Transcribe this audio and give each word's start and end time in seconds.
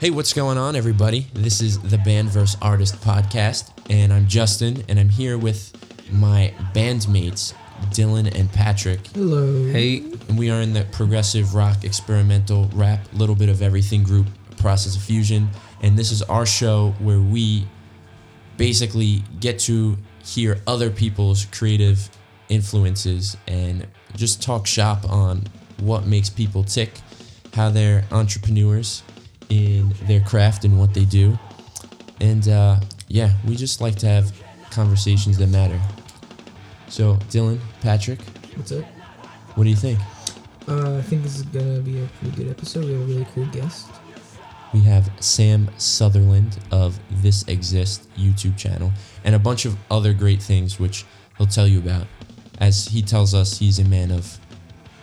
Hey, 0.00 0.10
what's 0.10 0.32
going 0.32 0.58
on, 0.58 0.76
everybody? 0.76 1.26
This 1.34 1.60
is 1.60 1.80
the 1.80 1.98
Band 1.98 2.28
vs. 2.28 2.56
Artist 2.62 3.00
podcast, 3.00 3.72
and 3.90 4.12
I'm 4.12 4.28
Justin, 4.28 4.84
and 4.88 4.96
I'm 4.96 5.08
here 5.08 5.36
with 5.36 5.72
my 6.12 6.54
bandmates, 6.72 7.52
Dylan 7.86 8.32
and 8.32 8.48
Patrick. 8.52 9.04
Hello. 9.08 9.66
Hey, 9.72 10.04
And 10.28 10.38
we 10.38 10.50
are 10.50 10.60
in 10.60 10.72
the 10.72 10.84
progressive 10.92 11.56
rock, 11.56 11.82
experimental 11.82 12.70
rap, 12.74 13.00
little 13.12 13.34
bit 13.34 13.48
of 13.48 13.60
everything 13.60 14.04
group, 14.04 14.28
Process 14.58 14.94
of 14.94 15.02
Fusion. 15.02 15.48
And 15.82 15.98
this 15.98 16.12
is 16.12 16.22
our 16.22 16.46
show 16.46 16.94
where 17.00 17.18
we 17.18 17.66
basically 18.56 19.24
get 19.40 19.58
to 19.62 19.98
hear 20.24 20.60
other 20.68 20.90
people's 20.90 21.46
creative 21.46 22.08
influences 22.48 23.36
and 23.48 23.84
just 24.14 24.44
talk 24.44 24.64
shop 24.64 25.10
on 25.10 25.42
what 25.80 26.06
makes 26.06 26.30
people 26.30 26.62
tick, 26.62 26.92
how 27.52 27.68
they're 27.68 28.04
entrepreneurs 28.12 29.02
in 29.48 29.92
their 30.02 30.20
craft 30.20 30.64
and 30.64 30.78
what 30.78 30.94
they 30.94 31.04
do. 31.04 31.38
And 32.20 32.46
uh, 32.48 32.80
yeah, 33.08 33.32
we 33.46 33.56
just 33.56 33.80
like 33.80 33.96
to 33.96 34.06
have 34.06 34.32
conversations 34.70 35.38
that 35.38 35.48
matter. 35.48 35.80
So, 36.88 37.14
Dylan, 37.30 37.58
Patrick, 37.80 38.20
What's 38.54 38.72
up? 38.72 38.84
what 39.54 39.64
do 39.64 39.70
you 39.70 39.76
think? 39.76 39.98
Uh, 40.66 40.98
I 40.98 41.02
think 41.02 41.22
this 41.22 41.36
is 41.36 41.42
gonna 41.42 41.80
be 41.80 42.02
a 42.02 42.06
pretty 42.20 42.36
good 42.36 42.50
episode. 42.50 42.84
We 42.84 42.92
have 42.92 43.02
a 43.02 43.04
really 43.04 43.26
cool 43.34 43.46
guest. 43.46 43.86
We 44.74 44.80
have 44.80 45.10
Sam 45.20 45.70
Sutherland 45.78 46.58
of 46.70 46.98
This 47.22 47.42
Exists 47.48 48.06
YouTube 48.18 48.58
channel 48.58 48.92
and 49.24 49.34
a 49.34 49.38
bunch 49.38 49.64
of 49.64 49.76
other 49.90 50.12
great 50.12 50.42
things 50.42 50.78
which 50.78 51.06
he'll 51.38 51.46
tell 51.46 51.66
you 51.66 51.78
about. 51.78 52.06
As 52.58 52.86
he 52.88 53.00
tells 53.00 53.32
us, 53.34 53.58
he's 53.58 53.78
a 53.78 53.84
man 53.84 54.10
of 54.10 54.38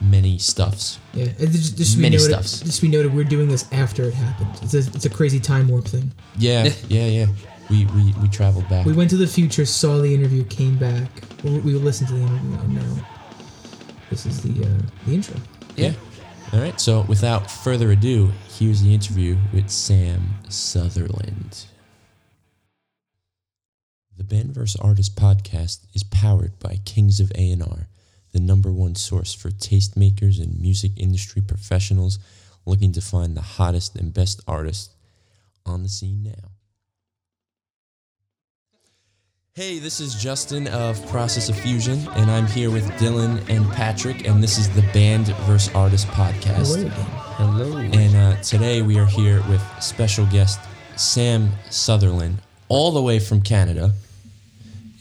many 0.09 0.38
stuffs. 0.38 1.00
Yeah, 1.14 1.26
and 1.40 1.52
just, 1.52 1.77
just 1.77 1.91
to 1.91 1.98
be 1.98 2.04
Many 2.04 2.18
noted, 2.18 2.30
stuffs. 2.30 2.62
Just 2.62 2.77
to 2.77 2.82
be 2.82 2.88
noted, 2.90 3.14
we're 3.14 3.23
doing 3.23 3.48
this 3.48 3.72
after 3.72 4.04
it 4.04 4.14
happened. 4.14 4.50
It's 4.62 4.73
a, 4.73 4.80
it's 4.80 5.05
a 5.05 5.09
crazy 5.09 5.40
time 5.40 5.68
warp 5.68 5.86
thing. 5.86 6.12
Yeah, 6.38 6.72
yeah, 6.88 7.08
yeah. 7.08 7.26
We, 7.70 7.86
we, 7.88 8.14
we 8.22 8.30
traveled 8.30 8.70
back. 8.70 8.86
We 8.86 8.94
went 8.94 9.09
to 9.09 9.17
the 9.17 9.28
future, 9.28 9.66
saw 9.66 9.98
the 9.98 10.14
interview, 10.14 10.44
came 10.45 10.78
back. 10.78 11.09
We, 11.44 11.59
we 11.59 11.73
listened 11.73 12.09
to 12.09 12.14
the 12.16 12.22
interview, 12.22 12.59
and 12.59 12.76
now 12.76 13.08
this 14.09 14.26
is 14.26 14.42
the 14.42 14.66
uh, 14.66 14.81
the 15.06 15.14
intro. 15.14 15.36
Yeah. 15.76 15.94
All 16.53 16.59
right. 16.59 16.80
So 16.80 17.02
without 17.02 17.50
further 17.50 17.92
ado, 17.92 18.31
here's 18.48 18.81
the 18.81 18.94
interview 18.94 19.38
with 19.52 19.70
Sam 19.70 20.36
Sutherland. 20.48 21.66
The 24.17 24.23
Band 24.23 24.53
vs. 24.53 24.80
Artist 24.80 25.16
podcast 25.16 25.80
is 25.94 26.03
powered 26.03 26.58
by 26.59 26.80
Kings 26.86 27.20
of 27.20 27.31
A&R, 27.36 27.88
the 28.36 28.41
number 28.41 28.69
one 28.69 28.95
source 28.95 29.33
for 29.33 29.50
tastemakers 29.50 30.44
and 30.44 30.59
music 30.59 30.91
industry 30.97 31.41
professionals 31.41 32.19
looking 32.66 32.92
to 32.92 33.00
find 33.00 33.38
the 33.38 33.42
hottest 33.42 33.95
and 33.95 34.14
best 34.14 34.42
artists 34.45 34.94
on 35.66 35.83
the 35.83 35.88
scene 35.88 36.22
now. 36.22 36.50
Hey, 39.53 39.80
this 39.80 40.02
is 40.02 40.16
Justin 40.16 40.67
of 40.67 41.03
Process 41.08 41.47
of 41.47 41.58
Fusion, 41.58 42.05
and 42.16 42.30
I'm 42.30 42.45
here 42.45 42.69
with 42.69 42.83
Dylan 43.00 43.42
and 43.50 43.72
Patrick, 43.72 44.27
and 44.27 44.44
this 44.44 44.58
is 44.58 44.70
the 44.72 44.81
Band 44.92 45.27
vs. 45.47 45.73
Artist 45.73 46.05
podcast. 46.08 46.75
Hello 46.75 46.89
hello. 47.38 47.77
And 47.77 48.16
uh, 48.17 48.42
today 48.42 48.81
we 48.81 48.99
are 48.99 49.05
here 49.05 49.42
with 49.47 49.64
special 49.80 50.25
guest 50.25 50.59
Sam 50.97 51.52
Sutherland, 51.70 52.42
all 52.67 52.92
the 52.92 53.02
way 53.02 53.20
from 53.20 53.39
Canada. 53.39 53.94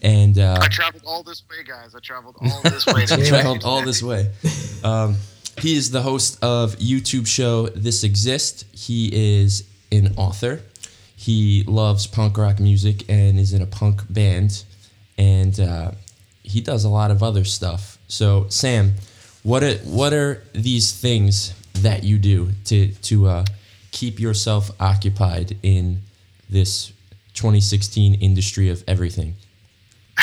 And 0.04 0.38
uh, 0.38 0.58
I 0.60 0.68
traveled 0.68 1.02
all 1.06 1.22
this 1.22 1.42
way, 1.50 1.64
guys. 1.66 1.94
I 1.94 1.98
traveled 1.98 2.36
all 2.38 2.60
this 2.62 2.86
way. 2.86 3.06
to 3.06 3.26
traveled 3.28 3.64
all 3.64 3.82
this 3.82 4.02
way. 4.02 4.30
Um, 4.84 5.16
he 5.58 5.74
is 5.76 5.90
the 5.90 6.02
host 6.02 6.38
of 6.44 6.76
YouTube 6.76 7.26
show 7.26 7.68
This 7.68 8.04
Exists. 8.04 8.66
He 8.72 9.40
is 9.40 9.64
an 9.90 10.12
author. 10.18 10.60
He 11.16 11.64
loves 11.66 12.06
punk 12.06 12.36
rock 12.36 12.60
music 12.60 13.08
and 13.08 13.38
is 13.38 13.54
in 13.54 13.62
a 13.62 13.66
punk 13.66 14.02
band, 14.12 14.64
and 15.16 15.58
uh, 15.58 15.92
he 16.42 16.60
does 16.60 16.84
a 16.84 16.90
lot 16.90 17.10
of 17.10 17.22
other 17.22 17.44
stuff. 17.44 17.96
So, 18.06 18.44
Sam, 18.50 18.96
what 19.42 19.62
are 19.62 19.76
what 19.84 20.12
are 20.12 20.42
these 20.52 20.92
things 20.92 21.54
that 21.72 22.04
you 22.04 22.18
do 22.18 22.50
to 22.66 22.88
to 22.92 23.26
uh, 23.26 23.44
keep 23.90 24.20
yourself 24.20 24.70
occupied 24.78 25.56
in 25.62 26.02
this 26.50 26.92
2016 27.32 28.14
industry 28.16 28.68
of 28.68 28.84
everything? 28.86 29.36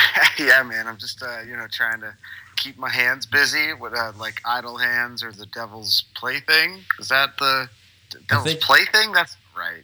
yeah, 0.38 0.62
man. 0.62 0.86
I'm 0.86 0.96
just, 0.98 1.22
uh, 1.22 1.40
you 1.46 1.56
know, 1.56 1.66
trying 1.70 2.00
to 2.00 2.14
keep 2.56 2.78
my 2.78 2.90
hands 2.90 3.26
busy 3.26 3.72
with 3.72 3.94
uh, 3.96 4.12
like 4.18 4.40
idle 4.44 4.76
hands 4.78 5.22
or 5.22 5.32
the 5.32 5.46
devil's 5.46 6.04
plaything. 6.14 6.80
Is 6.98 7.08
that 7.08 7.36
the 7.38 7.68
d- 8.10 8.18
devil's 8.28 8.46
think- 8.48 8.60
plaything? 8.60 9.12
That's 9.12 9.36
right. 9.56 9.82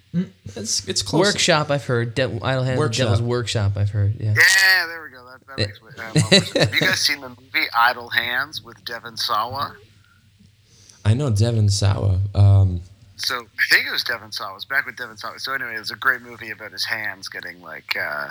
It's 0.57 0.87
it's 0.89 1.03
close. 1.03 1.27
Workshop, 1.27 1.71
I've 1.71 1.85
heard. 1.85 2.15
De- 2.15 2.39
Idle 2.43 2.65
Hands 2.65 2.79
Workshop. 2.79 3.05
Devil's 3.07 3.23
Workshop, 3.23 3.73
I've 3.77 3.91
heard. 3.91 4.15
Yeah. 4.21 4.35
Yeah, 4.37 4.87
there 4.87 5.03
we 5.03 5.11
go. 5.11 5.25
That, 5.25 5.47
that 5.47 5.59
makes 5.59 5.81
uh. 6.55 6.59
Have 6.61 6.75
you 6.75 6.81
guys 6.81 7.01
seen 7.01 7.21
the 7.21 7.29
movie 7.29 7.67
Idle 7.77 8.09
Hands 8.11 8.63
with 8.63 8.85
Devon 8.85 9.17
Sawa? 9.17 9.77
I 11.05 11.15
know 11.15 11.31
Devon 11.31 11.69
Sawa. 11.69 12.19
Um, 12.35 12.81
So 13.17 13.37
I 13.37 13.75
think 13.75 13.87
it 13.87 13.91
was 13.93 14.05
Devon 14.05 14.31
Sawa. 14.33 14.53
It 14.53 14.55
was 14.55 14.65
back 14.65 14.85
with 14.87 14.97
Devon 14.97 15.17
Sawa. 15.17 15.39
So 15.39 15.53
anyway, 15.55 15.75
it 15.77 15.79
was 15.79 15.91
a 15.91 15.97
great 15.97 16.23
movie 16.23 16.51
about 16.51 16.73
his 16.73 16.85
hands 16.85 17.29
getting 17.29 17.61
like 17.63 17.97
uh, 17.99 18.29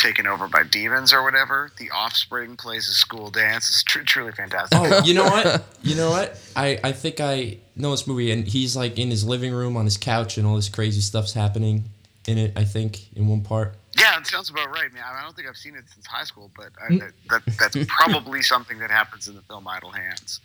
taken 0.00 0.26
over 0.26 0.48
by 0.48 0.64
demons 0.64 1.12
or 1.12 1.22
whatever. 1.22 1.70
The 1.78 1.90
Offspring 1.90 2.56
plays 2.56 2.88
a 2.88 2.92
school 2.92 3.30
dance. 3.30 3.68
It's 3.68 3.84
tr- 3.84 4.00
truly 4.00 4.32
fantastic. 4.32 4.78
oh, 4.80 5.02
you 5.04 5.14
know 5.14 5.24
what? 5.24 5.64
You 5.82 5.96
know 5.96 6.10
what? 6.10 6.38
I, 6.54 6.78
I 6.84 6.92
think 6.92 7.20
I 7.20 7.56
know 7.74 7.92
this 7.92 8.06
movie, 8.06 8.30
and 8.30 8.46
he's 8.46 8.76
like 8.76 8.98
in 8.98 9.08
his 9.08 9.24
living 9.24 9.54
room 9.54 9.78
on 9.78 9.86
his 9.86 9.96
couch, 9.96 10.36
and 10.36 10.46
all 10.46 10.56
this 10.56 10.68
crazy 10.68 11.00
stuff's 11.00 11.32
happening 11.32 11.84
in 12.26 12.36
it. 12.36 12.52
I 12.54 12.64
think 12.64 13.10
in 13.16 13.26
one 13.28 13.40
part. 13.40 13.76
Yeah, 13.98 14.18
it 14.18 14.26
sounds 14.26 14.50
about 14.50 14.68
right, 14.68 14.92
man. 14.92 15.02
I 15.06 15.22
don't 15.22 15.34
think 15.34 15.48
I've 15.48 15.56
seen 15.56 15.74
it 15.74 15.84
since 15.92 16.06
high 16.06 16.24
school, 16.24 16.50
but 16.54 16.68
I, 16.78 16.92
mm. 16.92 17.00
that, 17.00 17.46
that, 17.46 17.56
that's 17.58 17.86
probably 17.88 18.42
something 18.42 18.78
that 18.78 18.90
happens 18.90 19.26
in 19.26 19.36
the 19.36 19.42
film 19.42 19.66
Idle 19.66 19.90
Hands. 19.90 20.40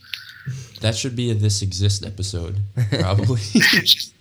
That 0.79 0.95
should 0.95 1.17
be 1.17 1.31
a 1.31 1.33
This 1.33 1.61
Exists 1.61 2.05
episode, 2.05 2.57
probably. 2.91 3.41
just, 3.51 4.13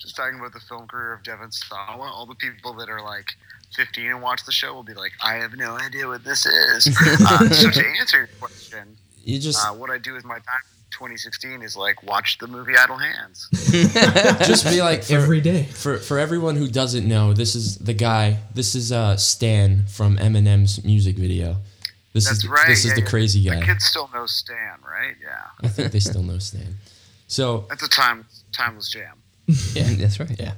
just 0.00 0.16
talking 0.16 0.40
about 0.40 0.52
the 0.52 0.60
film 0.60 0.88
career 0.88 1.12
of 1.12 1.22
Devon 1.22 1.52
Sawa. 1.52 2.10
All 2.12 2.26
the 2.26 2.34
people 2.34 2.72
that 2.74 2.88
are 2.88 3.02
like 3.02 3.28
15 3.74 4.06
and 4.10 4.22
watch 4.22 4.44
the 4.44 4.52
show 4.52 4.74
will 4.74 4.82
be 4.82 4.94
like, 4.94 5.12
I 5.22 5.34
have 5.34 5.56
no 5.56 5.76
idea 5.76 6.06
what 6.08 6.24
this 6.24 6.44
is. 6.46 6.86
uh, 7.26 7.48
so 7.50 7.70
to 7.70 7.86
answer 8.00 8.18
your 8.18 8.28
question, 8.40 8.96
you 9.24 9.38
just 9.38 9.64
uh, 9.64 9.72
what 9.72 9.90
I 9.90 9.98
do 9.98 10.12
with 10.12 10.24
my 10.24 10.34
time 10.34 10.60
in 10.64 10.90
2016 10.90 11.62
is 11.62 11.76
like 11.76 12.02
watch 12.02 12.38
the 12.38 12.46
movie 12.48 12.74
Idle 12.76 12.96
Hands. 12.98 13.48
just 14.46 14.64
be 14.64 14.80
like 14.82 15.04
for, 15.04 15.14
Every 15.14 15.40
day. 15.40 15.64
for 15.64 15.98
for 15.98 16.18
everyone 16.18 16.56
who 16.56 16.66
doesn't 16.68 17.06
know, 17.06 17.32
this 17.32 17.54
is 17.54 17.78
the 17.78 17.94
guy. 17.94 18.38
This 18.54 18.74
is 18.74 18.90
uh 18.92 19.16
Stan 19.16 19.86
from 19.86 20.16
Eminem's 20.18 20.84
music 20.84 21.16
video. 21.16 21.56
This 22.12 22.24
That's 22.26 22.38
is 22.38 22.48
right. 22.48 22.66
this 22.66 22.80
is 22.80 22.86
yeah, 22.86 22.94
the 22.96 23.00
yeah. 23.02 23.06
crazy 23.08 23.48
The 23.48 23.56
guy. 23.56 23.66
kids 23.66 23.84
still 23.84 24.10
know 24.12 24.26
Stan, 24.26 24.78
right? 24.84 25.14
Yeah. 25.22 25.44
I 25.62 25.68
think 25.68 25.92
they 25.92 26.00
still 26.00 26.24
know 26.24 26.38
Stan. 26.38 26.74
So 27.28 27.66
That's 27.68 27.84
a 27.84 27.88
time 27.88 28.26
timeless 28.52 28.90
jam. 28.90 29.16
yeah, 29.74 29.84
That's 29.96 30.18
right. 30.18 30.34
yeah. 30.40 30.54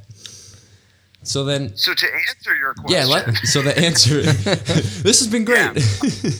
So 1.22 1.44
then 1.44 1.76
So 1.76 1.94
to 1.94 2.06
answer 2.28 2.56
your 2.56 2.74
question, 2.74 2.98
Yeah, 2.98 3.06
let, 3.06 3.36
so 3.44 3.62
the 3.62 3.76
answer. 3.78 4.22
this 4.22 5.20
has 5.20 5.28
been 5.28 5.44
great. 5.44 5.58
Yeah. 5.58 5.72
this 5.72 6.34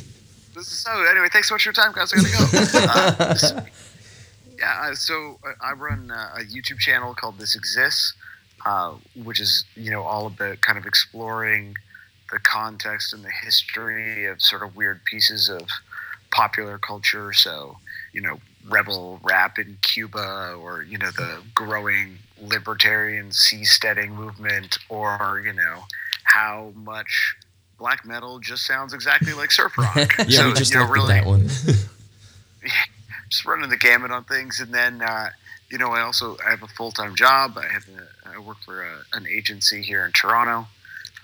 is 0.57 0.69
so. 0.69 0.91
Anyway, 1.05 1.29
thanks 1.33 1.49
so 1.49 1.55
much 1.55 1.63
for 1.63 1.69
your 1.69 1.75
time, 1.75 1.93
guys. 1.93 2.13
I 2.13 2.17
gotta 2.17 3.53
go. 3.53 3.63
Uh, 3.63 3.65
yeah, 4.59 4.91
uh, 4.91 4.95
so 4.95 5.39
uh, 5.45 5.53
I 5.61 5.73
run 5.73 6.11
uh, 6.11 6.37
a 6.37 6.41
YouTube 6.41 6.79
channel 6.79 7.15
called 7.15 7.39
This 7.39 7.57
Exists, 7.57 8.15
uh, 8.65 8.95
which 9.17 9.41
is 9.41 9.65
you 9.75 9.91
know 9.91 10.03
all 10.03 10.27
about 10.27 10.61
kind 10.61 10.79
of 10.79 10.87
exploring 10.87 11.77
the 12.31 12.39
context 12.39 13.13
and 13.13 13.25
the 13.25 13.31
history 13.31 14.27
of 14.27 14.41
sort 14.41 14.63
of 14.63 14.77
weird 14.77 15.05
pieces 15.05 15.49
of 15.49 15.69
popular 16.31 16.79
culture. 16.79 17.33
So 17.33 17.77
you 18.13 18.21
know, 18.21 18.39
rebel 18.69 19.21
rap 19.23 19.59
in 19.59 19.79
Cuba, 19.83 20.55
or 20.61 20.83
you 20.83 20.99
know, 20.99 21.11
the 21.11 21.43
growing 21.55 22.19
libertarian 22.43 23.31
seasteading 23.31 24.11
movement, 24.11 24.79
or 24.89 25.43
you 25.45 25.53
know, 25.53 25.85
how 26.25 26.73
much 26.75 27.37
black 27.79 28.05
metal 28.05 28.39
just 28.39 28.67
sounds 28.67 28.93
exactly 28.93 29.33
like 29.33 29.51
surf 29.51 29.77
rock. 29.79 29.97
yeah, 30.29 30.41
so, 30.41 30.47
we 30.49 30.53
just 30.55 30.73
you 30.73 30.81
know, 30.81 30.89
really, 30.89 31.15
at 31.15 31.25
that 31.25 31.29
one. 31.29 31.49
just 33.31 33.45
running 33.47 33.71
the 33.71 33.77
gamut 33.77 34.11
on 34.11 34.25
things, 34.25 34.61
and 34.61 34.73
then 34.73 35.03
uh, 35.03 35.31
you 35.71 35.79
know 35.79 35.91
I 35.91 36.03
also 36.03 36.37
I 36.47 36.51
have 36.51 36.63
a 36.63 36.69
full 36.69 36.93
time 36.93 37.15
job. 37.15 37.57
I 37.57 37.67
have 37.73 37.87
a, 37.89 38.37
I 38.37 38.39
work 38.39 38.59
for 38.65 38.83
a, 38.83 38.99
an 39.15 39.27
agency 39.27 39.83
here 39.83 40.05
in 40.05 40.13
Toronto, 40.13 40.67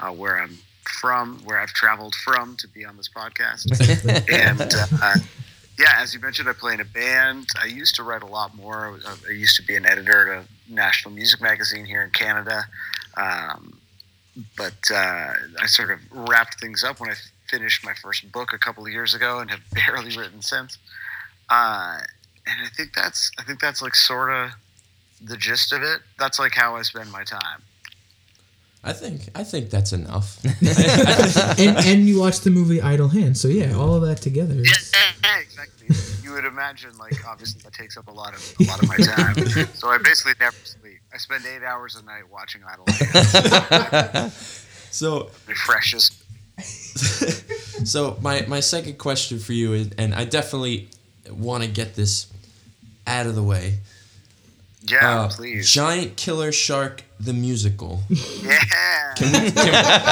uh, 0.00 0.10
where 0.10 0.40
I'm 0.40 0.58
from, 1.00 1.40
where 1.44 1.58
I've 1.58 1.72
traveled 1.72 2.14
from 2.14 2.56
to 2.56 2.68
be 2.68 2.84
on 2.84 2.96
this 2.96 3.08
podcast, 3.08 3.66
and. 4.32 4.72
Uh, 5.02 5.14
yeah, 5.80 5.94
as 5.98 6.12
you 6.12 6.18
mentioned, 6.18 6.48
I 6.48 6.54
play 6.54 6.74
in 6.74 6.80
a 6.80 6.84
band. 6.84 7.46
I 7.62 7.66
used 7.66 7.94
to 7.94 8.02
write 8.02 8.24
a 8.24 8.26
lot 8.26 8.52
more. 8.56 8.98
I- 9.06 9.28
I 9.28 9.30
used 9.30 9.54
to 9.58 9.62
be 9.62 9.76
an 9.76 9.86
editor 9.86 10.32
at 10.32 10.42
a 10.42 10.48
national 10.68 11.14
music 11.14 11.40
magazine 11.40 11.84
here 11.84 12.02
in 12.02 12.10
Canada. 12.10 12.64
Um, 13.16 13.78
but 14.56 14.78
uh, 14.92 15.32
I 15.60 15.66
sort 15.66 15.90
of 15.90 15.98
wrapped 16.10 16.60
things 16.60 16.84
up 16.84 17.00
when 17.00 17.10
I 17.10 17.14
finished 17.48 17.84
my 17.84 17.94
first 17.94 18.30
book 18.30 18.52
a 18.52 18.58
couple 18.58 18.84
of 18.84 18.92
years 18.92 19.14
ago 19.14 19.40
and 19.40 19.50
have 19.50 19.60
barely 19.72 20.16
written 20.16 20.42
since. 20.42 20.78
Uh, 21.50 21.98
and 22.46 22.56
I 22.64 22.68
think 22.68 22.94
that's 22.94 23.30
I 23.38 23.42
think 23.42 23.60
that's 23.60 23.82
like 23.82 23.94
sort 23.94 24.30
of 24.30 24.50
the 25.22 25.36
gist 25.36 25.72
of 25.72 25.82
it. 25.82 26.00
That's 26.18 26.38
like 26.38 26.54
how 26.54 26.76
I 26.76 26.82
spend 26.82 27.10
my 27.10 27.24
time. 27.24 27.62
I 28.84 28.92
think 28.92 29.28
I 29.34 29.44
think 29.44 29.70
that's 29.70 29.92
enough. 29.92 30.38
and 31.58 31.76
and 31.78 32.08
you 32.08 32.20
watched 32.20 32.44
the 32.44 32.50
movie 32.50 32.80
Idle 32.80 33.08
Hands, 33.08 33.38
so 33.38 33.48
yeah, 33.48 33.74
all 33.74 33.94
of 33.94 34.02
that 34.02 34.22
together. 34.22 34.54
Yeah, 34.54 35.40
exactly. 35.40 35.88
You 36.28 36.34
would 36.34 36.44
imagine, 36.44 36.90
like, 36.98 37.26
obviously 37.26 37.62
that 37.62 37.72
takes 37.72 37.96
up 37.96 38.06
a 38.06 38.10
lot 38.10 38.34
of 38.34 38.54
a 38.60 38.64
lot 38.64 38.82
of 38.82 38.86
my 38.88 38.96
time. 38.98 39.34
so 39.72 39.88
I 39.88 39.96
basically 39.96 40.34
never 40.38 40.54
sleep. 40.62 40.98
I 41.10 41.16
spend 41.16 41.46
eight 41.46 41.62
hours 41.62 41.96
a 41.96 42.04
night 42.04 42.24
watching 42.30 42.60
Idle 42.70 42.84
Hands. 42.86 44.34
so 44.90 45.30
Refreshes. 45.46 46.10
so 47.88 48.18
my 48.20 48.44
my 48.46 48.60
second 48.60 48.98
question 48.98 49.38
for 49.38 49.54
you 49.54 49.72
is, 49.72 49.88
and 49.96 50.14
I 50.14 50.26
definitely 50.26 50.88
want 51.30 51.62
to 51.64 51.68
get 51.70 51.94
this 51.94 52.26
out 53.06 53.24
of 53.24 53.34
the 53.34 53.42
way. 53.42 53.78
Yeah, 54.82 55.20
Uh, 55.22 55.28
please. 55.30 55.70
Giant 55.70 56.16
Killer 56.18 56.52
Shark 56.52 57.04
the 57.18 57.32
musical. 57.32 58.02
yeah. 58.10 59.14
Can, 59.16 59.50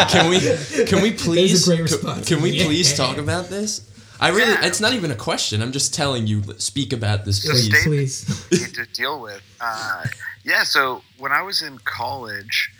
can 0.08 0.30
we 0.30 0.40
can 0.86 1.02
we 1.02 1.12
please 1.12 1.66
can- 1.68 2.22
Can, 2.24 2.40
we 2.40 2.52
Yeah. 2.52 2.64
please 2.64 2.96
talk 3.02 3.18
about 3.18 3.50
this? 3.50 3.82
I 4.20 4.28
really 4.28 4.52
Yeah. 4.52 4.64
it's 4.66 4.80
not 4.80 4.92
even 4.94 5.10
a 5.10 5.14
question. 5.16 5.62
I'm 5.62 5.72
just 5.72 5.92
telling 5.94 6.26
you 6.26 6.42
speak 6.58 6.92
about 6.92 7.24
this 7.24 7.40
Just 7.40 7.70
please. 7.70 8.16
state- 8.16 8.46
Please. 8.48 8.62
need 8.62 8.74
to 8.74 8.86
deal 8.86 9.20
with. 9.20 9.42
Uh, 9.60 10.04
yeah, 10.44 10.64
so 10.64 11.02
when 11.18 11.32
I 11.32 11.42
was 11.42 11.62
in 11.62 11.78
college, 11.80 12.70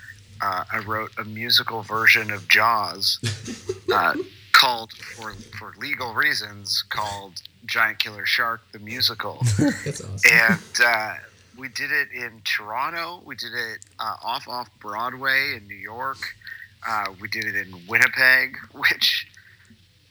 uh, 0.40 0.64
I 0.72 0.78
wrote 0.78 1.12
a 1.18 1.24
musical 1.24 1.82
version 1.82 2.30
of 2.30 2.46
Jaws 2.48 3.18
uh, 3.92 4.14
called, 4.52 4.92
for 4.92 5.34
for 5.58 5.74
legal 5.78 6.14
reasons, 6.14 6.84
called 6.90 7.42
Giant 7.66 7.98
Killer 7.98 8.24
Shark 8.26 8.60
the 8.72 8.78
musical, 8.78 9.38
That's 9.84 10.00
awesome. 10.02 10.20
and 10.32 10.80
uh, 10.84 11.14
we 11.58 11.68
did 11.68 11.90
it 11.90 12.08
in 12.12 12.40
Toronto. 12.44 13.22
We 13.24 13.34
did 13.34 13.52
it 13.54 13.78
uh, 13.98 14.16
off 14.22 14.46
off 14.48 14.68
Broadway 14.80 15.54
in 15.56 15.66
New 15.66 15.74
York. 15.76 16.18
Uh, 16.86 17.06
we 17.20 17.28
did 17.28 17.44
it 17.46 17.56
in 17.56 17.86
Winnipeg, 17.88 18.56
which 18.72 19.26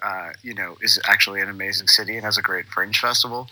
uh, 0.06 0.30
you 0.44 0.54
know 0.54 0.78
is 0.82 1.00
actually 1.06 1.42
an 1.42 1.50
amazing 1.50 1.88
city 1.88 2.16
and 2.16 2.24
has 2.24 2.38
a 2.38 2.42
great 2.42 2.66
fringe 2.68 3.00
festival. 3.00 3.48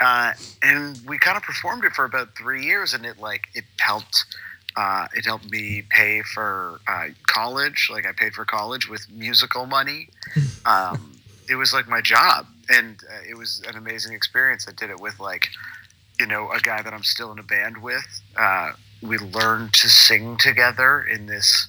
Uh, 0.00 0.32
and 0.62 1.00
we 1.08 1.18
kind 1.18 1.36
of 1.36 1.42
performed 1.42 1.84
it 1.84 1.92
for 1.92 2.04
about 2.04 2.36
three 2.36 2.64
years, 2.64 2.94
and 2.94 3.04
it 3.04 3.18
like 3.18 3.48
it 3.54 3.64
helped. 3.78 4.24
Uh, 4.76 5.08
it 5.14 5.24
helped 5.24 5.50
me 5.50 5.82
pay 5.88 6.20
for 6.34 6.80
uh, 6.86 7.06
college. 7.26 7.88
Like 7.90 8.06
I 8.06 8.12
paid 8.12 8.34
for 8.34 8.44
college 8.44 8.88
with 8.88 9.06
musical 9.10 9.66
money. 9.66 10.08
Um, 10.66 11.12
it 11.48 11.54
was 11.54 11.72
like 11.72 11.86
my 11.86 12.00
job, 12.00 12.44
and 12.68 13.00
uh, 13.08 13.22
it 13.30 13.36
was 13.36 13.62
an 13.68 13.76
amazing 13.76 14.14
experience. 14.14 14.66
I 14.68 14.72
did 14.72 14.90
it 14.90 14.98
with 14.98 15.20
like, 15.20 15.46
you 16.18 16.26
know, 16.26 16.50
a 16.50 16.58
guy 16.58 16.82
that 16.82 16.92
I'm 16.92 17.04
still 17.04 17.30
in 17.30 17.38
a 17.38 17.44
band 17.44 17.80
with. 17.80 18.04
Uh, 18.36 18.72
we 19.00 19.16
learned 19.18 19.74
to 19.74 19.88
sing 19.88 20.38
together 20.38 21.02
in 21.02 21.26
this 21.26 21.68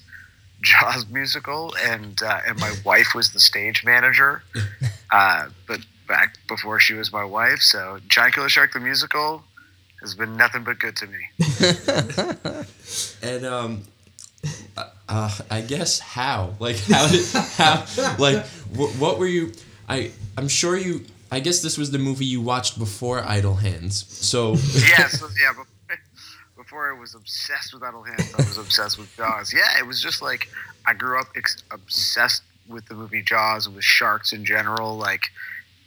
Jaws 0.62 1.06
musical, 1.08 1.74
and 1.82 2.20
uh, 2.22 2.40
and 2.46 2.58
my 2.58 2.74
wife 2.84 3.14
was 3.14 3.32
the 3.32 3.40
stage 3.40 3.84
manager. 3.84 4.42
Uh, 5.10 5.48
but 5.66 5.80
back 6.06 6.36
before 6.48 6.78
she 6.78 6.92
was 6.92 7.10
my 7.14 7.24
wife, 7.24 7.60
so 7.60 7.98
Giant 8.08 8.34
Killer 8.34 8.50
Shark 8.50 8.74
the 8.74 8.80
musical 8.80 9.42
has 10.02 10.14
been 10.14 10.36
nothing 10.36 10.64
but 10.64 10.78
good 10.78 10.96
to 10.96 11.06
me. 11.06 12.64
And 13.22 13.46
um 13.46 13.84
uh, 15.08 15.30
I 15.50 15.62
guess 15.62 15.98
how? 15.98 16.54
Like 16.60 16.76
how 16.80 17.08
did 17.08 17.24
how 17.32 17.86
like 18.18 18.46
wh- 18.76 19.00
what 19.00 19.18
were 19.18 19.26
you 19.26 19.52
I 19.88 20.10
I'm 20.36 20.48
sure 20.48 20.76
you 20.76 21.06
I 21.30 21.40
guess 21.40 21.60
this 21.62 21.78
was 21.78 21.90
the 21.90 21.98
movie 21.98 22.26
you 22.26 22.40
watched 22.40 22.78
before 22.78 23.22
Idle 23.26 23.56
Hands. 23.56 23.94
So 24.08 24.50
yeah, 24.88 25.08
so 25.08 25.28
yeah, 25.40 25.52
before, 26.68 26.94
I 26.94 27.00
was 27.00 27.14
obsessed 27.14 27.72
with 27.72 27.82
Idle 27.82 28.02
Hands, 28.02 28.34
I 28.38 28.42
was 28.42 28.58
obsessed 28.58 28.98
with 28.98 29.14
Jaws. 29.16 29.54
Yeah, 29.54 29.78
it 29.78 29.86
was 29.86 30.02
just 30.02 30.20
like 30.20 30.48
I 30.86 30.92
grew 30.92 31.18
up 31.18 31.28
ex- 31.34 31.62
obsessed 31.70 32.42
with 32.68 32.84
the 32.86 32.94
movie 32.94 33.22
Jaws 33.22 33.66
and 33.66 33.74
with 33.74 33.84
sharks 33.84 34.34
in 34.34 34.44
general. 34.44 34.98
Like, 34.98 35.30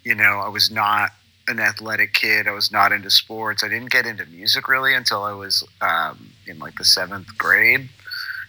you 0.04 0.16
know, 0.16 0.40
I 0.44 0.50
was 0.50 0.72
not 0.72 1.12
an 1.48 1.60
athletic 1.60 2.14
kid. 2.14 2.48
I 2.48 2.52
was 2.52 2.72
not 2.72 2.92
into 2.92 3.12
sports. 3.12 3.64
I 3.64 3.68
didn't 3.68 3.92
get 3.92 4.08
into 4.08 4.26
music 4.26 4.68
really 4.68 4.96
until 4.96 5.22
I 5.22 5.34
was 5.34 5.64
um, 5.82 6.32
in 6.48 6.58
like 6.58 6.76
the 6.80 6.86
seventh 6.86 7.38
grade. 7.38 7.88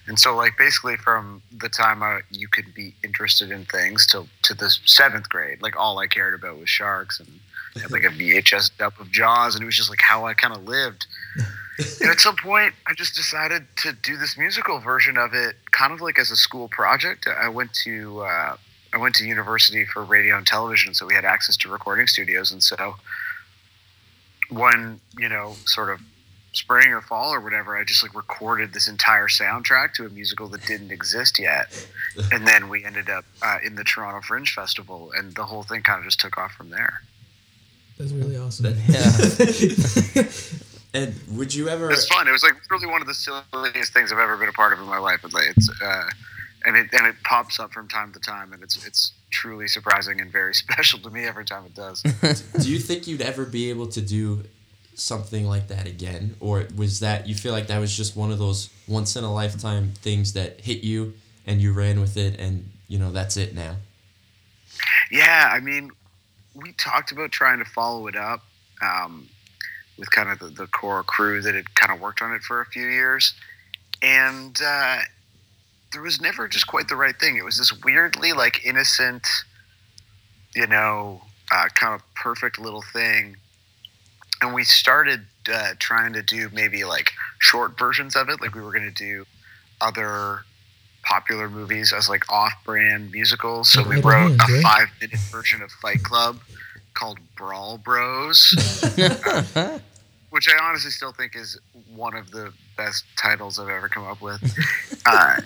And 0.07 0.19
so, 0.19 0.35
like, 0.35 0.57
basically, 0.57 0.97
from 0.97 1.43
the 1.57 1.69
time 1.69 2.03
I, 2.03 2.21
you 2.31 2.49
could 2.49 2.73
be 2.73 2.95
interested 3.05 3.51
in 3.51 3.67
things 3.67 4.07
to 4.07 4.27
to 4.45 4.55
the 4.55 4.75
seventh 4.87 5.29
grade, 5.29 5.61
like 5.61 5.79
all 5.79 5.99
I 5.99 6.07
cared 6.07 6.33
about 6.33 6.59
was 6.59 6.71
sharks 6.71 7.21
and 7.21 7.29
had 7.81 7.91
like 7.91 8.05
a 8.05 8.09
VHS 8.09 8.71
dub 8.79 8.95
of 8.99 9.11
Jaws, 9.11 9.55
and 9.55 9.63
it 9.63 9.67
was 9.67 9.77
just 9.77 9.91
like 9.91 10.01
how 10.01 10.25
I 10.25 10.33
kind 10.33 10.55
of 10.55 10.65
lived. 10.65 11.07
And 11.79 12.11
at 12.11 12.21
some 12.21 12.37
point, 12.37 12.75
I 12.87 12.95
just 12.95 13.15
decided 13.15 13.65
to 13.77 13.93
do 13.93 14.17
this 14.17 14.37
musical 14.37 14.79
version 14.79 15.17
of 15.17 15.35
it, 15.35 15.57
kind 15.71 15.93
of 15.93 16.01
like 16.01 16.19
as 16.19 16.31
a 16.31 16.37
school 16.37 16.69
project. 16.69 17.27
I 17.27 17.49
went 17.49 17.73
to 17.85 18.21
uh, 18.21 18.57
I 18.93 18.99
went 18.99 19.15
to 19.17 19.25
university 19.25 19.87
for 19.87 20.05
radio 20.05 20.37
and 20.37 20.47
television, 20.47 20.95
so 20.95 21.07
we 21.07 21.15
had 21.15 21.25
access 21.25 21.57
to 21.59 21.71
recording 21.71 22.07
studios, 22.07 22.53
and 22.53 22.63
so 22.63 22.97
one 24.51 25.01
you 25.19 25.29
know 25.29 25.55
sort 25.65 25.91
of 25.91 26.01
spring 26.53 26.89
or 26.89 27.01
fall 27.01 27.33
or 27.33 27.41
whatever, 27.41 27.79
I 27.79 27.85
just 27.85 28.03
like 28.03 28.15
recorded 28.15 28.75
this 28.75 28.87
entire 28.87 29.27
soundtrack 29.27 29.95
to 29.95 30.05
a 30.05 30.11
musical 30.11 30.49
that 30.49 30.67
didn't 30.67 30.91
exist 30.91 31.39
yet, 31.39 31.87
and 32.33 32.47
then 32.47 32.69
we 32.69 32.85
ended 32.85 33.09
up 33.09 33.25
uh, 33.41 33.59
in 33.65 33.75
the 33.75 33.85
Toronto 33.85 34.21
Fringe 34.21 34.53
Festival, 34.53 35.13
and 35.17 35.35
the 35.35 35.45
whole 35.45 35.63
thing 35.63 35.83
kind 35.83 35.99
of 35.99 36.05
just 36.05 36.21
took 36.21 36.37
off 36.37 36.53
from 36.53 36.69
there. 36.69 37.01
That's 37.99 38.13
really 38.13 38.37
awesome. 38.37 38.75
and 40.95 41.15
would 41.33 41.55
you 41.55 41.69
ever 41.69 41.91
It's 41.91 42.07
fun. 42.07 42.29
It 42.29 42.33
was 42.33 42.43
like 42.43 42.55
really 42.71 42.87
one 42.87 43.01
of 43.01 43.07
the 43.07 43.15
silliest 43.15 43.93
things 43.93 44.13
I've 44.13 44.19
ever 44.19 44.37
been 44.37 44.49
a 44.49 44.53
part 44.53 44.73
of 44.73 44.79
in 44.79 44.87
my 44.87 44.99
life. 44.99 45.21
But 45.23 45.33
like, 45.33 45.49
it's 45.57 45.71
uh, 45.83 46.11
and 46.65 46.77
it 46.77 46.89
and 46.93 47.07
it 47.07 47.17
pops 47.25 47.59
up 47.59 47.73
from 47.73 47.89
time 47.89 48.13
to 48.13 48.21
time, 48.21 48.53
and 48.53 48.63
it's 48.63 48.85
it's 48.87 49.13
truly 49.31 49.69
surprising 49.69 50.21
and 50.21 50.31
very 50.31 50.55
special 50.55 50.99
to 51.01 51.11
me 51.11 51.25
every 51.25 51.45
time 51.45 51.65
it 51.65 51.75
does. 51.75 52.03
do 52.61 52.71
you 52.71 52.79
think 52.79 53.07
you'd 53.07 53.23
ever 53.23 53.45
be 53.45 53.71
able 53.71 53.87
to 53.89 54.01
do 54.01 54.45
something 54.95 55.47
like 55.47 55.69
that 55.69 55.87
again 55.87 56.37
or 56.39 56.67
was 56.77 57.01
that 57.01 57.27
you 57.27 57.35
feel 57.35 57.51
like 57.51 57.67
that 57.67 57.79
was 57.79 57.97
just 57.97 58.15
one 58.15 58.31
of 58.31 58.39
those 58.39 58.69
once 58.87 59.17
in 59.17 59.25
a 59.25 59.33
lifetime 59.33 59.91
things 60.03 60.35
that 60.35 60.61
hit 60.61 60.85
you 60.85 61.15
and 61.47 61.63
you 61.63 61.73
ran 61.73 61.99
with 61.99 62.19
it 62.19 62.39
and 62.39 62.69
you 62.89 62.99
know 62.99 63.11
that's 63.11 63.39
it 63.39 63.55
now 63.55 63.75
yeah, 65.11 65.51
I 65.53 65.61
mean, 65.61 65.91
we 66.55 66.73
talked 66.73 67.13
about 67.13 67.31
trying 67.31 67.59
to 67.59 67.65
follow 67.65 68.07
it 68.07 68.17
up 68.17 68.43
um, 68.81 69.29
with 69.99 70.11
kind 70.11 70.31
of 70.31 70.39
the, 70.39 70.47
the 70.47 70.67
core 70.67 71.03
crew 71.03 71.43
that 71.43 71.55
had 71.55 71.75
kind 71.75 71.93
of 71.93 72.01
worked 72.01 72.23
on 72.23 72.33
it 72.33 72.43
for 72.43 72.61
a 72.61 72.67
few 72.67 72.87
years, 72.89 73.35
and 74.03 74.59
uh, 74.65 74.99
there 75.93 76.03
was 76.03 76.21
never 76.21 76.49
just 76.49 76.67
quite 76.67 76.89
the 76.89 76.97
right 76.97 77.17
thing. 77.19 77.37
It 77.37 77.45
was 77.45 77.59
this 77.59 77.73
weirdly 77.85 78.33
like 78.33 78.65
innocent, 78.65 79.27
you 80.55 80.67
know, 80.67 81.23
uh, 81.53 81.69
kind 81.75 81.95
of 81.95 82.03
perfect 82.15 82.59
little 82.59 82.83
thing, 82.93 83.37
and 84.41 84.55
we 84.55 84.65
started 84.65 85.27
uh, 85.53 85.75
trying 85.79 86.13
to 86.15 86.23
do 86.23 86.49
maybe 86.53 86.85
like 86.85 87.13
short 87.39 87.79
versions 87.79 88.17
of 88.17 88.29
it, 88.29 88.41
like 88.41 88.55
we 88.55 88.63
were 88.63 88.73
going 88.73 88.85
to 88.85 88.91
do 88.91 89.25
other 89.81 90.45
popular 91.05 91.51
movies 91.51 91.93
as 91.93 92.09
like 92.09 92.31
off-brand 92.33 93.11
musicals. 93.11 93.69
So 93.69 93.83
we 93.83 94.01
wrote 94.01 94.33
a 94.41 94.63
five-minute 94.63 95.19
version 95.33 95.61
of 95.61 95.71
Fight 95.83 96.03
Club 96.05 96.39
called 96.95 97.19
Brawl 97.37 97.79
Bros, 97.79 98.55
which 100.31 100.49
I 100.49 100.59
honestly 100.63 100.91
still 100.91 101.13
think 101.13 101.37
is 101.37 101.59
one 101.95 102.17
of 102.17 102.31
the 102.31 102.53
best 102.77 103.05
titles 103.17 103.59
I've 103.59 103.69
ever 103.69 103.89
come 103.89 104.07
up 104.07 104.21
with. 104.23 104.41
Uh, 105.07 105.41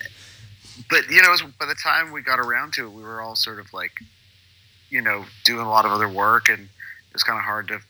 but 0.91 1.09
you 1.11 1.23
know, 1.23 1.31
was- 1.31 1.43
by 1.59 1.67
the 1.67 1.75
time 1.75 2.12
we 2.12 2.23
got 2.23 2.38
around 2.38 2.73
to 2.75 2.87
it, 2.87 2.93
we 2.93 3.03
were 3.03 3.21
all 3.21 3.35
sort 3.37 3.59
of 3.59 3.73
like, 3.73 3.93
you 4.91 5.00
know, 5.00 5.25
doing 5.45 5.61
a 5.65 5.69
lot 5.69 5.85
of 5.85 5.91
other 5.93 6.09
work, 6.09 6.49
and 6.49 6.61
it 6.65 7.12
was 7.12 7.23
kind 7.23 7.38
of 7.38 7.45
hard 7.45 7.69
to 7.69 7.81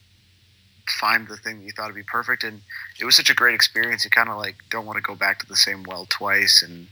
find 1.01 1.27
the 1.29 1.37
thing 1.37 1.59
that 1.59 1.65
you 1.65 1.73
thought 1.73 1.87
would 1.89 1.97
be 1.97 2.03
perfect. 2.03 2.45
And 2.45 2.63
it 3.01 3.05
was 3.05 3.17
such 3.17 3.29
a 3.29 3.35
great 3.35 3.55
experience. 3.55 4.05
You 4.05 4.11
kind 4.11 4.29
of 4.29 4.37
like 4.39 4.57
don't 4.71 4.87
want 4.87 4.97
to 4.97 5.03
go 5.03 5.15
back 5.15 5.41
to 5.41 5.47
the 5.47 5.57
same 5.57 5.83
well 5.83 6.07
twice, 6.09 6.63
and 6.63 6.87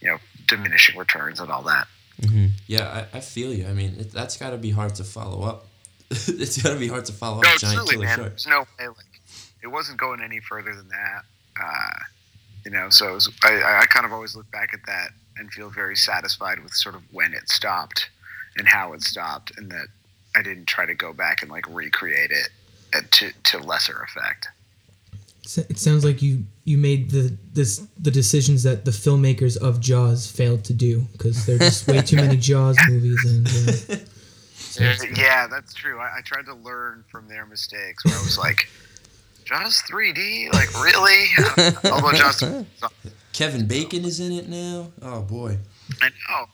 you 0.00 0.08
know, 0.10 0.18
diminishing 0.46 0.98
returns 0.98 1.40
and 1.40 1.50
all 1.50 1.62
that. 1.62 1.86
hmm 2.28 2.46
yeah 2.66 3.06
i, 3.12 3.18
I 3.18 3.20
feel 3.20 3.52
you 3.52 3.66
i 3.66 3.72
mean 3.72 3.96
it, 3.98 4.12
that's 4.12 4.36
got 4.36 4.50
to 4.50 4.56
be 4.56 4.70
hard 4.70 4.94
to 4.96 5.04
follow 5.04 5.42
up 5.42 5.66
it's 6.28 6.60
got 6.62 6.72
to 6.74 6.78
be 6.78 6.88
hard 6.88 7.04
to 7.06 7.12
follow 7.12 7.40
No, 7.40 7.48
up 7.50 7.58
giant 7.58 7.76
truly, 7.78 7.92
killer 7.94 8.04
man. 8.06 8.16
shark 8.18 8.30
There's 8.30 8.46
no 8.46 8.60
way. 8.78 8.88
Like, 8.88 9.20
it 9.62 9.66
wasn't 9.68 9.98
going 9.98 10.20
any 10.22 10.40
further 10.40 10.74
than 10.74 10.88
that. 10.88 11.22
Uh, 11.62 11.98
you 12.64 12.70
know, 12.70 12.88
so 12.90 13.10
it 13.10 13.14
was, 13.14 13.30
I, 13.42 13.80
I 13.82 13.86
kind 13.86 14.06
of 14.06 14.12
always 14.12 14.34
look 14.36 14.50
back 14.50 14.72
at 14.74 14.80
that 14.86 15.10
and 15.36 15.50
feel 15.52 15.70
very 15.70 15.96
satisfied 15.96 16.62
with 16.62 16.72
sort 16.74 16.94
of 16.94 17.02
when 17.12 17.32
it 17.34 17.48
stopped 17.48 18.08
and 18.56 18.66
how 18.68 18.92
it 18.92 19.02
stopped, 19.02 19.52
and 19.58 19.70
that 19.70 19.86
I 20.36 20.42
didn't 20.42 20.66
try 20.66 20.86
to 20.86 20.94
go 20.94 21.12
back 21.12 21.42
and 21.42 21.50
like 21.50 21.66
recreate 21.68 22.30
it 22.30 22.48
to 23.12 23.32
to 23.44 23.58
lesser 23.58 24.00
effect. 24.02 24.46
It 25.68 25.78
sounds 25.78 26.04
like 26.04 26.22
you 26.22 26.44
you 26.64 26.78
made 26.78 27.10
the 27.10 27.36
this 27.52 27.86
the 27.98 28.10
decisions 28.10 28.62
that 28.62 28.84
the 28.84 28.90
filmmakers 28.92 29.56
of 29.58 29.80
Jaws 29.80 30.30
failed 30.30 30.64
to 30.64 30.72
do 30.72 31.00
because 31.12 31.44
there 31.46 31.56
are 31.56 31.58
just 31.58 31.86
way 31.88 32.00
too 32.00 32.16
many 32.16 32.36
Jaws 32.48 32.78
movies 32.88 33.18
and. 33.26 33.46
Uh, 33.46 33.50
so 33.50 33.92
it's- 33.92 34.10
Yeah, 34.80 35.46
that's 35.46 35.74
true. 35.74 35.98
I, 35.98 36.18
I 36.18 36.20
tried 36.22 36.46
to 36.46 36.54
learn 36.54 37.04
from 37.10 37.28
their 37.28 37.46
mistakes. 37.46 38.04
Where 38.04 38.14
I 38.14 38.18
was 38.18 38.38
like, 38.38 38.68
Jaws 39.44 39.82
3D? 39.90 40.52
Like 40.52 40.72
really? 40.82 41.26
Although 41.92 42.12
Jaws, 42.12 42.42
Kevin 43.32 43.66
Bacon 43.66 44.04
is 44.04 44.20
in 44.20 44.32
it 44.32 44.48
now. 44.48 44.92
Oh 45.02 45.22
boy. 45.22 45.58
I 46.00 46.08
know. 46.08 46.46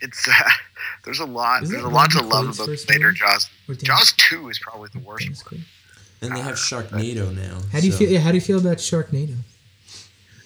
It's 0.00 0.26
uh, 0.28 0.32
there's 1.04 1.20
a 1.20 1.24
lot. 1.26 1.62
Is 1.62 1.70
there's 1.70 1.84
a 1.84 1.88
lot 1.88 2.10
to 2.12 2.22
love 2.22 2.54
about 2.54 2.66
first 2.66 2.88
later 2.88 3.06
movie? 3.06 3.18
Jaws. 3.18 3.48
Jaws 3.82 4.12
2 4.16 4.48
is 4.48 4.58
probably 4.58 4.88
the 4.92 4.98
worst 5.00 5.24
Dennis 5.24 5.44
one. 5.50 5.60
Quaid? 5.60 5.64
And 6.22 6.36
they 6.36 6.40
have 6.40 6.54
Sharknado 6.54 7.34
now. 7.34 7.58
How 7.72 7.80
do 7.80 7.86
you 7.86 7.92
so- 7.92 7.98
feel? 7.98 8.10
Yeah, 8.10 8.20
how 8.20 8.30
do 8.30 8.36
you 8.36 8.40
feel 8.40 8.58
about 8.58 8.76
Sharknado? 8.78 9.36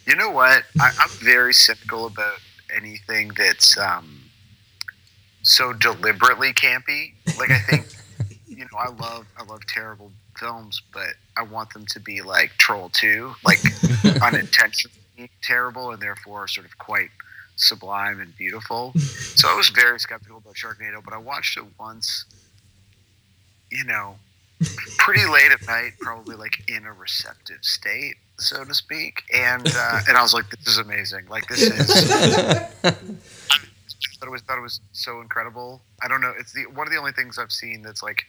You 0.06 0.14
know 0.14 0.30
what? 0.30 0.62
I, 0.80 0.92
I'm 1.00 1.08
very 1.18 1.52
cynical 1.52 2.06
about 2.06 2.38
anything 2.74 3.32
that's 3.36 3.76
um, 3.76 4.20
so 5.46 5.72
deliberately 5.72 6.52
campy. 6.52 7.14
Like 7.38 7.50
I 7.50 7.58
think, 7.58 7.86
you 8.46 8.58
know, 8.58 8.78
I 8.78 8.88
love 8.88 9.26
I 9.38 9.44
love 9.44 9.64
terrible 9.66 10.12
films, 10.38 10.82
but 10.92 11.14
I 11.36 11.42
want 11.42 11.72
them 11.72 11.86
to 11.86 12.00
be 12.00 12.20
like 12.20 12.50
Troll 12.58 12.90
Two, 12.90 13.34
like 13.44 13.60
unintentionally 14.22 14.92
terrible 15.42 15.92
and 15.92 16.02
therefore 16.02 16.46
sort 16.48 16.66
of 16.66 16.76
quite 16.78 17.10
sublime 17.56 18.20
and 18.20 18.36
beautiful. 18.36 18.92
So 18.98 19.48
I 19.48 19.54
was 19.54 19.70
very 19.70 19.98
skeptical 19.98 20.38
about 20.38 20.54
Sharknado, 20.54 21.02
but 21.02 21.14
I 21.14 21.18
watched 21.18 21.56
it 21.56 21.64
once. 21.78 22.26
You 23.70 23.84
know, 23.84 24.16
pretty 24.98 25.26
late 25.26 25.50
at 25.50 25.66
night, 25.66 25.92
probably 26.00 26.36
like 26.36 26.70
in 26.70 26.84
a 26.84 26.92
receptive 26.92 27.58
state, 27.62 28.14
so 28.38 28.64
to 28.64 28.74
speak, 28.74 29.22
and 29.34 29.66
uh, 29.74 30.00
and 30.08 30.16
I 30.16 30.22
was 30.22 30.32
like, 30.34 30.48
"This 30.50 30.68
is 30.68 30.78
amazing! 30.78 31.26
Like 31.28 31.48
this 31.48 31.62
is." 31.62 32.06
I 32.84 32.94
thought 34.26 34.30
it 34.30 34.32
was 34.32 34.42
thought 34.42 34.58
it 34.58 34.62
was 34.62 34.80
so 34.92 35.20
incredible. 35.20 35.82
I 36.02 36.08
don't 36.08 36.20
know. 36.20 36.32
It's 36.38 36.52
the 36.52 36.66
one 36.66 36.86
of 36.86 36.92
the 36.92 36.98
only 36.98 37.12
things 37.12 37.38
I've 37.38 37.52
seen 37.52 37.82
that's 37.82 38.02
like 38.02 38.24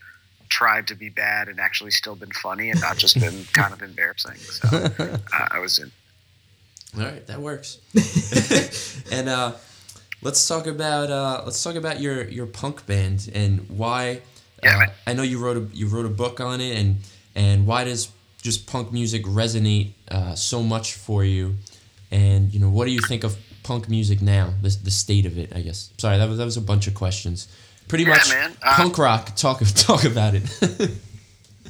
tried 0.50 0.88
to 0.88 0.96
be 0.96 1.10
bad 1.10 1.50
and 1.50 1.60
actually 1.60 1.92
still 1.92 2.16
been 2.16 2.32
funny 2.32 2.70
and 2.70 2.80
not 2.80 2.98
just 2.98 3.20
been 3.20 3.46
kind 3.54 3.74
of 3.74 3.82
embarrassing. 3.82 4.36
So 4.36 4.68
uh, 5.00 5.48
I 5.52 5.60
was 5.60 5.80
in. 5.80 5.92
All 6.98 7.04
right, 7.04 7.26
that 7.28 7.40
works. 7.40 7.80
and 9.12 9.28
uh, 9.28 9.54
let's 10.22 10.48
talk 10.48 10.68
about 10.68 11.10
uh, 11.10 11.42
let's 11.46 11.62
talk 11.64 11.76
about 11.76 12.00
your 12.00 12.24
your 12.28 12.46
punk 12.46 12.86
band 12.86 13.30
and 13.34 13.68
why. 13.70 14.22
Yeah, 14.64 14.86
uh. 14.88 14.92
I 15.06 15.14
know 15.14 15.24
you 15.24 15.40
wrote 15.40 15.58
a 15.58 15.76
you 15.76 15.88
wrote 15.88 16.06
a 16.06 16.10
book 16.10 16.40
on 16.40 16.62
it 16.62 16.78
and 16.78 16.98
and 17.36 17.68
why 17.68 17.84
does 17.84 18.10
just 18.42 18.68
punk 18.68 18.94
music 18.94 19.24
resonate 19.26 19.92
uh, 20.10 20.36
so 20.36 20.62
much 20.62 20.94
for 20.94 21.24
you? 21.24 21.56
And 22.10 22.54
you 22.54 22.60
know, 22.60 22.70
what 22.70 22.86
do 22.86 22.92
you 22.92 23.02
think 23.02 23.24
of 23.24 23.36
punk 23.68 23.90
music 23.90 24.22
now? 24.22 24.54
The 24.62 24.70
the 24.84 24.92
state 24.92 25.26
of 25.26 25.38
it, 25.38 25.52
I 25.56 25.62
guess. 25.62 25.92
Sorry, 25.98 26.18
that 26.18 26.30
was 26.30 26.38
that 26.38 26.46
was 26.46 26.58
a 26.58 26.62
bunch 26.62 26.88
of 26.88 26.94
questions. 26.96 27.48
Pretty 27.88 28.04
Yeah, 28.06 28.12
much 28.12 28.30
man. 28.30 28.52
Uh, 28.64 28.76
punk 28.76 28.98
rock. 28.98 29.36
Talk 29.36 29.60
talk 29.76 30.04
about 30.06 30.34
it. 30.36 30.44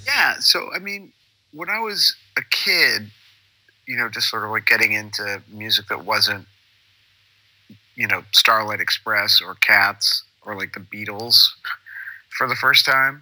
Yeah. 0.05 0.35
So, 0.39 0.69
I 0.73 0.79
mean, 0.79 1.11
when 1.51 1.69
I 1.69 1.79
was 1.79 2.15
a 2.37 2.41
kid, 2.49 3.11
you 3.87 3.97
know, 3.97 4.07
just 4.07 4.29
sort 4.29 4.45
of 4.45 4.51
like 4.51 4.65
getting 4.65 4.93
into 4.93 5.41
music 5.51 5.87
that 5.89 6.05
wasn't, 6.05 6.47
you 7.95 8.07
know, 8.07 8.23
Starlight 8.31 8.79
Express 8.79 9.41
or 9.41 9.55
Cats 9.55 10.23
or 10.43 10.55
like 10.55 10.71
the 10.73 10.79
Beatles 10.79 11.35
for 12.29 12.47
the 12.47 12.55
first 12.55 12.85
time, 12.85 13.21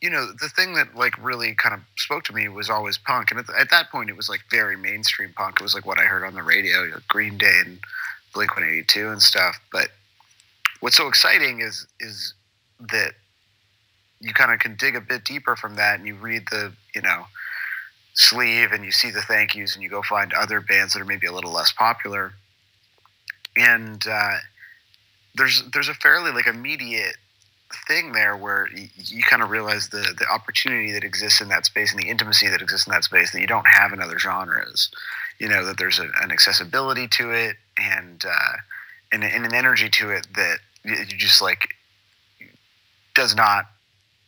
you 0.00 0.10
know, 0.10 0.26
the 0.26 0.48
thing 0.48 0.74
that 0.74 0.94
like 0.94 1.22
really 1.22 1.54
kind 1.54 1.74
of 1.74 1.80
spoke 1.96 2.24
to 2.24 2.32
me 2.32 2.48
was 2.48 2.70
always 2.70 2.98
punk. 2.98 3.30
And 3.30 3.40
at, 3.40 3.46
at 3.58 3.70
that 3.70 3.90
point, 3.90 4.10
it 4.10 4.16
was 4.16 4.28
like 4.28 4.40
very 4.50 4.76
mainstream 4.76 5.32
punk. 5.34 5.56
It 5.60 5.62
was 5.62 5.74
like 5.74 5.86
what 5.86 5.98
I 5.98 6.04
heard 6.04 6.24
on 6.24 6.34
the 6.34 6.42
radio, 6.42 6.84
you 6.84 6.90
know, 6.92 6.98
Green 7.08 7.36
Day 7.36 7.60
and 7.64 7.78
Blink 8.32 8.50
182 8.50 9.08
and 9.08 9.20
stuff. 9.20 9.58
But 9.72 9.88
what's 10.80 10.96
so 10.96 11.08
exciting 11.08 11.60
is, 11.60 11.86
is 12.00 12.34
that 12.80 13.14
you 14.20 14.32
kind 14.32 14.52
of 14.52 14.58
can 14.58 14.76
dig 14.76 14.96
a 14.96 15.00
bit 15.00 15.24
deeper 15.24 15.56
from 15.56 15.76
that 15.76 15.98
and 15.98 16.06
you 16.06 16.14
read 16.14 16.44
the 16.50 16.72
you 16.94 17.02
know 17.02 17.26
sleeve 18.14 18.72
and 18.72 18.84
you 18.84 18.90
see 18.90 19.10
the 19.10 19.22
thank 19.22 19.54
yous 19.54 19.74
and 19.74 19.82
you 19.82 19.88
go 19.88 20.02
find 20.02 20.32
other 20.32 20.60
bands 20.60 20.92
that 20.92 21.00
are 21.00 21.04
maybe 21.04 21.26
a 21.26 21.32
little 21.32 21.52
less 21.52 21.72
popular 21.72 22.32
and 23.56 24.06
uh, 24.08 24.36
there's 25.36 25.62
there's 25.72 25.88
a 25.88 25.94
fairly 25.94 26.32
like 26.32 26.46
immediate 26.46 27.16
thing 27.86 28.12
there 28.12 28.36
where 28.36 28.68
y- 28.74 28.90
you 28.96 29.22
kind 29.22 29.42
of 29.42 29.50
realize 29.50 29.88
the 29.88 30.14
the 30.18 30.26
opportunity 30.32 30.92
that 30.92 31.04
exists 31.04 31.40
in 31.40 31.48
that 31.48 31.66
space 31.66 31.92
and 31.92 32.02
the 32.02 32.08
intimacy 32.08 32.48
that 32.48 32.62
exists 32.62 32.86
in 32.86 32.92
that 32.92 33.04
space 33.04 33.30
that 33.32 33.40
you 33.40 33.46
don't 33.46 33.66
have 33.66 33.92
in 33.92 34.00
other 34.00 34.18
genres 34.18 34.90
you 35.38 35.48
know 35.48 35.64
that 35.64 35.78
there's 35.78 35.98
a, 35.98 36.08
an 36.22 36.32
accessibility 36.32 37.06
to 37.08 37.30
it 37.30 37.56
and 37.76 38.24
uh, 38.26 38.56
and, 39.12 39.24
and 39.24 39.44
an 39.44 39.54
energy 39.54 39.88
to 39.88 40.10
it 40.10 40.26
that 40.34 40.58
you 40.84 40.94
you 40.96 41.16
just 41.16 41.42
like 41.42 41.74
does 43.14 43.34
not 43.34 43.66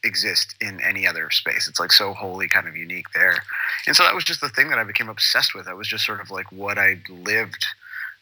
exist 0.02 0.54
in 0.60 0.80
any 0.80 1.06
other 1.06 1.30
space. 1.30 1.68
It's 1.68 1.78
like 1.78 1.92
so 1.92 2.14
wholly 2.14 2.48
kind 2.48 2.66
of 2.66 2.76
unique 2.76 3.12
there. 3.14 3.42
And 3.86 3.94
so 3.94 4.02
that 4.02 4.14
was 4.14 4.24
just 4.24 4.40
the 4.40 4.48
thing 4.48 4.70
that 4.70 4.78
I 4.78 4.84
became 4.84 5.08
obsessed 5.08 5.54
with. 5.54 5.68
I 5.68 5.74
was 5.74 5.88
just 5.88 6.06
sort 6.06 6.20
of 6.20 6.30
like 6.30 6.50
what 6.50 6.78
I 6.78 7.00
lived, 7.08 7.66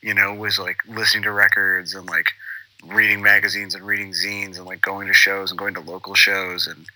you 0.03 0.13
know, 0.13 0.35
was 0.35 0.59
like 0.59 0.79
listening 0.89 1.23
to 1.25 1.33
records 1.33 1.95
and 1.95 2.07
like 2.07 2.33
reading 2.87 3.23
magazines 3.23 3.75
and 3.75 3.87
reading 3.87 4.13
zines 4.13 4.57
and 4.57 4.67
like 4.67 4.81
going 4.81 5.09
to 5.09 5.15
shows 5.15 5.51
and 5.51 5.59
going 5.59 5.75
to 5.75 5.81
local 5.81 6.15
shows. 6.15 6.67
And, 6.67 6.87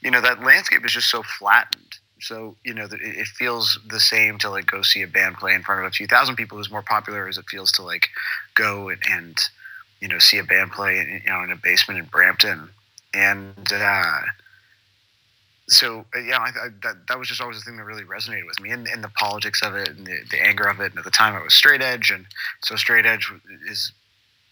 you 0.00 0.10
know, 0.10 0.20
that 0.20 0.42
landscape 0.42 0.84
is 0.84 0.92
just 0.92 1.10
so 1.10 1.22
flattened. 1.22 1.82
So, 2.20 2.56
you 2.64 2.72
know, 2.72 2.88
it 2.90 3.28
feels 3.28 3.78
the 3.88 4.00
same 4.00 4.38
to 4.38 4.50
like 4.50 4.66
go 4.66 4.82
see 4.82 5.02
a 5.02 5.06
band 5.06 5.36
play 5.36 5.54
in 5.54 5.62
front 5.62 5.82
of 5.82 5.86
a 5.86 5.90
few 5.90 6.06
thousand 6.06 6.36
people 6.36 6.58
as 6.58 6.70
more 6.70 6.82
popular 6.82 7.28
as 7.28 7.36
it 7.36 7.44
feels 7.48 7.70
to 7.72 7.82
like 7.82 8.08
go 8.54 8.88
and, 8.88 9.00
and 9.10 9.38
you 10.00 10.08
know, 10.08 10.18
see 10.18 10.38
a 10.38 10.44
band 10.44 10.72
play 10.72 10.98
in, 10.98 11.20
you 11.24 11.30
know, 11.30 11.44
in 11.44 11.52
a 11.52 11.56
basement 11.56 12.00
in 12.00 12.06
Brampton 12.06 12.70
and 13.16 13.72
uh, 13.72 14.20
so 15.68 16.04
uh, 16.14 16.20
yeah, 16.20 16.38
I, 16.38 16.48
I, 16.48 16.68
that 16.82 17.08
that 17.08 17.18
was 17.18 17.28
just 17.28 17.40
always 17.40 17.58
the 17.58 17.64
thing 17.64 17.78
that 17.78 17.84
really 17.84 18.04
resonated 18.04 18.46
with 18.46 18.60
me, 18.60 18.70
and, 18.70 18.86
and 18.86 19.02
the 19.02 19.08
politics 19.08 19.62
of 19.62 19.74
it, 19.74 19.88
and 19.88 20.06
the, 20.06 20.18
the 20.30 20.40
anger 20.40 20.64
of 20.64 20.80
it. 20.80 20.92
And 20.92 20.98
at 20.98 21.04
the 21.04 21.10
time, 21.10 21.34
I 21.34 21.42
was 21.42 21.54
straight 21.54 21.82
edge, 21.82 22.10
and 22.10 22.26
so 22.62 22.76
straight 22.76 23.06
edge 23.06 23.32
is 23.68 23.90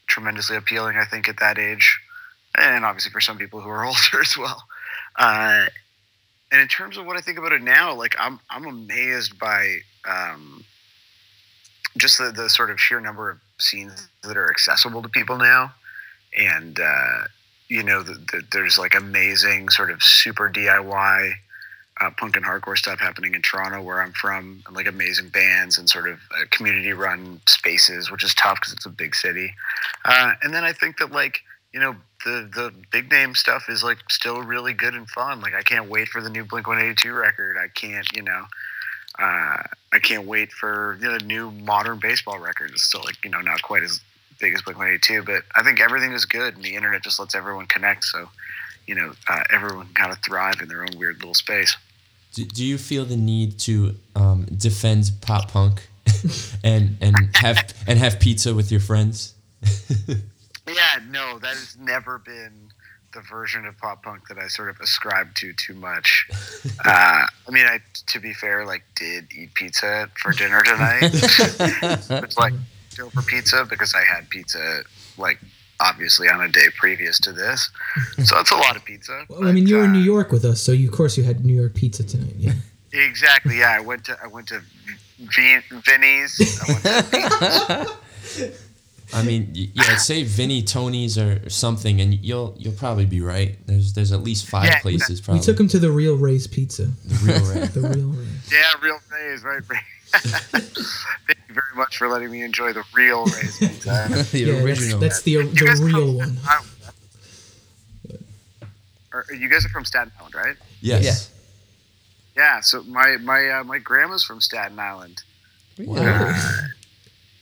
tremendously 0.07 0.57
appealing, 0.57 0.97
I 0.97 1.05
think, 1.05 1.29
at 1.29 1.39
that 1.41 1.59
age, 1.59 2.01
and 2.57 2.85
obviously 2.85 3.11
for 3.11 3.21
some 3.21 3.39
people 3.39 3.61
who 3.61 3.69
are 3.69 3.85
older 3.87 4.21
as 4.21 4.37
well. 4.37 4.65
Uh, 5.17 5.67
and 6.53 6.61
in 6.61 6.69
terms 6.69 6.97
of 6.97 7.07
what 7.07 7.17
I 7.17 7.21
think 7.21 7.39
about 7.39 7.53
it 7.53 7.63
now, 7.63 7.95
like 7.95 8.15
I'm 8.19 8.39
I'm 8.51 8.67
amazed 8.67 9.39
by 9.39 9.79
um, 10.09 10.65
just 11.97 12.19
the, 12.19 12.31
the 12.31 12.49
sort 12.49 12.71
of 12.71 12.81
sheer 12.81 13.01
number 13.01 13.31
of 13.31 13.39
scenes 13.59 14.09
that 14.23 14.37
are 14.37 14.51
accessible 14.51 15.03
to 15.03 15.09
people 15.09 15.39
now, 15.39 15.73
and 16.37 16.79
uh, 16.79 17.25
you 17.69 17.83
know, 17.83 18.03
the, 18.03 18.15
the, 18.15 18.43
there's 18.53 18.79
like 18.79 18.95
amazing 18.95 19.69
sort 19.69 19.91
of 19.91 20.03
super 20.03 20.51
DIY 20.51 21.35
uh, 22.01 22.11
punk 22.17 22.37
and 22.37 22.45
hardcore 22.45 22.77
stuff 22.77 22.99
happening 22.99 23.35
in 23.35 23.43
Toronto, 23.43 23.81
where 23.81 24.03
I'm 24.03 24.13
from, 24.13 24.63
and 24.67 24.77
like 24.77 24.87
amazing 24.87 25.29
bands 25.29 25.79
and 25.79 25.89
sort 25.89 26.09
of 26.09 26.19
uh, 26.33 26.45
community 26.51 26.93
run 26.93 27.41
spaces, 27.47 28.11
which 28.11 28.25
is 28.25 28.35
tough 28.35 28.61
because 28.61 28.73
it's 28.73 28.87
a 28.87 28.91
big 28.91 29.15
city. 29.15 29.55
Uh, 30.05 30.33
and 30.43 30.53
then 30.53 30.65
I 30.65 30.73
think 30.73 30.99
that 30.99 31.13
like 31.13 31.41
you 31.73 31.81
know 31.81 31.97
the 32.25 32.49
the 32.53 32.73
big 32.91 33.11
name 33.11 33.35
stuff 33.35 33.65
is 33.69 33.85
like 33.85 33.99
still 34.11 34.43
really 34.43 34.73
good 34.73 34.95
and 34.95 35.09
fun. 35.09 35.41
Like 35.41 35.55
I 35.55 35.63
can't 35.63 35.89
wait 35.89 36.09
for 36.09 36.21
the 36.21 36.31
new 36.31 36.45
Blink 36.45 36.67
182 36.67 37.13
record. 37.13 37.57
I 37.57 37.69
can't 37.69 38.07
you 38.15 38.23
know. 38.23 38.45
Uh, 39.17 39.63
I 39.93 40.01
can't 40.03 40.27
wait 40.27 40.51
for 40.53 40.99
you 41.01 41.07
know, 41.07 41.19
the 41.19 41.25
new 41.25 41.53
modern 41.53 42.01
baseball 42.01 42.41
record. 42.41 42.71
It's 42.73 42.83
still 42.83 43.03
like 43.05 43.23
you 43.25 43.31
know 43.31 43.41
not 43.41 43.63
quite 43.63 43.85
as 43.85 44.01
big 44.41 44.55
as 44.55 44.63
Blink 44.63 44.79
182, 44.79 45.23
but 45.23 45.45
I 45.55 45.63
think 45.63 45.81
everything 45.81 46.13
is 46.13 46.25
good, 46.25 46.55
and 46.55 46.65
the 46.65 46.75
internet 46.75 47.03
just 47.03 47.19
lets 47.19 47.35
everyone 47.35 47.67
connect. 47.67 48.05
So, 48.05 48.29
you 48.87 48.95
know, 48.95 49.13
uh, 49.29 49.45
everyone 49.53 49.89
kind 49.95 50.13
of 50.13 50.19
thrive 50.23 50.61
in 50.61 50.69
their 50.69 50.83
own 50.83 50.99
weird 50.99 51.19
little 51.19 51.35
space. 51.35 51.77
Do, 52.35 52.45
do 52.45 52.64
you 52.64 52.79
feel 52.79 53.05
the 53.05 53.17
need 53.17 53.59
to 53.61 53.95
um, 54.17 54.47
defend 54.57 55.11
pop 55.21 55.50
punk 55.53 55.88
and 56.64 56.97
and 57.00 57.17
have 57.37 57.73
and 57.87 57.99
have 57.99 58.21
pizza 58.21 58.55
with 58.55 58.71
your 58.71 58.81
friends? 58.81 59.35
Yeah, 60.67 61.00
no, 61.11 61.38
that 61.41 61.55
has 61.55 61.76
never 61.79 62.19
been 62.19 62.71
the 63.12 63.21
version 63.21 63.67
of 63.67 63.76
pop 63.79 64.03
punk 64.03 64.29
that 64.29 64.38
I 64.38 64.49
sort 64.49 64.71
of 64.71 64.81
ascribe 64.81 65.35
to 65.37 65.53
too 65.53 65.75
much. 65.75 66.29
Uh, 66.87 67.26
I 67.47 67.50
mean, 67.50 67.67
I 67.67 67.81
to 68.09 68.21
be 68.21 68.33
fair, 68.33 68.67
like 68.67 68.85
did 68.97 69.29
eat 69.35 69.55
pizza 69.55 70.09
for 70.17 70.33
dinner 70.33 70.62
tonight. 70.62 71.11
it's 71.12 72.38
like 72.38 72.53
for 72.91 73.23
pizza 73.23 73.67
because 73.69 73.95
I 73.95 74.03
had 74.03 74.29
pizza 74.29 74.83
like 75.17 75.38
obviously 75.85 76.29
on 76.29 76.41
a 76.43 76.49
day 76.49 76.67
previous 76.79 77.19
to 77.21 77.33
this, 77.33 77.71
so 78.25 78.38
it's 78.41 78.50
a 78.50 78.57
lot 78.57 78.76
of 78.76 78.85
pizza. 78.85 79.25
Well, 79.29 79.47
I 79.49 79.53
mean, 79.53 79.67
you 79.67 79.76
were 79.76 79.85
in 79.85 79.93
New 79.93 80.00
uh, 80.00 80.05
York 80.17 80.33
with 80.33 80.45
us, 80.45 80.61
so 80.61 80.73
you, 80.73 80.88
of 80.88 80.95
course 80.95 81.17
you 81.17 81.25
had 81.25 81.45
New 81.45 81.55
York 81.55 81.75
pizza 81.75 82.03
tonight. 82.05 82.35
Yeah. 82.38 82.53
Exactly. 82.93 83.59
Yeah, 83.59 83.71
I 83.73 83.81
went 83.81 84.05
to 84.05 84.17
I 84.23 84.29
went 84.29 84.49
to 84.49 84.61
v- 85.19 85.61
Vinny's. 85.71 86.61
I 86.62 86.73
went 86.73 86.83
to 88.38 88.55
I 89.12 89.23
mean, 89.23 89.50
yeah, 89.53 89.97
say 89.97 90.25
Vinny 90.25 90.62
Tony's 90.62 91.19
or 91.19 91.49
something, 91.49 92.00
and 92.00 92.14
you'll 92.14 92.55
you'll 92.59 92.73
probably 92.75 93.05
be 93.07 93.21
right. 93.21 93.57
There's 93.67 93.93
there's 93.93 94.12
at 94.12 94.23
least 94.23 94.49
five 94.49 94.67
Yeah, 94.67 94.81
places 94.81 95.21
Probably. 95.21 95.41
We 95.41 95.45
took 95.45 95.61
him 95.61 95.69
to 95.69 95.79
the 95.79 95.91
Real 95.91 96.17
Ray's 96.17 96.47
Pizza. 96.47 96.85
the 97.05 97.17
real 97.25 97.45
Ray. 97.45 97.67
The 97.75 97.81
Real 97.97 98.09
Ray's. 98.09 98.53
yeah, 98.53 98.73
real 98.83 98.99
Rays, 99.12 99.43
right? 99.45 99.62
Ray. 99.69 99.79
Thank 100.23 101.38
you 101.49 101.54
very 101.54 101.75
much 101.76 101.97
for 101.97 102.09
letting 102.09 102.30
me 102.30 102.42
enjoy 102.42 102.73
the 102.73 102.85
real 102.94 103.25
Rays 103.25 103.59
pizza. 103.59 104.06
the 104.30 104.38
yeah, 104.38 104.62
original. 104.62 105.00
That's, 105.00 105.23
that's 105.23 105.23
the 105.23 105.37
the 105.37 105.42
real 105.42 105.76
from 105.76 106.16
one. 106.16 106.37
Staten 106.37 106.38
Island, 106.47 106.68
right? 108.11 108.21
Or, 109.12 109.35
you 109.35 109.49
guys 109.49 109.64
are 109.64 109.68
from 109.71 109.85
Staten 109.85 110.12
Island, 110.18 110.35
right? 110.35 110.56
Yes. 110.80 111.30
Yeah, 112.37 112.61
so 112.61 112.83
my 112.85 113.16
my 113.18 113.49
uh, 113.49 113.64
my 113.64 113.78
grandma's 113.78 114.25
from 114.25 114.40
Staten 114.40 114.78
Island. 114.78 115.23
Wow. 115.78 116.35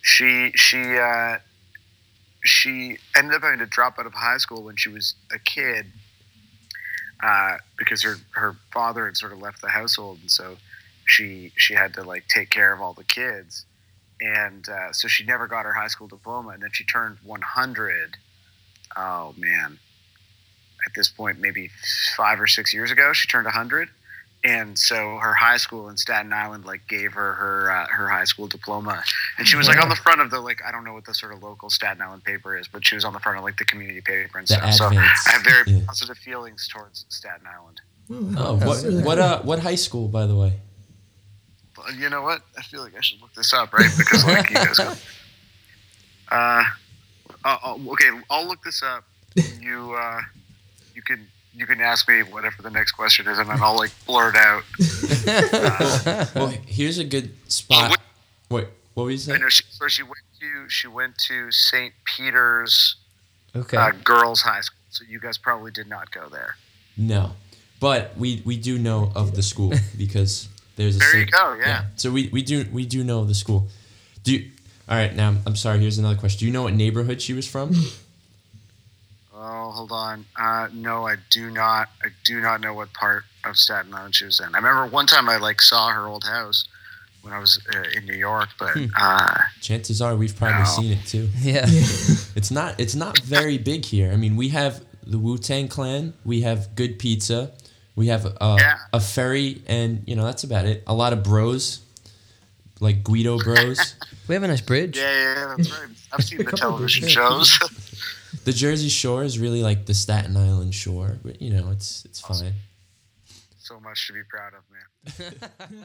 She 0.03 0.53
she 0.55 0.99
uh, 0.99 1.39
she 2.45 2.99
ended 3.17 3.35
up 3.35 3.43
having 3.43 3.61
to 3.61 3.67
drop 3.67 3.99
out 3.99 4.07
of 4.07 4.15
high 4.15 4.39
school 4.39 4.63
when 4.63 4.77
she 4.77 4.89
was 4.89 5.15
a 5.33 5.39
kid 5.39 5.87
uh, 7.23 7.57
because 7.79 8.03
her 8.03 8.17
her 8.33 8.57
father 8.73 9.07
had 9.07 9.17
sort 9.17 9.33
of 9.33 9.41
left 9.41 9.63
the 9.63 9.69
household, 9.69 10.19
and 10.21 10.31
so 10.31 10.57
she 11.13 11.53
she 11.57 11.75
had 11.75 11.95
to 11.95 12.03
like 12.03 12.27
take 12.29 12.51
care 12.51 12.73
of 12.73 12.81
all 12.81 12.95
the 12.95 13.05
kids, 13.05 13.67
and 14.21 14.69
uh, 14.69 14.93
so 14.93 15.09
she 15.09 15.25
never 15.25 15.47
got 15.47 15.65
her 15.65 15.73
high 15.73 15.89
school 15.89 16.09
diploma, 16.09 16.51
and 16.51 16.63
then 16.63 16.71
she 16.73 16.85
turned 16.85 17.19
100. 17.25 18.17
Oh 18.97 19.35
man, 19.37 19.79
at 20.87 20.93
this 20.95 21.09
point, 21.09 21.41
maybe 21.41 21.71
five 22.17 22.41
or 22.41 22.47
six 22.47 22.75
years 22.75 22.91
ago, 22.91 23.13
she 23.13 23.27
turned 23.29 23.47
100 23.47 23.89
and 24.45 24.79
so 24.79 25.19
her 25.19 25.35
high 25.35 25.57
school 25.57 25.89
in 25.89 25.97
Staten 25.97 26.33
Island 26.33 26.65
like 26.65 26.87
gave 26.89 27.13
her 27.13 27.35
her 27.35 27.71
uh, 27.71 27.87
her 27.89 28.09
high 28.09 28.25
school 28.25 28.49
diploma, 28.49 29.03
and 29.39 29.47
she 29.47 29.57
was 29.57 29.69
like 29.69 29.81
on 29.81 29.89
the 29.89 29.97
front 29.97 30.21
of 30.21 30.31
the 30.31 30.41
like 30.41 30.61
I 30.67 30.73
don't 30.73 30.85
know 30.85 30.95
what 30.95 31.05
the 31.05 31.15
sort 31.15 31.33
of 31.33 31.43
local 31.43 31.71
Staten 31.71 32.03
Island 32.03 32.25
paper 32.25 32.57
is, 32.57 32.67
but 32.69 32.85
she 32.85 32.95
was 32.95 33.05
on 33.05 33.13
the 33.13 33.21
front 33.21 33.39
of 33.39 33.45
like 33.45 33.57
the 33.57 33.65
community 33.65 34.01
paper 34.01 34.39
and 34.39 34.47
The 34.47 34.55
stuff. 34.55 34.75
So 34.75 34.87
I 34.87 35.13
have 35.27 35.43
very 35.43 35.63
yeah. 35.67 35.81
positive 35.87 36.19
feelings 36.19 36.69
towards 36.69 37.07
Staten 37.09 37.47
Island. 37.47 37.81
Oh, 38.37 38.55
what 38.67 38.83
really 38.83 39.03
what 39.05 39.19
cool. 39.19 39.25
uh 39.25 39.43
what 39.43 39.61
high 39.61 39.77
school 39.77 40.09
by 40.09 40.27
the 40.27 40.35
way? 40.35 40.55
But 41.75 41.95
you 41.97 42.09
know 42.11 42.23
what? 42.23 42.43
I 42.59 42.63
feel 42.63 42.83
like 42.83 42.97
I 42.97 43.01
should 43.01 43.21
look 43.21 43.33
this 43.35 43.53
up, 43.53 43.73
right? 43.73 43.91
Because 43.97 44.25
like 44.27 44.49
you 44.51 44.57
guys. 44.57 44.79
Go, 44.79 44.93
uh, 46.31 46.65
uh, 47.45 47.57
uh, 47.65 47.77
okay, 47.93 48.11
I'll 48.31 48.47
look 48.47 48.63
this 48.63 48.83
up. 48.83 49.05
You 49.61 49.95
uh, 49.95 50.21
you 50.95 51.03
can. 51.03 51.27
You 51.55 51.67
can 51.67 51.83
ask 51.83 52.09
me 52.09 52.23
whatever 52.23 52.63
the 52.63 52.71
next 52.71 52.93
question 52.93 53.29
is, 53.29 53.39
and 53.39 53.51
then 53.51 53.59
I'll 53.63 53.77
like 53.77 53.91
blurt 54.07 54.37
out. 54.37 54.63
Well, 56.35 56.49
here's 56.67 56.99
a 56.99 57.05
good 57.05 57.35
spot. 57.51 57.91
what- 57.91 58.01
Wait, 58.51 58.69
what 58.95 59.05
were 59.05 59.11
you 59.11 59.17
I 59.17 59.19
saying? 59.19 59.41
know 59.41 59.49
she, 59.49 59.65
so 59.71 59.87
she 59.89 60.03
went 60.03 60.23
to 60.41 60.69
she 60.69 60.87
went 60.89 61.17
to 61.29 61.51
St. 61.53 61.93
Peter's 62.05 62.97
Okay. 63.55 63.77
uh, 63.77 63.93
girls' 64.05 64.41
high 64.43 64.61
school. 64.63 64.79
So 64.91 65.05
you 65.09 65.21
guys 65.21 65.37
probably 65.39 65.71
did 65.71 65.89
not 65.89 66.11
go 66.11 66.29
there. 66.31 66.57
No, 66.97 67.33
but 67.81 68.17
we 68.17 68.43
we 68.45 68.57
do 68.57 68.79
know 68.79 69.11
of 69.15 69.35
the 69.35 69.43
school 69.43 69.73
because 69.97 70.49
there's 70.77 70.97
a. 70.97 70.99
There 70.99 71.19
you 71.21 71.27
go. 71.27 71.57
Yeah. 71.61 71.85
So 71.97 72.11
we 72.11 72.29
we 72.29 72.43
do 72.43 72.67
we 72.73 72.87
do 72.87 73.03
know 73.05 73.25
the 73.25 73.35
school. 73.35 73.69
Do 74.25 74.33
you, 74.35 74.51
all 74.89 74.97
right. 74.97 75.15
Now 75.15 75.35
I'm 75.47 75.57
sorry. 75.57 75.79
Here's 75.81 75.99
another 75.99 76.17
question. 76.19 76.41
Do 76.41 76.47
you 76.47 76.53
know 76.53 76.63
what 76.63 76.75
neighborhood 76.75 77.21
she 77.23 77.33
was 77.33 77.47
from? 77.49 77.75
Oh, 79.35 79.71
hold 79.73 79.91
on. 79.93 80.25
Uh, 80.39 80.69
no, 80.73 81.07
I 81.07 81.17
do 81.31 81.51
not. 81.51 81.89
I 82.03 82.09
do 82.25 82.41
not 82.41 82.61
know 82.61 82.75
what 82.75 82.93
part 82.93 83.25
of 83.45 83.57
Staten 83.57 83.93
Island 83.93 84.15
she 84.15 84.25
was 84.25 84.39
in. 84.39 84.55
I 84.55 84.59
remember 84.59 84.87
one 84.87 85.07
time 85.07 85.29
I 85.29 85.37
like 85.39 85.61
saw 85.61 85.91
her 85.91 86.07
old 86.07 86.23
house 86.25 86.65
when 87.23 87.33
I 87.33 87.39
was 87.41 87.61
uh, 87.75 87.83
in 87.97 88.05
New 88.07 88.15
York, 88.15 88.51
but 88.59 88.77
uh, 88.97 89.39
Chances 89.61 90.01
are 90.01 90.15
we've 90.15 90.37
probably 90.37 90.59
No. 90.61 90.65
seen 90.65 90.93
it 90.93 91.07
too. 91.07 91.29
yeah. 91.41 91.67
It's 92.37 92.51
not 92.51 92.79
it's 92.79 92.95
not 92.95 93.19
very 93.21 93.59
big 93.59 93.85
here. 93.85 94.13
I 94.13 94.17
mean, 94.17 94.37
we 94.37 94.51
have 94.51 94.85
the 95.05 95.19
Wu 95.19 95.39
Tang 95.39 95.67
Clan, 95.67 96.13
we 96.25 96.43
have 96.43 96.75
good 96.77 96.99
pizza, 97.01 97.51
we 97.97 98.07
have 98.09 98.25
a, 98.27 98.57
Yeah. 98.59 98.79
a 98.93 99.01
ferry, 99.01 99.63
and 99.67 100.03
you 100.07 100.17
know 100.17 100.25
that's 100.25 100.45
about 100.45 100.65
it. 100.67 100.83
A 100.87 100.95
lot 100.95 101.13
of 101.13 101.23
bros, 101.23 101.81
like 102.81 103.03
Guido 103.05 103.39
Bros. 103.39 103.95
We 104.29 104.35
have 104.37 104.45
a 104.45 104.49
nice 104.49 104.61
bridge. 104.61 104.97
yeah, 104.97 105.03
yeah, 105.13 105.35
yeah, 105.59 105.73
right. 105.81 105.89
I've 106.13 106.25
seen 106.25 106.39
the 106.39 106.53
television 106.53 107.09
shows. 107.09 107.59
the 108.45 108.53
Jersey 108.53 108.89
Shore 108.89 109.25
is 109.25 109.37
really 109.39 109.63
like 109.63 109.85
the 109.87 109.95
Staten 109.95 110.37
Island 110.37 110.75
Shore, 110.75 111.19
but 111.25 111.43
you 111.43 111.51
know 111.53 111.71
it's 111.71 112.05
it's 112.05 112.21
fine. 112.21 112.55
so 113.59 113.81
much 113.81 114.07
to 114.07 114.13
be 114.13 114.21
proud 114.31 114.53
of, 114.55 114.63
man. 114.71 115.51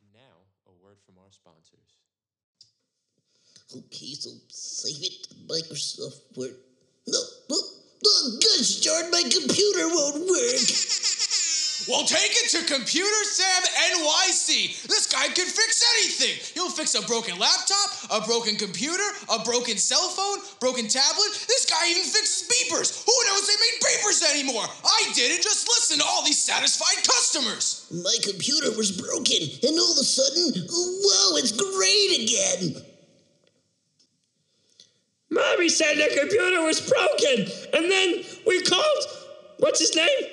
And 0.00 0.12
now 0.14 0.36
a 0.66 0.72
word 0.84 0.96
from 1.04 1.16
our 1.18 1.30
sponsors. 1.30 1.92
Okay, 3.76 4.14
so 4.14 4.30
save 4.48 5.02
it 5.04 5.28
Microsoft 5.46 6.36
Word. 6.36 6.56
No, 7.06 7.18
no, 7.50 7.56
oh 8.06 8.38
gosh 8.40 8.80
darn, 8.80 9.10
my 9.10 9.22
computer 9.22 9.88
won't 9.88 10.28
work. 10.28 10.60
Well, 11.88 12.04
take 12.04 12.36
it 12.36 12.52
to 12.52 12.60
Computer 12.68 13.20
Sam 13.32 13.62
NYC. 13.96 14.84
This 14.88 15.08
guy 15.08 15.24
can 15.32 15.48
fix 15.48 15.80
anything. 15.96 16.36
He'll 16.52 16.68
fix 16.68 16.94
a 16.94 17.00
broken 17.08 17.38
laptop, 17.38 17.88
a 18.12 18.20
broken 18.26 18.56
computer, 18.56 19.08
a 19.32 19.42
broken 19.42 19.78
cell 19.78 20.10
phone, 20.10 20.44
broken 20.60 20.86
tablet. 20.86 21.32
This 21.48 21.64
guy 21.64 21.88
even 21.88 22.04
fixes 22.04 22.44
beepers. 22.44 23.06
Who 23.06 23.16
knows 23.24 23.46
they 23.48 23.56
made 23.56 23.80
beepers 23.80 24.20
anymore? 24.36 24.66
I 24.84 25.12
didn't. 25.14 25.42
Just 25.42 25.66
listen 25.66 25.98
to 26.00 26.04
all 26.04 26.22
these 26.26 26.38
satisfied 26.38 27.08
customers. 27.08 27.88
My 27.90 28.16
computer 28.22 28.76
was 28.76 28.92
broken, 28.92 29.40
and 29.64 29.78
all 29.80 29.92
of 29.92 29.98
a 29.98 30.04
sudden, 30.04 30.68
oh, 30.68 31.00
whoa, 31.00 31.36
it's 31.38 31.56
great 31.56 32.20
again. 32.20 32.84
Mommy 35.38 35.68
said 35.68 35.94
the 35.96 36.14
computer 36.18 36.62
was 36.62 36.80
broken, 36.80 37.46
and 37.72 37.90
then 37.90 38.24
we 38.46 38.62
called. 38.62 39.04
What's 39.58 39.80
his 39.80 39.94
name? 39.94 40.30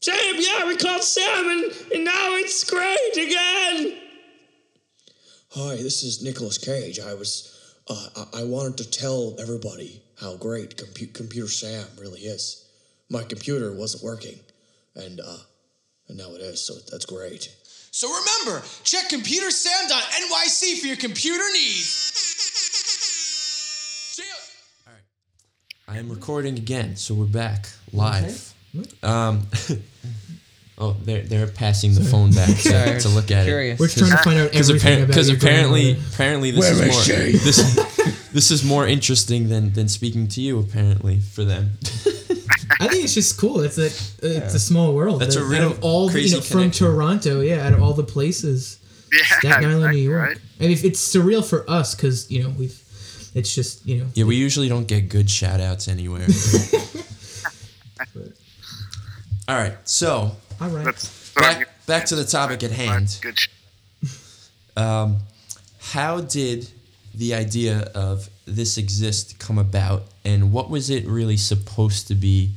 Sam. 0.00 0.34
Yeah, 0.38 0.66
we 0.66 0.76
called 0.76 1.02
Sam, 1.02 1.48
and, 1.48 1.72
and 1.94 2.04
now 2.04 2.36
it's 2.36 2.64
great 2.64 3.12
again. 3.16 3.98
Hi, 5.50 5.76
this 5.76 6.02
is 6.02 6.22
Nicolas 6.22 6.58
Cage. 6.58 6.98
I 7.00 7.14
was, 7.14 7.76
uh, 7.88 8.08
I, 8.34 8.40
I 8.40 8.44
wanted 8.44 8.78
to 8.78 8.90
tell 8.90 9.36
everybody 9.38 10.02
how 10.20 10.36
great 10.36 10.76
Compu- 10.76 11.14
Computer 11.14 11.48
Sam 11.48 11.86
really 11.98 12.20
is. 12.20 12.68
My 13.10 13.22
computer 13.22 13.72
wasn't 13.72 14.02
working, 14.02 14.38
and 14.94 15.20
uh, 15.20 15.36
and 16.08 16.18
now 16.18 16.34
it 16.34 16.40
is. 16.40 16.66
So 16.66 16.74
that's 16.90 17.06
great. 17.06 17.48
So 17.90 18.08
remember, 18.08 18.66
check 18.82 19.08
computersam.nyc 19.08 20.80
for 20.80 20.86
your 20.86 20.96
computer 20.96 21.44
needs. 21.52 22.33
I 25.86 25.98
am 25.98 26.08
recording 26.08 26.56
again, 26.56 26.96
so 26.96 27.14
we're 27.14 27.26
back 27.26 27.66
live. 27.92 28.54
Um, 29.02 29.42
oh, 30.78 30.96
they're 31.02 31.22
they're 31.22 31.46
passing 31.46 31.94
the 31.94 32.02
phone 32.04 32.32
back 32.32 32.56
to, 32.62 33.00
to 33.00 33.08
look 33.08 33.30
at 33.30 33.44
curious. 33.44 33.78
We're 33.78 33.88
trying 33.88 34.10
to 34.12 34.16
find 34.18 34.38
out 34.40 34.50
Because 34.50 34.70
everything 34.70 35.02
about 35.04 35.24
your 35.26 35.36
apparently 35.36 35.82
grandmother. 35.94 36.14
apparently 36.14 36.50
this 36.50 36.70
is 36.70 36.80
more 36.80 37.18
this 37.44 38.30
this 38.32 38.50
is 38.50 38.64
more 38.64 38.86
interesting 38.86 39.48
than 39.48 39.72
than 39.74 39.88
speaking 39.88 40.26
to 40.28 40.40
you 40.40 40.58
apparently 40.58 41.20
for 41.20 41.44
them. 41.44 41.72
I 42.80 42.88
think 42.88 43.04
it's 43.04 43.14
just 43.14 43.38
cool. 43.38 43.60
It's 43.60 43.78
a 43.78 43.84
it's 44.26 44.54
a 44.54 44.58
small 44.58 44.94
world. 44.94 45.20
That's 45.20 45.36
a 45.36 45.40
Out 45.42 45.48
real 45.50 45.70
of 45.72 45.84
all 45.84 46.06
the- 46.06 46.12
crazy 46.14 46.30
you 46.30 46.36
know, 46.36 46.40
from. 46.42 46.70
Toronto. 46.70 47.40
Yeah, 47.42 47.66
out 47.66 47.74
of 47.74 47.82
all 47.82 47.92
the 47.92 48.02
places, 48.04 48.78
Yeah, 49.12 49.20
Staten 49.38 49.48
Island, 49.64 49.74
exactly, 49.76 50.00
New 50.00 50.10
York. 50.10 50.28
right? 50.28 50.38
I 50.58 50.62
mean, 50.62 50.72
if 50.72 50.84
it's 50.84 51.00
surreal 51.14 51.44
for 51.48 51.68
us 51.70 51.94
because 51.94 52.30
you 52.30 52.42
know 52.42 52.48
we've. 52.58 52.80
It's 53.34 53.54
just 53.54 53.84
you 53.86 53.98
know. 53.98 54.06
Yeah, 54.14 54.24
we 54.24 54.36
usually 54.36 54.68
don't 54.68 54.86
get 54.86 55.08
good 55.08 55.28
shout 55.28 55.60
outs 55.60 55.88
anywhere. 55.88 56.26
All 59.46 59.56
right, 59.56 59.76
so 59.84 60.36
All 60.60 60.68
right. 60.68 61.10
Back 61.36 61.68
back 61.86 62.06
to 62.06 62.14
the 62.16 62.24
topic 62.24 62.62
at 62.62 62.70
hand. 62.70 63.18
Good. 63.20 63.38
Um, 64.76 65.18
how 65.80 66.20
did 66.20 66.68
the 67.14 67.34
idea 67.34 67.90
of 67.94 68.28
this 68.46 68.78
exist 68.78 69.38
come 69.38 69.58
about, 69.58 70.04
and 70.24 70.52
what 70.52 70.70
was 70.70 70.90
it 70.90 71.06
really 71.06 71.36
supposed 71.36 72.08
to 72.08 72.14
be 72.14 72.52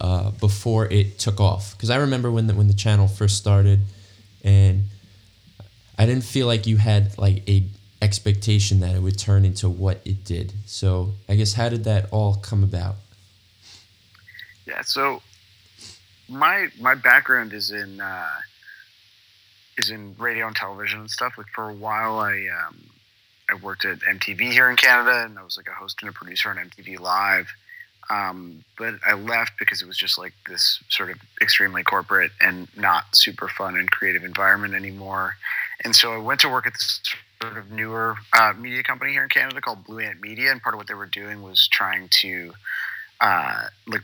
uh, 0.00 0.30
before 0.32 0.86
it 0.86 1.18
took 1.18 1.40
off? 1.40 1.72
Because 1.76 1.90
I 1.90 1.96
remember 1.96 2.30
when 2.30 2.46
the, 2.46 2.54
when 2.54 2.68
the 2.68 2.74
channel 2.74 3.06
first 3.06 3.36
started, 3.36 3.80
and 4.42 4.84
I 5.98 6.06
didn't 6.06 6.24
feel 6.24 6.46
like 6.46 6.66
you 6.66 6.76
had 6.76 7.16
like 7.18 7.48
a 7.48 7.64
expectation 8.02 8.80
that 8.80 8.94
it 8.94 9.00
would 9.00 9.18
turn 9.18 9.44
into 9.44 9.70
what 9.70 10.00
it 10.04 10.24
did. 10.24 10.52
So 10.66 11.12
I 11.28 11.36
guess 11.36 11.54
how 11.54 11.68
did 11.68 11.84
that 11.84 12.08
all 12.10 12.34
come 12.34 12.62
about? 12.62 12.96
Yeah. 14.66 14.82
So 14.82 15.22
my 16.28 16.68
my 16.80 16.94
background 16.94 17.52
is 17.52 17.70
in 17.70 18.00
uh, 18.00 18.40
is 19.78 19.90
in 19.90 20.14
radio 20.18 20.46
and 20.48 20.56
television 20.56 21.00
and 21.00 21.10
stuff. 21.10 21.34
Like 21.38 21.48
for 21.54 21.70
a 21.70 21.74
while, 21.74 22.18
I 22.18 22.46
um, 22.48 22.76
I 23.48 23.54
worked 23.54 23.84
at 23.84 24.00
MTV 24.00 24.52
here 24.52 24.68
in 24.68 24.76
Canada, 24.76 25.24
and 25.24 25.38
I 25.38 25.42
was 25.42 25.56
like 25.56 25.68
a 25.68 25.74
host 25.74 25.98
and 26.00 26.10
a 26.10 26.12
producer 26.12 26.50
on 26.50 26.56
MTV 26.56 27.00
Live. 27.00 27.48
Um, 28.10 28.64
but 28.76 28.94
I 29.06 29.14
left 29.14 29.52
because 29.58 29.80
it 29.80 29.86
was 29.86 29.96
just 29.96 30.18
like 30.18 30.34
this 30.48 30.82
sort 30.88 31.10
of 31.10 31.18
extremely 31.40 31.82
corporate 31.82 32.32
and 32.40 32.68
not 32.76 33.04
super 33.14 33.48
fun 33.48 33.76
and 33.76 33.90
creative 33.90 34.24
environment 34.24 34.74
anymore. 34.74 35.36
And 35.84 35.94
so 35.94 36.12
I 36.12 36.18
went 36.18 36.40
to 36.40 36.48
work 36.48 36.66
at 36.66 36.74
this 36.74 37.00
sort 37.42 37.58
of 37.58 37.70
newer 37.70 38.16
uh, 38.32 38.52
media 38.58 38.82
company 38.82 39.12
here 39.12 39.24
in 39.24 39.28
Canada 39.28 39.60
called 39.60 39.84
Blue 39.84 39.98
Ant 39.98 40.20
Media, 40.20 40.52
and 40.52 40.62
part 40.62 40.74
of 40.74 40.78
what 40.78 40.86
they 40.86 40.94
were 40.94 41.06
doing 41.06 41.42
was 41.42 41.68
trying 41.68 42.08
to 42.20 42.52
uh, 43.20 43.64
like 43.88 44.02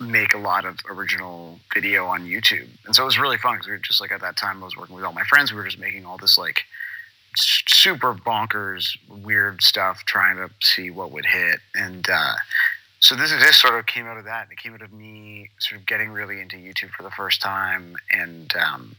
make 0.00 0.34
a 0.34 0.38
lot 0.38 0.64
of 0.64 0.78
original 0.90 1.58
video 1.72 2.06
on 2.06 2.26
YouTube. 2.26 2.68
And 2.84 2.94
so 2.94 3.02
it 3.02 3.06
was 3.06 3.18
really 3.18 3.38
fun 3.38 3.54
because 3.54 3.66
we 3.66 3.72
were 3.72 3.78
just 3.78 4.00
like 4.00 4.12
at 4.12 4.20
that 4.20 4.36
time 4.36 4.60
I 4.62 4.64
was 4.66 4.76
working 4.76 4.94
with 4.94 5.04
all 5.04 5.12
my 5.12 5.24
friends. 5.24 5.52
We 5.52 5.56
were 5.56 5.64
just 5.64 5.78
making 5.78 6.04
all 6.04 6.18
this 6.18 6.36
like 6.36 6.64
super 7.36 8.14
bonkers 8.14 8.96
weird 9.08 9.62
stuff, 9.62 10.04
trying 10.04 10.36
to 10.36 10.50
see 10.62 10.90
what 10.90 11.12
would 11.12 11.26
hit. 11.26 11.60
And 11.74 12.06
uh, 12.10 12.34
so 13.00 13.14
this 13.14 13.30
this 13.30 13.58
sort 13.58 13.78
of 13.78 13.86
came 13.86 14.06
out 14.06 14.18
of 14.18 14.24
that. 14.24 14.44
and 14.44 14.52
It 14.52 14.58
came 14.58 14.74
out 14.74 14.82
of 14.82 14.92
me 14.92 15.48
sort 15.58 15.80
of 15.80 15.86
getting 15.86 16.10
really 16.10 16.40
into 16.40 16.56
YouTube 16.56 16.90
for 16.90 17.02
the 17.02 17.10
first 17.10 17.40
time 17.40 17.96
and 18.10 18.52
um, 18.56 18.96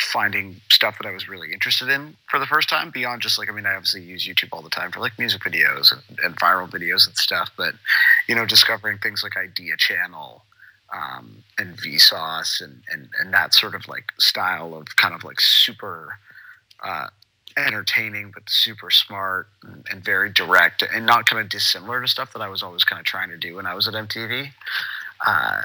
finding 0.00 0.60
stuff 0.70 0.96
that 0.98 1.08
I 1.08 1.12
was 1.12 1.28
really 1.28 1.52
interested 1.52 1.88
in 1.88 2.16
for 2.28 2.38
the 2.38 2.46
first 2.46 2.68
time 2.68 2.90
beyond 2.90 3.22
just 3.22 3.38
like 3.38 3.48
I 3.48 3.52
mean 3.52 3.66
I 3.66 3.74
obviously 3.74 4.02
use 4.02 4.26
YouTube 4.26 4.48
all 4.52 4.62
the 4.62 4.70
time 4.70 4.90
for 4.90 5.00
like 5.00 5.18
music 5.18 5.42
videos 5.42 5.92
and, 5.92 6.02
and 6.22 6.36
viral 6.36 6.70
videos 6.70 7.06
and 7.06 7.16
stuff, 7.16 7.50
but 7.56 7.74
you 8.28 8.34
know 8.34 8.46
discovering 8.46 8.98
things 8.98 9.22
like 9.22 9.36
Idea 9.36 9.76
Channel 9.76 10.44
um, 10.94 11.42
and 11.58 11.76
Vsauce 11.76 12.60
and, 12.60 12.82
and 12.90 13.08
and 13.20 13.34
that 13.34 13.54
sort 13.54 13.74
of 13.74 13.86
like 13.88 14.12
style 14.18 14.74
of 14.74 14.96
kind 14.96 15.14
of 15.14 15.24
like 15.24 15.40
super 15.40 16.18
uh, 16.84 17.08
entertaining 17.56 18.30
but 18.32 18.44
super 18.48 18.90
smart 18.90 19.48
and, 19.64 19.84
and, 19.90 20.04
very 20.04 20.30
direct 20.30 20.82
and 20.82 21.04
not 21.04 21.26
kind 21.26 21.42
of 21.42 21.48
dissimilar 21.48 22.00
to 22.00 22.06
stuff 22.06 22.32
that 22.32 22.40
I 22.40 22.48
was 22.48 22.62
always 22.62 22.84
kind 22.84 23.00
of 23.00 23.06
trying 23.06 23.30
to 23.30 23.36
do 23.36 23.56
when 23.56 23.66
I 23.66 23.74
was 23.74 23.88
at 23.88 23.94
MTV. 23.94 24.50
Uh, 25.26 25.62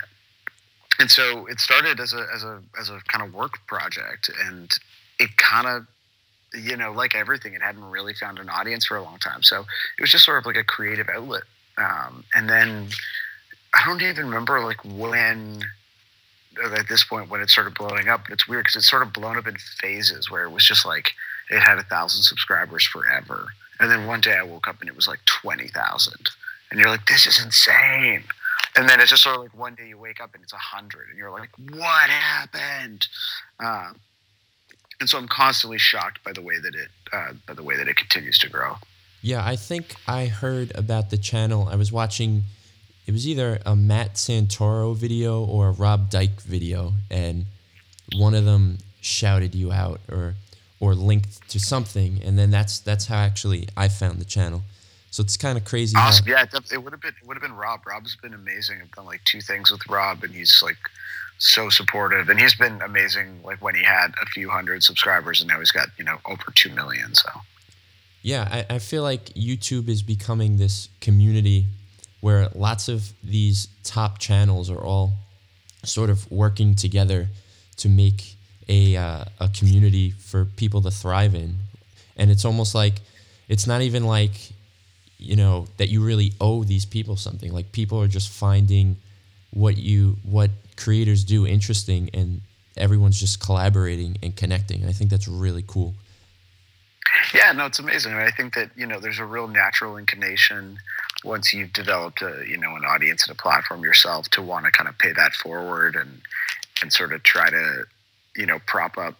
and 0.99 1.09
so 1.09 1.47
it 1.47 1.59
started 1.59 1.99
as 1.99 2.13
a 2.13 2.25
as 2.33 2.43
a 2.43 2.61
as 2.79 2.89
a 2.89 2.99
kind 3.07 3.25
of 3.25 3.33
work 3.33 3.65
project, 3.67 4.29
and 4.45 4.71
it 5.19 5.35
kind 5.37 5.67
of 5.67 5.87
you 6.53 6.77
know 6.77 6.91
like 6.91 7.15
everything, 7.15 7.53
it 7.53 7.61
hadn't 7.61 7.83
really 7.89 8.13
found 8.13 8.39
an 8.39 8.49
audience 8.49 8.85
for 8.85 8.97
a 8.97 9.03
long 9.03 9.17
time. 9.17 9.43
So 9.43 9.61
it 9.61 10.01
was 10.01 10.11
just 10.11 10.25
sort 10.25 10.37
of 10.37 10.45
like 10.45 10.55
a 10.55 10.63
creative 10.63 11.09
outlet. 11.09 11.43
Um, 11.77 12.23
and 12.35 12.47
then 12.49 12.87
I 13.73 13.85
don't 13.85 14.01
even 14.01 14.25
remember 14.25 14.59
like 14.63 14.83
when 14.85 15.63
at 16.63 16.87
this 16.87 17.03
point 17.03 17.29
when 17.29 17.41
it 17.41 17.49
started 17.49 17.73
blowing 17.73 18.07
up. 18.07 18.23
But 18.25 18.33
it's 18.33 18.47
weird 18.47 18.65
because 18.65 18.75
it's 18.75 18.89
sort 18.89 19.01
of 19.01 19.13
blown 19.13 19.37
up 19.37 19.47
in 19.47 19.57
phases 19.57 20.29
where 20.29 20.43
it 20.43 20.51
was 20.51 20.65
just 20.65 20.85
like 20.85 21.11
it 21.49 21.59
had 21.59 21.79
a 21.79 21.83
thousand 21.83 22.21
subscribers 22.21 22.85
forever, 22.85 23.47
and 23.79 23.89
then 23.89 24.05
one 24.05 24.21
day 24.21 24.35
I 24.35 24.43
woke 24.43 24.67
up 24.67 24.79
and 24.79 24.89
it 24.89 24.95
was 24.95 25.07
like 25.07 25.25
twenty 25.25 25.69
thousand, 25.69 26.29
and 26.69 26.79
you're 26.79 26.89
like, 26.89 27.07
this 27.07 27.25
is 27.25 27.43
insane 27.43 28.23
and 28.75 28.89
then 28.89 28.99
it's 28.99 29.09
just 29.09 29.23
sort 29.23 29.35
of 29.35 29.41
like 29.41 29.57
one 29.57 29.75
day 29.75 29.87
you 29.87 29.97
wake 29.97 30.21
up 30.21 30.33
and 30.33 30.43
it's 30.43 30.53
a 30.53 30.57
hundred, 30.57 31.09
and 31.09 31.17
you're 31.17 31.31
like, 31.31 31.49
"What 31.57 32.09
happened?" 32.09 33.07
Uh, 33.59 33.93
and 34.99 35.09
so 35.09 35.17
I'm 35.17 35.27
constantly 35.27 35.77
shocked 35.77 36.23
by 36.23 36.33
the 36.33 36.41
way 36.41 36.59
that 36.59 36.75
it 36.75 36.89
uh, 37.11 37.33
by 37.47 37.53
the 37.53 37.63
way 37.63 37.77
that 37.77 37.87
it 37.87 37.95
continues 37.95 38.37
to 38.39 38.49
grow. 38.49 38.75
Yeah, 39.21 39.45
I 39.45 39.55
think 39.55 39.95
I 40.07 40.25
heard 40.25 40.71
about 40.75 41.09
the 41.09 41.17
channel. 41.17 41.69
I 41.71 41.75
was 41.75 41.91
watching. 41.91 42.43
It 43.05 43.11
was 43.11 43.27
either 43.27 43.59
a 43.65 43.75
Matt 43.75 44.13
Santoro 44.13 44.95
video 44.95 45.43
or 45.43 45.69
a 45.69 45.71
Rob 45.71 46.09
Dyke 46.09 46.41
video, 46.41 46.93
and 47.11 47.45
one 48.15 48.33
of 48.33 48.45
them 48.45 48.77
shouted 49.01 49.53
you 49.53 49.71
out 49.71 49.99
or 50.09 50.35
or 50.79 50.95
linked 50.95 51.49
to 51.49 51.59
something, 51.59 52.21
and 52.23 52.37
then 52.37 52.51
that's 52.51 52.79
that's 52.79 53.05
how 53.07 53.17
actually 53.17 53.67
I 53.77 53.87
found 53.87 54.19
the 54.19 54.25
channel. 54.25 54.63
So 55.13 55.21
it's 55.21 55.37
kind 55.37 55.59
of 55.59 55.63
crazy. 55.63 55.95
Awesome. 55.95 56.25
How, 56.25 56.31
yeah, 56.31 56.45
it 56.71 56.83
would 56.83 56.91
have 56.91 56.99
been 56.99 57.13
it 57.21 57.27
would 57.27 57.35
have 57.35 57.43
been 57.43 57.55
Rob. 57.55 57.81
Rob's 57.85 58.15
been 58.15 58.33
amazing. 58.33 58.79
I've 58.81 58.89
done 58.93 59.05
like 59.05 59.23
two 59.25 59.41
things 59.41 59.69
with 59.69 59.87
Rob, 59.87 60.23
and 60.23 60.33
he's 60.33 60.59
like 60.63 60.89
so 61.37 61.69
supportive, 61.69 62.29
and 62.29 62.39
he's 62.39 62.55
been 62.55 62.81
amazing. 62.81 63.41
Like 63.43 63.61
when 63.61 63.75
he 63.75 63.83
had 63.83 64.07
a 64.19 64.25
few 64.25 64.49
hundred 64.49 64.81
subscribers, 64.81 65.39
and 65.39 65.47
now 65.47 65.59
he's 65.59 65.69
got 65.69 65.89
you 65.99 66.03
know 66.03 66.17
over 66.25 66.45
two 66.55 66.71
million. 66.71 67.13
So 67.13 67.29
yeah, 68.23 68.65
I, 68.67 68.75
I 68.75 68.79
feel 68.79 69.03
like 69.03 69.25
YouTube 69.35 69.87
is 69.87 70.01
becoming 70.01 70.57
this 70.57 70.89
community 70.99 71.67
where 72.21 72.49
lots 72.55 72.89
of 72.89 73.13
these 73.23 73.67
top 73.83 74.17
channels 74.17 74.71
are 74.71 74.81
all 74.81 75.13
sort 75.83 76.09
of 76.09 76.31
working 76.31 76.73
together 76.73 77.27
to 77.77 77.87
make 77.87 78.33
a 78.67 78.97
uh, 78.97 79.25
a 79.39 79.47
community 79.49 80.09
for 80.09 80.45
people 80.45 80.81
to 80.81 80.89
thrive 80.89 81.35
in, 81.35 81.57
and 82.17 82.31
it's 82.31 82.45
almost 82.45 82.73
like 82.73 82.95
it's 83.47 83.67
not 83.67 83.83
even 83.83 84.07
like 84.07 84.53
you 85.23 85.35
know 85.35 85.67
that 85.77 85.89
you 85.89 86.03
really 86.03 86.33
owe 86.39 86.63
these 86.63 86.85
people 86.85 87.15
something. 87.15 87.51
Like 87.51 87.71
people 87.71 88.01
are 88.01 88.07
just 88.07 88.29
finding 88.29 88.97
what 89.51 89.77
you 89.77 90.17
what 90.23 90.49
creators 90.75 91.23
do 91.23 91.45
interesting 91.45 92.09
and 92.13 92.41
everyone's 92.75 93.19
just 93.19 93.39
collaborating 93.39 94.17
and 94.23 94.35
connecting 94.35 94.81
and 94.81 94.89
i 94.89 94.93
think 94.93 95.11
that's 95.11 95.27
really 95.27 95.63
cool. 95.67 95.93
Yeah 97.33 97.51
no 97.51 97.65
it's 97.67 97.79
amazing. 97.79 98.13
I 98.13 98.31
think 98.31 98.55
that 98.55 98.71
you 98.75 98.87
know 98.87 98.99
there's 98.99 99.19
a 99.19 99.25
real 99.25 99.47
natural 99.47 99.97
inclination 99.97 100.79
once 101.23 101.53
you've 101.53 101.73
developed 101.73 102.21
a 102.21 102.43
you 102.47 102.57
know 102.57 102.75
an 102.75 102.83
audience 102.85 103.27
and 103.27 103.37
a 103.37 103.41
platform 103.41 103.83
yourself 103.83 104.29
to 104.31 104.41
want 104.41 104.65
to 104.65 104.71
kind 104.71 104.89
of 104.89 104.97
pay 104.97 105.11
that 105.13 105.33
forward 105.33 105.95
and 105.95 106.21
and 106.81 106.91
sort 106.91 107.13
of 107.13 107.21
try 107.23 107.49
to 107.49 107.83
you 108.35 108.45
know 108.45 108.59
prop 108.65 108.97
up 108.97 109.15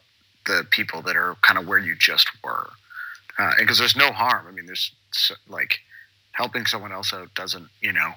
the 0.45 0.65
people 0.71 1.01
that 1.03 1.15
are 1.15 1.35
kind 1.41 1.57
of 1.57 1.67
where 1.67 1.79
you 1.79 1.95
just 1.95 2.27
were. 2.43 2.69
Uh, 3.39 3.51
because 3.57 3.77
there's 3.79 3.95
no 3.95 4.11
harm. 4.11 4.45
I 4.47 4.51
mean 4.51 4.65
there's 4.65 4.91
like 5.47 5.79
helping 6.34 6.65
someone 6.65 6.91
else 6.91 7.13
out 7.13 7.34
doesn't, 7.34 7.67
you 7.82 7.93
know, 7.93 8.12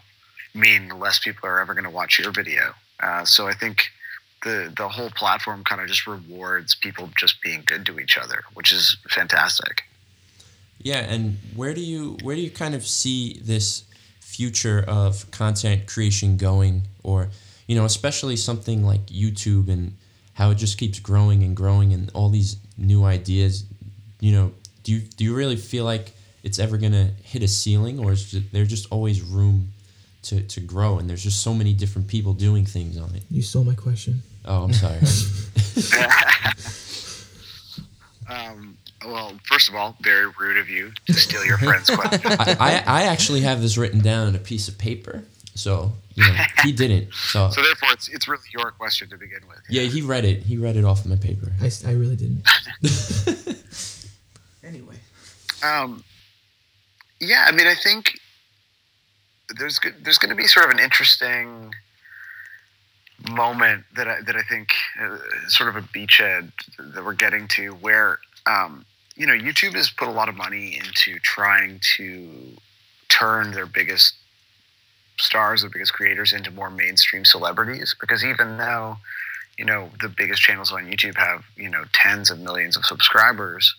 mean 0.55 0.89
less 0.89 1.19
people 1.19 1.49
are 1.49 1.61
ever 1.61 1.75
going 1.75 1.85
to 1.85 1.91
watch 1.91 2.19
your 2.19 2.33
video. 2.33 2.75
Uh, 3.01 3.25
so 3.25 3.47
I 3.47 3.53
think 3.53 3.89
the 4.43 4.73
the 4.77 4.89
whole 4.89 5.11
platform 5.11 5.65
kind 5.65 5.81
of 5.81 5.89
just 5.89 6.07
rewards 6.07 6.75
people 6.75 7.11
just 7.19 7.41
being 7.43 7.63
good 7.67 7.87
to 7.87 7.99
each 7.99 8.19
other, 8.19 8.43
which 8.55 8.73
is 8.73 8.97
fantastic. 9.09 9.85
Yeah, 10.83 11.01
and 11.01 11.39
where 11.55 11.75
do 11.75 11.81
you 11.81 12.17
where 12.23 12.37
do 12.37 12.43
you 12.43 12.51
kind 12.51 12.75
of 12.75 12.87
see 12.87 13.41
this 13.43 13.85
future 14.21 14.85
of 14.87 15.31
content 15.31 15.87
creation 15.87 16.37
going, 16.37 16.83
or 17.03 17.29
you 17.67 17.77
know, 17.77 17.85
especially 17.85 18.37
something 18.37 18.85
like 18.85 19.07
YouTube 19.07 19.69
and 19.69 19.97
how 20.35 20.51
it 20.51 20.57
just 20.57 20.79
keeps 20.79 21.01
growing 21.01 21.43
and 21.43 21.57
growing 21.57 21.93
and 21.93 22.11
all 22.15 22.29
these 22.29 22.57
new 22.77 23.05
ideas. 23.05 23.65
You 24.21 24.33
know, 24.33 24.53
do 24.85 24.93
you 24.93 25.01
do 25.01 25.25
you 25.25 25.35
really 25.35 25.57
feel 25.57 25.85
like 25.85 26.13
it's 26.47 26.61
ever 26.61 26.79
going 26.79 26.93
to 26.93 27.11
hit 27.25 27.43
a 27.43 27.49
ceiling 27.49 27.99
or 27.99 28.13
is 28.13 28.31
there 28.53 28.65
just 28.65 28.87
always 28.93 29.21
room 29.21 29.73
to, 30.23 30.41
to 30.43 30.61
grow 30.61 30.99
and 30.99 31.11
there's 31.11 31.25
just 31.25 31.43
so 31.43 31.53
many 31.53 31.73
different 31.73 32.07
people 32.07 32.35
doing 32.35 32.65
things 32.65 32.97
on 32.97 33.13
it. 33.17 33.25
You 33.31 33.43
stole 33.43 33.65
my 33.65 33.75
question. 33.75 34.23
Oh 34.45 34.65
i'm 34.65 34.73
sorry. 34.73 35.01
Um, 38.29 38.77
well 39.07 39.39
first 39.45 39.69
of 39.69 39.77
all 39.77 39.97
very 40.01 40.27
rude 40.37 40.57
of 40.57 40.69
you 40.69 40.91
to 41.07 41.13
steal 41.13 41.45
your 41.45 41.59
friend's 41.59 41.89
question. 41.97 42.33
I, 42.41 42.57
I, 42.59 42.83
I 42.85 43.03
actually 43.05 43.43
have 43.43 43.63
this 43.63 43.79
written 43.79 44.01
down 44.01 44.27
on 44.27 44.35
a 44.35 44.41
piece 44.41 44.67
of 44.67 44.77
paper 44.79 45.23
so 45.55 45.93
you 46.17 46.25
know 46.25 46.35
he 46.65 46.73
didn't 46.73 47.15
so. 47.15 47.49
So 47.53 47.63
therefore 47.63 47.91
it's 47.93 48.09
it's 48.09 48.27
really 48.27 48.43
your 48.53 48.73
question 48.73 49.09
to 49.11 49.17
begin 49.17 49.47
with. 49.49 49.61
Yeah, 49.71 49.83
yeah 49.83 49.89
he 49.91 50.03
read 50.03 50.25
it. 50.25 50.43
He 50.43 50.57
read 50.57 50.77
it 50.77 50.85
off 50.85 51.07
my 51.07 51.15
paper. 51.15 51.53
I, 51.61 51.71
I 51.87 51.93
really 51.93 52.17
didn't. 52.17 52.45
Anyway. 54.65 54.97
Um 55.63 56.03
yeah, 57.27 57.45
I 57.47 57.53
mean, 57.53 57.67
I 57.67 57.75
think 57.75 58.19
there's 59.59 59.81
there's 60.03 60.19
going 60.19 60.31
to 60.31 60.37
be 60.37 60.47
sort 60.47 60.65
of 60.65 60.71
an 60.71 60.79
interesting 60.79 61.75
moment 63.31 63.85
that 63.97 64.09
I 64.09 64.21
that 64.23 64.37
I 64.37 64.43
think 64.43 64.69
uh, 65.01 65.19
sort 65.49 65.69
of 65.69 65.77
a 65.77 65.83
beachhead 65.83 66.53
that 66.79 67.05
we're 67.05 67.15
getting 67.15 67.49
to 67.49 67.71
where 67.75 68.19
um, 68.47 68.85
you 69.17 69.27
know 69.27 69.33
YouTube 69.33 69.75
has 69.75 69.91
put 69.91 70.09
a 70.09 70.12
lot 70.12 70.29
of 70.29 70.37
money 70.37 70.77
into 70.77 71.19
trying 71.21 71.81
to 71.97 72.31
turn 73.09 73.53
their 73.53 73.67
biggest 73.67 74.15
stars, 75.19 75.62
their 75.62 75.71
biggest 75.71 75.93
creators 75.93 76.33
into 76.33 76.51
more 76.51 76.71
mainstream 76.71 77.25
celebrities 77.25 77.95
because 78.01 78.25
even 78.25 78.59
though 78.59 78.99
you 79.59 79.65
know 79.65 79.91
the 80.01 80.09
biggest 80.09 80.43
channels 80.43 80.73
on 80.73 80.87
YouTube 80.87 81.17
have 81.17 81.45
you 81.57 81.69
know 81.69 81.85
tens 81.93 82.31
of 82.31 82.39
millions 82.41 82.77
of 82.77 82.85
subscribers 82.85 83.75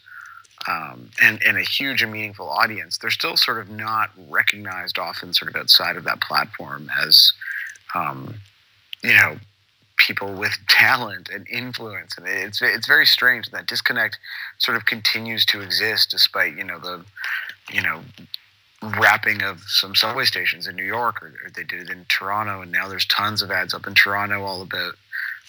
um, 0.67 1.10
and, 1.21 1.41
and 1.43 1.58
a 1.58 1.62
huge 1.62 2.03
and 2.03 2.12
meaningful 2.12 2.49
audience, 2.49 2.97
they're 2.97 3.10
still 3.10 3.38
sort 3.38 3.60
of 3.60 3.69
not 3.69 4.12
recognized 4.30 4.99
often 4.99 5.34
sort 5.34 5.49
of 5.49 5.56
outside 5.56 5.95
of 5.95 6.03
that 6.03 6.21
platform 6.21 6.91
as, 7.01 7.32
um, 7.95 8.36
you 9.03 9.13
know, 9.13 9.38
people 9.97 10.34
with 10.34 10.58
talent 10.67 11.30
and 11.34 11.47
influence. 11.49 12.17
And 12.17 12.27
it's, 12.27 12.62
it's 12.62 12.88
very 12.88 13.06
strange 13.06 13.49
that 13.51 13.65
disconnect 13.65 14.19
sort 14.58 14.75
of 14.75 14.86
continues 14.86 15.45
to 15.45 15.62
exist 15.62 16.12
despite, 16.12 16.58
you 16.58 16.65
know, 16.65 16.80
the, 16.80 17.06
you 17.71 17.82
know, 17.82 18.01
wrapping 18.82 19.41
of 19.41 19.62
some 19.67 19.95
subway 19.95 20.25
stations 20.25 20.67
in 20.67 20.75
New 20.75 20.84
York, 20.84 21.21
or, 21.23 21.27
or, 21.27 21.49
they 21.56 21.63
did 21.63 21.82
it 21.82 21.89
in 21.89 22.06
Toronto, 22.10 22.62
and 22.62 22.71
now 22.71 22.88
there's 22.88 23.06
tons 23.06 23.41
of 23.41 23.49
ads 23.49 23.73
up 23.73 23.88
in 23.88 23.95
Toronto 23.95 24.43
all 24.43 24.62
about 24.62 24.93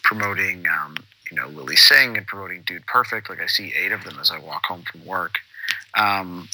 promoting 0.02 0.64
um, 0.68 0.96
you 1.30 1.36
know 1.36 1.48
Lilly 1.48 1.76
Singh 1.76 2.16
and 2.16 2.26
promoting 2.26 2.62
Dude 2.66 2.86
Perfect. 2.86 3.28
Like 3.28 3.40
I 3.40 3.46
see 3.46 3.72
eight 3.76 3.92
of 3.92 4.04
them 4.04 4.18
as 4.20 4.30
I 4.30 4.38
walk 4.38 4.66
home 4.66 4.82
from 4.82 5.04
work. 5.04 5.38
Um, 5.94 6.48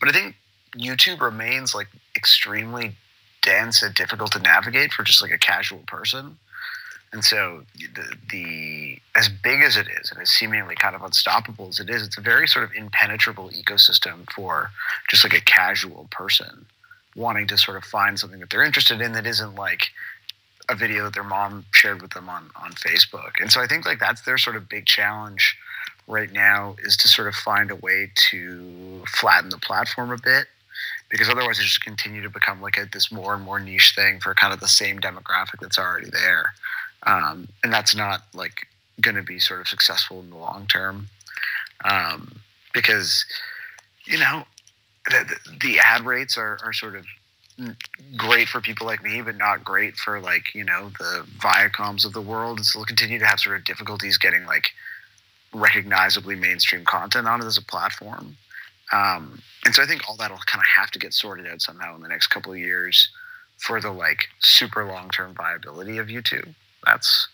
but 0.00 0.08
I 0.08 0.12
think 0.12 0.36
YouTube 0.76 1.20
remains 1.20 1.74
like 1.74 1.88
extremely 2.16 2.96
dense 3.42 3.82
and 3.82 3.94
difficult 3.94 4.32
to 4.32 4.38
navigate 4.38 4.92
for 4.92 5.02
just 5.02 5.22
like 5.22 5.32
a 5.32 5.38
casual 5.38 5.82
person. 5.86 6.36
And 7.12 7.22
so 7.22 7.64
the, 7.76 8.16
the 8.30 8.98
as 9.14 9.28
big 9.28 9.62
as 9.62 9.76
it 9.76 9.86
is 10.00 10.10
and 10.10 10.20
as 10.20 10.30
seemingly 10.30 10.74
kind 10.74 10.96
of 10.96 11.02
unstoppable 11.02 11.68
as 11.68 11.78
it 11.78 11.90
is, 11.90 12.02
it's 12.06 12.16
a 12.16 12.22
very 12.22 12.48
sort 12.48 12.64
of 12.64 12.72
impenetrable 12.74 13.50
ecosystem 13.50 14.30
for 14.30 14.70
just 15.10 15.22
like 15.22 15.34
a 15.34 15.40
casual 15.40 16.08
person 16.10 16.64
wanting 17.14 17.46
to 17.48 17.58
sort 17.58 17.76
of 17.76 17.84
find 17.84 18.18
something 18.18 18.40
that 18.40 18.48
they're 18.48 18.64
interested 18.64 19.02
in 19.02 19.12
that 19.12 19.26
isn't 19.26 19.54
like 19.54 19.88
a 20.68 20.74
video 20.74 21.04
that 21.04 21.14
their 21.14 21.24
mom 21.24 21.64
shared 21.72 22.02
with 22.02 22.12
them 22.12 22.28
on 22.28 22.50
on 22.56 22.72
Facebook. 22.72 23.32
And 23.40 23.50
so 23.50 23.60
I 23.60 23.66
think 23.66 23.84
like 23.86 23.98
that's 23.98 24.22
their 24.22 24.38
sort 24.38 24.56
of 24.56 24.68
big 24.68 24.86
challenge 24.86 25.56
right 26.08 26.32
now 26.32 26.76
is 26.82 26.96
to 26.98 27.08
sort 27.08 27.28
of 27.28 27.34
find 27.34 27.70
a 27.70 27.76
way 27.76 28.10
to 28.30 29.02
flatten 29.08 29.50
the 29.50 29.58
platform 29.58 30.10
a 30.10 30.18
bit 30.18 30.46
because 31.12 31.28
otherwise 31.28 31.58
it 31.58 31.62
just 31.62 31.84
continue 31.84 32.22
to 32.22 32.30
become 32.30 32.60
like 32.60 32.78
a, 32.78 32.86
this 32.92 33.12
more 33.12 33.34
and 33.34 33.44
more 33.44 33.60
niche 33.60 33.92
thing 33.94 34.18
for 34.18 34.34
kind 34.34 34.52
of 34.52 34.60
the 34.60 34.66
same 34.66 34.98
demographic 34.98 35.60
that's 35.60 35.78
already 35.78 36.10
there, 36.10 36.54
um, 37.04 37.46
and 37.62 37.72
that's 37.72 37.94
not 37.94 38.22
like 38.34 38.66
going 39.00 39.14
to 39.14 39.22
be 39.22 39.38
sort 39.38 39.60
of 39.60 39.68
successful 39.68 40.20
in 40.20 40.30
the 40.30 40.36
long 40.36 40.66
term, 40.66 41.08
um, 41.84 42.34
because 42.72 43.24
you 44.06 44.18
know 44.18 44.44
the, 45.06 45.36
the, 45.60 45.78
ad 45.78 46.02
rates 46.02 46.38
are, 46.38 46.58
are 46.64 46.72
sort 46.72 46.96
of 46.96 47.04
great 48.16 48.48
for 48.48 48.60
people 48.60 48.86
like 48.86 49.02
me, 49.02 49.22
but 49.22 49.36
not 49.36 49.64
great 49.64 49.96
for 49.96 50.20
like 50.20 50.54
you 50.54 50.64
know 50.64 50.90
the 50.98 51.26
Viacoms 51.38 52.04
of 52.04 52.12
the 52.12 52.20
world. 52.20 52.58
And 52.58 52.66
so 52.66 52.78
they'll 52.78 52.86
continue 52.86 53.18
to 53.18 53.26
have 53.26 53.40
sort 53.40 53.56
of 53.56 53.64
difficulties 53.64 54.18
getting 54.18 54.46
like 54.46 54.70
recognizably 55.52 56.34
mainstream 56.34 56.84
content 56.84 57.28
on 57.28 57.42
it 57.42 57.46
as 57.46 57.58
a 57.58 57.62
platform. 57.62 58.36
Um, 58.92 59.40
and 59.64 59.74
so 59.74 59.82
I 59.82 59.86
think 59.86 60.08
all 60.08 60.16
that'll 60.16 60.38
kind 60.38 60.60
of 60.60 60.66
have 60.76 60.90
to 60.92 60.98
get 60.98 61.14
sorted 61.14 61.46
out 61.46 61.62
somehow 61.62 61.94
in 61.94 62.02
the 62.02 62.08
next 62.08 62.28
couple 62.28 62.52
of 62.52 62.58
years 62.58 63.08
for 63.58 63.80
the 63.80 63.90
like 63.90 64.28
super 64.40 64.84
long 64.84 65.08
term 65.10 65.34
viability 65.34 65.98
of 65.98 66.08
YouTube. 66.08 66.54
That's 66.84 67.28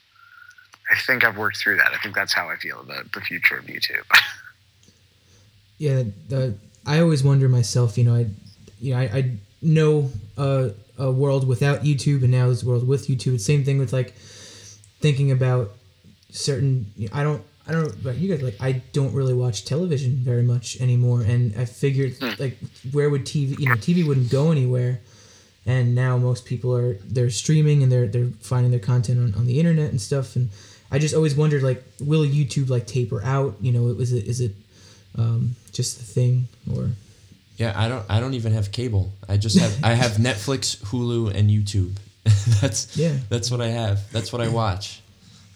I 0.91 0.97
think 0.97 1.25
I've 1.25 1.37
worked 1.37 1.59
through 1.59 1.77
that. 1.77 1.93
I 1.93 1.99
think 1.99 2.15
that's 2.15 2.33
how 2.33 2.49
I 2.49 2.57
feel 2.57 2.81
about 2.81 3.13
the 3.13 3.21
future 3.21 3.57
of 3.57 3.65
YouTube. 3.67 4.05
yeah, 5.79 6.05
the, 6.29 6.55
I 6.87 7.01
always 7.01 7.23
wonder 7.23 7.49
myself. 7.49 7.99
You 7.99 8.05
know, 8.05 8.15
I, 8.15 8.27
you 8.81 8.95
know, 8.95 9.01
I, 9.01 9.03
I 9.03 9.31
know 9.61 10.11
a, 10.37 10.73
a 10.99 11.11
world 11.11 11.47
without 11.47 11.83
YouTube, 11.83 12.23
and 12.23 12.31
now 12.31 12.49
this 12.49 12.65
world 12.65 12.87
with 12.87 13.09
YouTube. 13.09 13.41
Same 13.41 13.65
thing 13.65 13.79
with 13.79 13.93
like 13.93 14.15
thinking 15.01 15.31
about 15.31 15.73
certain. 16.31 16.87
I 17.13 17.23
don't. 17.23 17.43
I 17.67 17.73
don't 17.73 17.83
know 17.83 18.11
about 18.11 18.17
you 18.17 18.31
guys. 18.35 18.43
Like, 18.43 18.57
I 18.61 18.81
don't 18.95 19.13
really 19.13 19.35
watch 19.35 19.67
television 19.67 20.17
very 20.17 20.43
much 20.43 20.81
anymore, 20.81 21.21
and 21.21 21.55
I 21.57 21.67
figured 21.67 22.17
like, 22.39 22.57
where 22.93 23.11
would 23.11 23.27
TV? 23.27 23.59
You 23.59 23.69
know, 23.69 23.75
TV 23.75 24.07
wouldn't 24.07 24.31
go 24.31 24.51
anywhere, 24.51 25.01
and 25.67 25.95
now 25.95 26.17
most 26.17 26.47
people 26.47 26.75
are 26.75 26.95
they're 27.05 27.31
streaming 27.31 27.83
and 27.83 27.93
they're 27.93 28.07
they're 28.07 28.31
finding 28.41 28.71
their 28.71 28.81
content 28.81 29.19
on, 29.19 29.39
on 29.39 29.47
the 29.47 29.59
internet 29.59 29.91
and 29.91 30.01
stuff. 30.01 30.35
And 30.35 30.49
I 30.91 30.99
just 30.99 31.15
always 31.15 31.35
wondered 31.35 31.63
like, 31.63 31.85
will 32.01 32.25
YouTube 32.25 32.71
like 32.71 32.87
taper 32.87 33.23
out? 33.23 33.57
You 33.61 33.73
know, 33.73 33.89
is 33.89 34.13
it 34.13 34.27
is 34.27 34.41
it 34.41 34.53
um, 35.17 35.57
just 35.73 35.99
the 35.99 36.05
thing 36.05 36.49
or? 36.75 36.91
Yeah, 37.59 37.73
I 37.77 37.89
don't. 37.89 38.05
I 38.09 38.21
don't 38.21 38.35
even 38.35 38.53
have 38.53 38.73
cable. 38.73 39.13
I 39.29 39.37
just 39.37 39.59
have. 39.59 39.85
I 39.85 39.93
have 39.95 40.13
Netflix, 40.29 40.79
Hulu, 40.85 41.35
and 41.35 41.51
YouTube. 41.51 41.97
that's 42.61 42.97
Yeah. 42.97 43.17
That's 43.29 43.51
what 43.51 43.61
I 43.61 43.69
have. 43.69 44.11
That's 44.13 44.33
what 44.33 44.41
I 44.41 44.49
watch. 44.49 45.03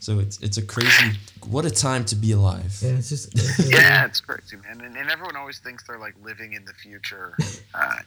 So 0.00 0.18
it's 0.18 0.40
it's 0.40 0.58
a 0.58 0.62
crazy. 0.62 1.16
What 1.46 1.64
a 1.64 1.70
time 1.70 2.04
to 2.06 2.16
be 2.16 2.32
alive. 2.32 2.76
Yeah, 2.82 2.90
it's 2.90 3.08
just 3.08 3.32
yeah, 3.70 4.04
it's 4.04 4.20
crazy, 4.20 4.56
man. 4.56 4.80
And, 4.80 4.96
and 4.96 5.10
everyone 5.10 5.36
always 5.36 5.60
thinks 5.60 5.86
they're 5.86 5.98
like 5.98 6.14
living 6.24 6.54
in 6.54 6.64
the 6.64 6.72
future. 6.72 7.36
Uh, 7.72 7.98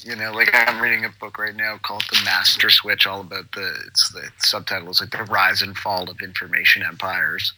you 0.00 0.16
know, 0.16 0.32
like 0.32 0.50
I'm 0.52 0.80
reading 0.82 1.04
a 1.04 1.10
book 1.20 1.38
right 1.38 1.54
now 1.54 1.78
called 1.78 2.02
The 2.10 2.20
Master 2.24 2.68
Switch, 2.68 3.06
all 3.06 3.20
about 3.20 3.52
the 3.52 3.74
it's 3.86 4.10
the 4.10 4.28
subtitle 4.38 4.90
is 4.90 5.00
like 5.00 5.10
the 5.10 5.22
rise 5.24 5.62
and 5.62 5.76
fall 5.76 6.10
of 6.10 6.20
information 6.20 6.82
empires, 6.82 7.52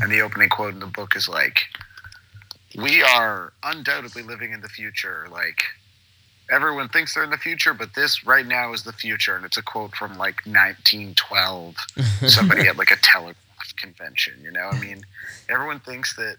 and 0.00 0.10
the 0.10 0.22
opening 0.22 0.48
quote 0.48 0.72
in 0.72 0.80
the 0.80 0.86
book 0.86 1.14
is 1.14 1.28
like, 1.28 1.64
"We 2.76 3.02
are 3.02 3.52
undoubtedly 3.62 4.22
living 4.22 4.52
in 4.52 4.60
the 4.60 4.68
future. 4.68 5.26
Like 5.30 5.62
everyone 6.50 6.88
thinks 6.88 7.14
they're 7.14 7.24
in 7.24 7.30
the 7.30 7.36
future, 7.38 7.74
but 7.74 7.94
this 7.94 8.24
right 8.26 8.46
now 8.46 8.72
is 8.72 8.82
the 8.82 8.92
future." 8.92 9.36
And 9.36 9.44
it's 9.44 9.56
a 9.56 9.62
quote 9.62 9.94
from 9.94 10.16
like 10.18 10.44
1912, 10.46 11.76
somebody 12.28 12.68
at 12.68 12.76
like 12.76 12.90
a 12.90 12.96
telegraph 12.96 13.36
convention. 13.76 14.34
You 14.42 14.50
know, 14.52 14.68
I 14.72 14.78
mean, 14.80 15.02
everyone 15.48 15.80
thinks 15.80 16.14
that 16.16 16.36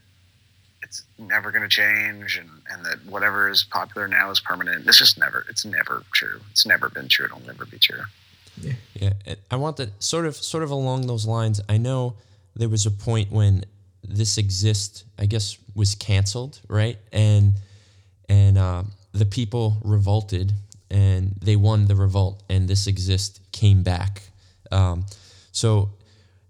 it's 0.82 1.04
never 1.18 1.50
going 1.52 1.62
to 1.64 1.70
change 1.70 2.38
and, 2.38 2.50
and 2.70 2.86
that 2.86 3.06
whatever 3.06 3.50
is 3.50 3.64
popular 3.64 4.06
now 4.08 4.30
is 4.32 4.40
permanent. 4.42 4.86
It's 4.86 4.98
just 4.98 5.18
never, 5.18 5.46
it's 5.50 5.64
never 5.64 6.04
true. 6.14 6.42
It's 6.52 6.66
never 6.66 6.90
been 6.90 7.08
true. 7.08 7.26
It'll 7.26 7.40
never 7.42 7.66
be 7.66 7.80
true. 7.80 8.02
Yeah, 8.60 9.14
it- 9.26 9.40
I 9.50 9.56
want 9.56 9.78
to 9.78 9.92
sort 10.00 10.26
of 10.26 10.36
sort 10.36 10.62
of 10.64 10.72
along 10.72 11.08
those 11.08 11.26
lines. 11.26 11.62
I 11.70 11.78
know 11.78 12.16
there 12.56 12.68
was 12.70 12.86
a 12.86 12.92
point 12.92 13.32
when 13.32 13.64
this 14.08 14.38
exist, 14.38 15.06
I 15.18 15.26
guess, 15.26 15.58
was 15.76 15.96
canceled, 15.96 16.60
right? 16.68 16.98
And 17.12 17.54
and 18.30 18.58
uh, 18.58 18.84
the 19.12 19.26
people 19.26 19.78
revolted, 19.84 20.54
and 20.90 21.36
they 21.42 21.56
won 21.56 21.86
the 21.86 21.96
revolt, 21.96 22.44
and 22.50 22.68
this 22.68 22.88
exist 22.88 23.40
came 23.52 23.84
back. 23.84 24.24
Um, 24.72 25.06
so, 25.52 25.92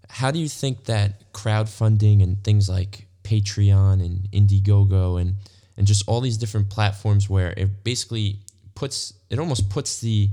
how 0.08 0.30
do 0.30 0.38
you 0.38 0.48
think 0.48 0.84
that 0.84 1.32
crowdfunding 1.32 2.22
and 2.22 2.42
things 2.42 2.68
like 2.68 3.06
Patreon 3.22 4.04
and 4.04 4.28
Indiegogo 4.32 5.20
and 5.20 5.34
and 5.76 5.86
just 5.86 6.08
all 6.08 6.20
these 6.20 6.36
different 6.36 6.70
platforms 6.70 7.28
where 7.28 7.52
it 7.56 7.82
basically 7.82 8.38
puts 8.74 9.14
it 9.30 9.38
almost 9.38 9.68
puts 9.70 10.00
the 10.00 10.30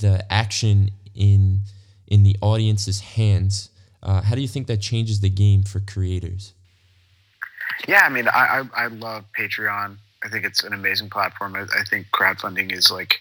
the 0.00 0.24
action 0.32 0.90
in 1.14 1.60
in 2.06 2.22
the 2.22 2.36
audience's 2.40 3.00
hands. 3.00 3.70
Uh, 4.02 4.22
how 4.22 4.34
do 4.34 4.40
you 4.40 4.48
think 4.48 4.66
that 4.66 4.80
changes 4.80 5.20
the 5.20 5.28
game 5.28 5.62
for 5.62 5.80
creators? 5.80 6.54
Yeah, 7.88 8.02
I 8.02 8.08
mean, 8.08 8.28
I, 8.28 8.64
I, 8.74 8.84
I 8.84 8.86
love 8.88 9.24
Patreon. 9.38 9.96
I 10.22 10.28
think 10.28 10.44
it's 10.44 10.62
an 10.64 10.72
amazing 10.72 11.10
platform. 11.10 11.56
I, 11.56 11.62
I 11.62 11.84
think 11.88 12.08
crowdfunding 12.10 12.72
is 12.72 12.90
like 12.90 13.20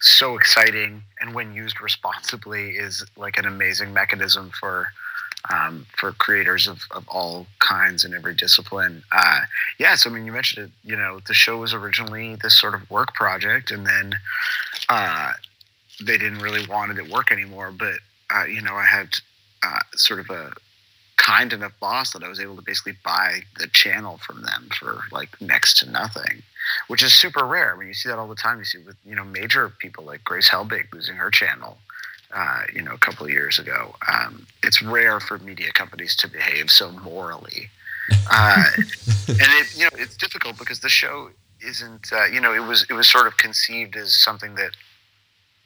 so 0.00 0.36
exciting, 0.36 1.02
and 1.20 1.34
when 1.34 1.52
used 1.54 1.80
responsibly, 1.80 2.70
is 2.70 3.04
like 3.16 3.38
an 3.38 3.46
amazing 3.46 3.92
mechanism 3.92 4.50
for 4.58 4.88
um, 5.50 5.86
for 5.96 6.12
creators 6.12 6.66
of, 6.66 6.82
of 6.90 7.06
all 7.08 7.46
kinds 7.58 8.04
and 8.04 8.14
every 8.14 8.34
discipline. 8.34 9.02
Uh, 9.12 9.40
yeah, 9.78 9.94
so 9.94 10.10
I 10.10 10.12
mean, 10.12 10.26
you 10.26 10.32
mentioned 10.32 10.66
it. 10.66 10.88
You 10.88 10.96
know, 10.96 11.20
the 11.26 11.34
show 11.34 11.58
was 11.58 11.74
originally 11.74 12.36
this 12.36 12.58
sort 12.58 12.74
of 12.74 12.88
work 12.90 13.14
project, 13.14 13.70
and 13.70 13.86
then 13.86 14.14
uh, 14.88 15.32
they 16.00 16.18
didn't 16.18 16.40
really 16.40 16.66
want 16.66 16.92
it 16.92 16.98
at 16.98 17.10
work 17.10 17.32
anymore. 17.32 17.72
But 17.72 17.94
uh, 18.34 18.44
you 18.44 18.62
know, 18.62 18.74
I 18.74 18.84
had 18.84 19.08
uh, 19.64 19.80
sort 19.94 20.20
of 20.20 20.30
a 20.30 20.52
kind 21.28 21.52
enough 21.52 21.78
boss 21.78 22.12
that 22.12 22.24
I 22.24 22.28
was 22.28 22.40
able 22.40 22.56
to 22.56 22.62
basically 22.62 22.94
buy 23.04 23.40
the 23.58 23.66
channel 23.68 24.18
from 24.26 24.42
them 24.42 24.68
for 24.78 25.02
like 25.12 25.28
next 25.42 25.76
to 25.78 25.90
nothing, 25.90 26.42
which 26.86 27.02
is 27.02 27.12
super 27.12 27.44
rare. 27.44 27.74
I 27.74 27.78
mean, 27.78 27.88
you 27.88 27.94
see 27.94 28.08
that 28.08 28.18
all 28.18 28.28
the 28.28 28.34
time. 28.34 28.58
You 28.58 28.64
see 28.64 28.78
with 28.78 28.96
you 29.04 29.14
know 29.14 29.24
major 29.24 29.68
people 29.68 30.04
like 30.04 30.24
Grace 30.24 30.48
Helbig 30.48 30.92
losing 30.92 31.16
her 31.16 31.30
channel. 31.30 31.76
Uh, 32.34 32.62
you 32.74 32.82
know, 32.82 32.92
a 32.92 32.98
couple 32.98 33.24
of 33.24 33.32
years 33.32 33.58
ago, 33.58 33.94
um, 34.06 34.46
it's 34.62 34.82
rare 34.82 35.18
for 35.18 35.38
media 35.38 35.72
companies 35.72 36.14
to 36.16 36.28
behave 36.28 36.70
so 36.70 36.90
morally, 36.92 37.70
uh, 38.30 38.64
and 38.76 38.86
it 39.28 39.76
you 39.76 39.84
know 39.84 39.90
it's 39.94 40.16
difficult 40.16 40.58
because 40.58 40.80
the 40.80 40.88
show 40.88 41.30
isn't 41.60 42.10
uh, 42.12 42.24
you 42.24 42.40
know 42.40 42.54
it 42.54 42.66
was 42.66 42.86
it 42.88 42.94
was 42.94 43.10
sort 43.10 43.26
of 43.26 43.36
conceived 43.36 43.96
as 43.96 44.14
something 44.14 44.54
that 44.54 44.70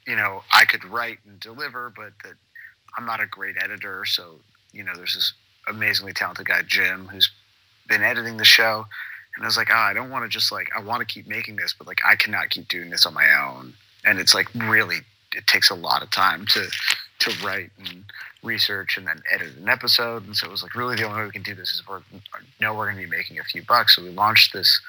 you 0.05 0.15
know 0.15 0.43
I 0.53 0.65
could 0.65 0.83
write 0.83 1.19
and 1.25 1.39
deliver, 1.39 1.89
but 1.95 2.11
that 2.23 2.35
I'm 2.97 3.05
not 3.05 3.21
a 3.21 3.27
great 3.27 3.55
editor. 3.57 4.03
So 4.05 4.39
you 4.73 4.83
know, 4.83 4.93
there's 4.95 5.15
this 5.15 5.33
amazingly 5.67 6.13
talented 6.13 6.47
guy 6.47 6.61
Jim 6.65 7.07
who's 7.07 7.31
been 7.87 8.03
editing 8.03 8.37
the 8.37 8.45
show, 8.45 8.85
and 9.35 9.43
I 9.43 9.47
was 9.47 9.57
like, 9.57 9.69
ah, 9.71 9.87
I 9.87 9.93
don't 9.93 10.09
want 10.09 10.23
to 10.25 10.29
just 10.29 10.51
like 10.51 10.69
I 10.75 10.81
want 10.81 10.99
to 10.99 11.05
keep 11.05 11.27
making 11.27 11.55
this, 11.55 11.73
but 11.77 11.87
like 11.87 11.99
I 12.05 12.15
cannot 12.15 12.49
keep 12.49 12.67
doing 12.67 12.89
this 12.89 13.05
on 13.05 13.13
my 13.13 13.27
own, 13.33 13.73
and 14.05 14.19
it's 14.19 14.33
like 14.33 14.47
really 14.53 14.97
it 15.35 15.47
takes 15.47 15.69
a 15.69 15.75
lot 15.75 16.03
of 16.03 16.09
time 16.11 16.45
to 16.47 16.67
to 17.19 17.45
write 17.45 17.71
and 17.79 18.03
research 18.43 18.97
and 18.97 19.07
then 19.07 19.21
edit 19.31 19.55
an 19.57 19.69
episode, 19.69 20.25
and 20.25 20.35
so 20.35 20.47
it 20.47 20.51
was 20.51 20.63
like 20.63 20.75
really 20.75 20.95
the 20.95 21.03
only 21.03 21.19
way 21.19 21.25
we 21.25 21.31
can 21.31 21.43
do 21.43 21.55
this 21.55 21.71
is 21.71 21.83
we're 21.87 22.01
know 22.59 22.73
we're 22.73 22.85
going 22.85 22.97
to 22.97 23.09
be 23.09 23.17
making 23.17 23.39
a 23.39 23.43
few 23.43 23.63
bucks, 23.63 23.95
so 23.95 24.03
we 24.03 24.09
launched 24.09 24.53
this 24.53 24.81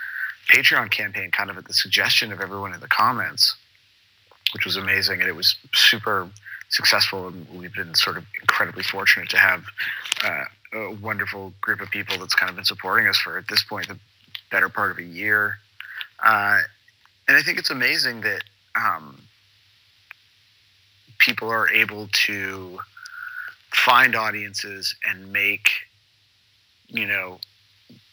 Patreon 0.52 0.90
campaign 0.90 1.30
kind 1.30 1.50
of 1.50 1.56
at 1.56 1.66
the 1.66 1.72
suggestion 1.72 2.32
of 2.32 2.40
everyone 2.40 2.74
in 2.74 2.80
the 2.80 2.88
comments 2.88 3.56
which 4.54 4.64
was 4.64 4.76
amazing, 4.76 5.20
and 5.20 5.28
it 5.28 5.36
was 5.36 5.56
super 5.74 6.30
successful. 6.74 7.28
And 7.28 7.46
we've 7.50 7.74
been 7.74 7.94
sort 7.94 8.16
of 8.16 8.24
incredibly 8.40 8.82
fortunate 8.82 9.28
to 9.30 9.38
have 9.38 9.64
uh, 10.24 10.44
a 10.72 10.94
wonderful 10.94 11.52
group 11.60 11.80
of 11.80 11.90
people 11.90 12.18
that's 12.18 12.34
kind 12.34 12.50
of 12.50 12.56
been 12.56 12.64
supporting 12.64 13.06
us 13.08 13.18
for 13.18 13.38
at 13.38 13.48
this 13.48 13.62
point 13.62 13.88
the 13.88 13.98
better 14.50 14.68
part 14.68 14.90
of 14.90 14.98
a 14.98 15.02
year. 15.02 15.58
Uh, 16.22 16.60
and 17.28 17.36
I 17.36 17.42
think 17.42 17.58
it's 17.58 17.70
amazing 17.70 18.22
that 18.22 18.42
um, 18.74 19.22
people 21.18 21.48
are 21.48 21.68
able 21.70 22.08
to 22.26 22.78
find 23.72 24.14
audiences 24.14 24.94
and 25.08 25.32
make, 25.32 25.70
you 26.88 27.06
know, 27.06 27.38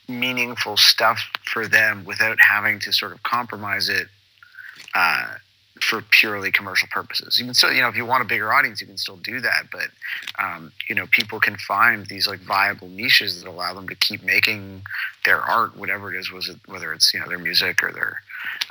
meaningful 0.08 0.78
stuff 0.78 1.20
for 1.44 1.68
them 1.68 2.04
without 2.06 2.38
having 2.40 2.80
to 2.80 2.92
sort 2.92 3.12
of 3.14 3.24
compromise 3.24 3.90
it 3.90 4.08
uh, 4.96 5.36
for 5.84 6.02
purely 6.02 6.52
commercial 6.52 6.88
purposes. 6.92 7.40
You 7.40 7.46
can 7.46 7.54
still, 7.54 7.72
you 7.72 7.82
know, 7.82 7.88
if 7.88 7.96
you 7.96 8.06
want 8.06 8.24
a 8.24 8.28
bigger 8.28 8.54
audience, 8.54 8.82
you 8.82 8.88
can 8.88 8.98
still 8.98 9.18
do 9.18 9.40
that. 9.42 9.68
But 9.72 9.90
um, 10.40 10.72
you 10.88 10.96
know, 10.96 11.08
people 11.08 11.40
can 11.40 11.58
find 11.58 12.06
these 12.06 12.28
like 12.28 12.40
viable 12.40 12.90
niches 12.90 13.42
that 13.42 13.50
allow 13.50 13.74
them 13.74 13.90
to 13.90 13.96
keep 13.96 14.24
making 14.24 14.84
their 15.26 15.42
art, 15.42 15.76
whatever 15.78 16.14
it 16.14 16.20
is, 16.20 16.32
was 16.32 16.50
it 16.50 16.58
whether 16.68 16.94
it's 16.94 17.14
you 17.14 17.20
know 17.20 17.28
their 17.28 17.40
music 17.40 17.84
or 17.84 17.92
their 17.92 18.22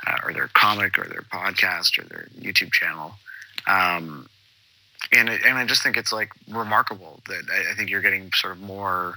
uh, 0.07 0.17
or 0.23 0.33
their 0.33 0.49
comic 0.53 0.97
or 0.97 1.07
their 1.07 1.21
podcast 1.21 1.97
or 1.97 2.03
their 2.05 2.27
YouTube 2.39 2.71
channel. 2.71 3.13
Um, 3.67 4.27
and 5.11 5.29
it, 5.29 5.41
and 5.45 5.57
I 5.57 5.65
just 5.65 5.83
think 5.83 5.97
it's 5.97 6.13
like 6.13 6.31
remarkable 6.49 7.21
that 7.27 7.43
I, 7.51 7.71
I 7.71 7.75
think 7.75 7.89
you're 7.89 8.01
getting 8.01 8.31
sort 8.33 8.53
of 8.53 8.61
more 8.61 9.15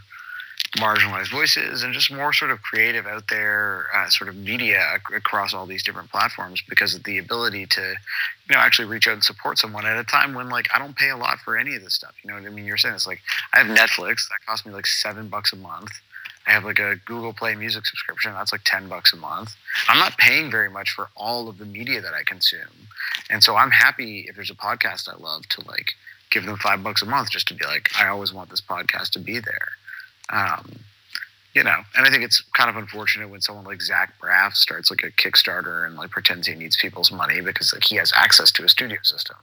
marginalized 0.78 1.30
voices 1.30 1.82
and 1.82 1.94
just 1.94 2.12
more 2.12 2.32
sort 2.32 2.50
of 2.50 2.60
creative 2.62 3.06
out 3.06 3.24
there 3.28 3.86
uh, 3.94 4.08
sort 4.08 4.28
of 4.28 4.36
media 4.36 4.80
ac- 4.94 5.16
across 5.16 5.54
all 5.54 5.66
these 5.66 5.82
different 5.84 6.10
platforms 6.10 6.62
because 6.68 6.94
of 6.94 7.04
the 7.04 7.18
ability 7.18 7.64
to 7.66 7.80
you 7.80 8.54
know 8.54 8.58
actually 8.58 8.86
reach 8.86 9.06
out 9.06 9.14
and 9.14 9.22
support 9.22 9.56
someone 9.58 9.86
at 9.86 9.96
a 9.96 10.04
time 10.04 10.34
when 10.34 10.48
like 10.48 10.66
i 10.74 10.78
don't 10.78 10.96
pay 10.96 11.10
a 11.10 11.16
lot 11.16 11.38
for 11.38 11.56
any 11.56 11.76
of 11.76 11.82
this 11.82 11.94
stuff 11.94 12.12
you 12.22 12.28
know 12.28 12.36
what 12.36 12.46
i 12.46 12.50
mean? 12.50 12.64
You're 12.64 12.76
saying 12.76 12.94
it's 12.94 13.06
like 13.06 13.20
i 13.52 13.60
have 13.62 13.68
netflix 13.68 14.28
that 14.28 14.44
costs 14.46 14.66
me 14.66 14.72
like 14.72 14.86
seven 14.86 15.28
bucks 15.28 15.52
a 15.52 15.56
month. 15.56 15.90
I 16.46 16.50
have 16.50 16.64
like 16.64 16.78
a 16.80 16.96
google 17.06 17.32
play 17.32 17.54
music 17.54 17.86
subscription 17.86 18.32
that's 18.32 18.52
like 18.52 18.62
10 18.64 18.88
bucks 18.88 19.12
a 19.12 19.16
month. 19.16 19.54
I'm 19.88 19.98
not 19.98 20.18
paying 20.18 20.50
very 20.50 20.68
much 20.68 20.90
for 20.90 21.08
all 21.16 21.48
of 21.48 21.58
the 21.58 21.64
media 21.64 22.00
that 22.00 22.14
i 22.14 22.22
consume. 22.24 22.88
And 23.30 23.42
so 23.44 23.56
i'm 23.56 23.70
happy 23.70 24.26
if 24.28 24.34
there's 24.34 24.50
a 24.50 24.54
podcast 24.54 25.08
i 25.08 25.16
love 25.16 25.48
to 25.50 25.66
like 25.68 25.92
give 26.30 26.44
them 26.46 26.56
five 26.56 26.82
bucks 26.82 27.00
a 27.00 27.06
month 27.06 27.30
just 27.30 27.46
to 27.48 27.54
be 27.54 27.64
like 27.64 27.90
i 27.98 28.08
always 28.08 28.32
want 28.32 28.50
this 28.50 28.60
podcast 28.60 29.10
to 29.10 29.20
be 29.20 29.38
there 29.38 29.68
um, 30.30 30.76
you 31.54 31.62
know, 31.62 31.76
and 31.96 32.06
I 32.06 32.10
think 32.10 32.24
it's 32.24 32.40
kind 32.52 32.68
of 32.68 32.76
unfortunate 32.76 33.28
when 33.30 33.40
someone 33.40 33.64
like 33.64 33.80
Zach 33.80 34.14
Braff 34.20 34.54
starts 34.54 34.90
like 34.90 35.04
a 35.04 35.10
Kickstarter 35.12 35.86
and 35.86 35.94
like 35.94 36.10
pretends 36.10 36.48
he 36.48 36.54
needs 36.54 36.76
people's 36.76 37.12
money 37.12 37.40
because 37.40 37.72
like 37.72 37.84
he 37.84 37.96
has 37.96 38.12
access 38.14 38.50
to 38.52 38.64
a 38.64 38.68
studio 38.68 38.98
system, 39.02 39.36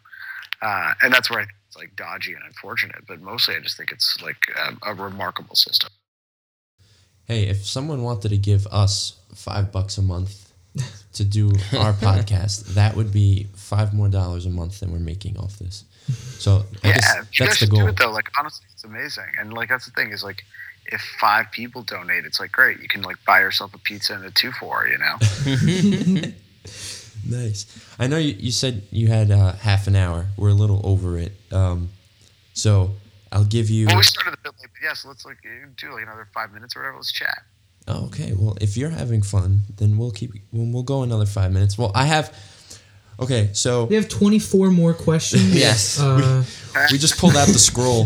uh, 0.62 0.94
and 1.02 1.14
that's 1.14 1.30
where 1.30 1.40
I 1.40 1.44
think 1.44 1.56
it's 1.68 1.78
like 1.78 1.96
dodgy 1.96 2.34
and 2.34 2.44
unfortunate. 2.46 3.08
But 3.08 3.22
mostly, 3.22 3.56
I 3.56 3.60
just 3.62 3.78
think 3.78 3.92
it's 3.94 4.18
like 4.22 4.46
a, 4.58 4.92
a 4.92 4.94
remarkable 4.94 5.56
system. 5.56 5.90
Hey, 7.26 7.44
if 7.48 7.66
someone 7.66 8.02
wanted 8.04 8.30
to 8.30 8.38
give 8.38 8.68
us 8.68 9.18
five 9.34 9.72
bucks 9.72 9.98
a 9.98 10.02
month 10.02 10.52
to 11.14 11.24
do 11.24 11.48
our 11.78 11.94
podcast, 11.94 12.74
that 12.74 12.98
would 12.98 13.14
be 13.14 13.48
five 13.56 13.94
more 13.94 14.10
dollars 14.10 14.46
a 14.46 14.50
month 14.50 14.82
than 14.82 14.92
we're 14.92 15.00
making 15.00 15.38
off 15.38 15.60
this. 15.60 15.86
So 16.40 16.66
I 16.84 16.90
yeah, 16.90 16.94
guess 16.96 17.16
you 17.16 17.22
guys 17.22 17.28
that's 17.38 17.50
the 17.52 17.56
should 17.56 17.70
do 17.70 17.78
goal. 17.78 17.88
it 17.88 17.96
though. 17.98 18.12
Like 18.12 18.30
honestly, 18.38 18.66
it's 18.74 18.84
amazing, 18.84 19.32
and 19.40 19.54
like 19.54 19.70
that's 19.70 19.86
the 19.86 19.92
thing 19.92 20.12
is 20.12 20.26
like. 20.26 20.44
If 20.88 21.02
five 21.20 21.52
people 21.52 21.84
donate, 21.84 22.26
it's 22.26 22.40
like 22.40 22.52
great. 22.52 22.82
You 22.82 22.88
can 22.88 23.02
like 23.02 23.18
buy 23.26 23.40
yourself 23.40 23.74
a 23.74 23.78
pizza 23.78 24.14
and 24.14 24.26
a 24.26 24.32
two 24.32 24.52
for, 24.52 24.88
you 24.88 24.98
know. 24.98 26.32
Nice. 27.28 27.66
I 28.00 28.08
know 28.08 28.18
you, 28.18 28.36
you 28.38 28.52
said 28.52 28.84
you 28.92 29.08
had 29.08 29.32
uh, 29.32 29.54
half 29.54 29.88
an 29.88 29.96
hour. 29.96 30.28
We're 30.38 30.50
a 30.50 30.54
little 30.54 30.82
over 30.84 31.18
it. 31.18 31.34
Um, 31.52 31.90
so 32.54 32.92
I'll 33.32 33.46
give 33.46 33.70
you. 33.70 33.88
Well, 33.88 33.98
we 33.98 34.04
started 34.04 34.34
a 34.34 34.42
bit 34.42 34.54
late, 34.60 34.70
but 34.74 34.84
yeah. 34.84 34.94
So 34.94 35.08
let's 35.10 35.26
like 35.26 35.38
do 35.78 35.94
like 35.94 36.04
another 36.04 36.28
five 36.34 36.52
minutes 36.52 36.76
or 36.76 36.80
whatever. 36.80 36.98
Let's 36.98 37.12
chat. 37.12 37.44
Oh, 37.88 38.06
okay. 38.08 38.34
Well, 38.36 38.58
if 38.62 38.78
you're 38.78 38.90
having 38.90 39.22
fun, 39.22 39.62
then 39.78 39.98
we'll 39.98 40.12
keep. 40.12 40.32
We'll, 40.52 40.72
we'll 40.72 40.84
go 40.84 41.04
another 41.04 41.26
five 41.26 41.52
minutes. 41.52 41.78
Well, 41.78 41.92
I 41.96 42.06
have. 42.06 42.36
Okay, 43.20 43.50
so 43.54 43.86
We 43.86 43.96
have 43.96 44.10
24 44.10 44.72
more 44.72 44.96
questions. 44.96 45.56
Yes. 45.56 46.00
Uh, 46.00 46.44
we 46.92 46.98
just 46.98 47.20
pulled 47.20 47.36
out 47.36 47.48
the 47.50 47.60
scroll. 47.60 48.06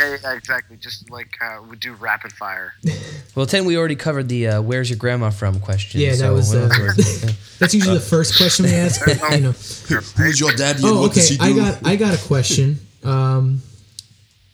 Yeah, 0.00 0.16
yeah, 0.22 0.32
exactly. 0.32 0.76
Just 0.76 1.10
like 1.10 1.36
uh, 1.42 1.60
we 1.68 1.76
do 1.76 1.94
rapid 1.94 2.32
fire. 2.32 2.74
Well, 3.36 3.46
ten 3.46 3.64
we 3.64 3.78
already 3.78 3.94
covered 3.94 4.28
the 4.28 4.48
uh, 4.48 4.60
"Where's 4.60 4.90
your 4.90 4.98
grandma 4.98 5.30
from?" 5.30 5.60
question. 5.60 6.00
Yeah, 6.00 6.10
that 6.10 6.18
so 6.18 6.34
was, 6.34 6.52
uh, 6.52 6.68
have 6.68 6.98
yeah. 6.98 7.30
that's 7.60 7.72
usually 7.72 7.94
the 7.94 8.04
first 8.04 8.36
question 8.36 8.64
we 8.64 8.72
ask. 8.72 9.04
but, 9.04 9.18
you 9.30 9.40
know. 9.40 9.52
Who's 9.52 10.40
your 10.40 10.50
daddy 10.50 10.82
Oh, 10.84 11.06
okay. 11.06 11.36
I 11.38 11.52
got 11.52 11.86
I 11.86 11.94
got 11.94 12.12
a 12.12 12.26
question. 12.26 12.80
Um, 13.04 13.62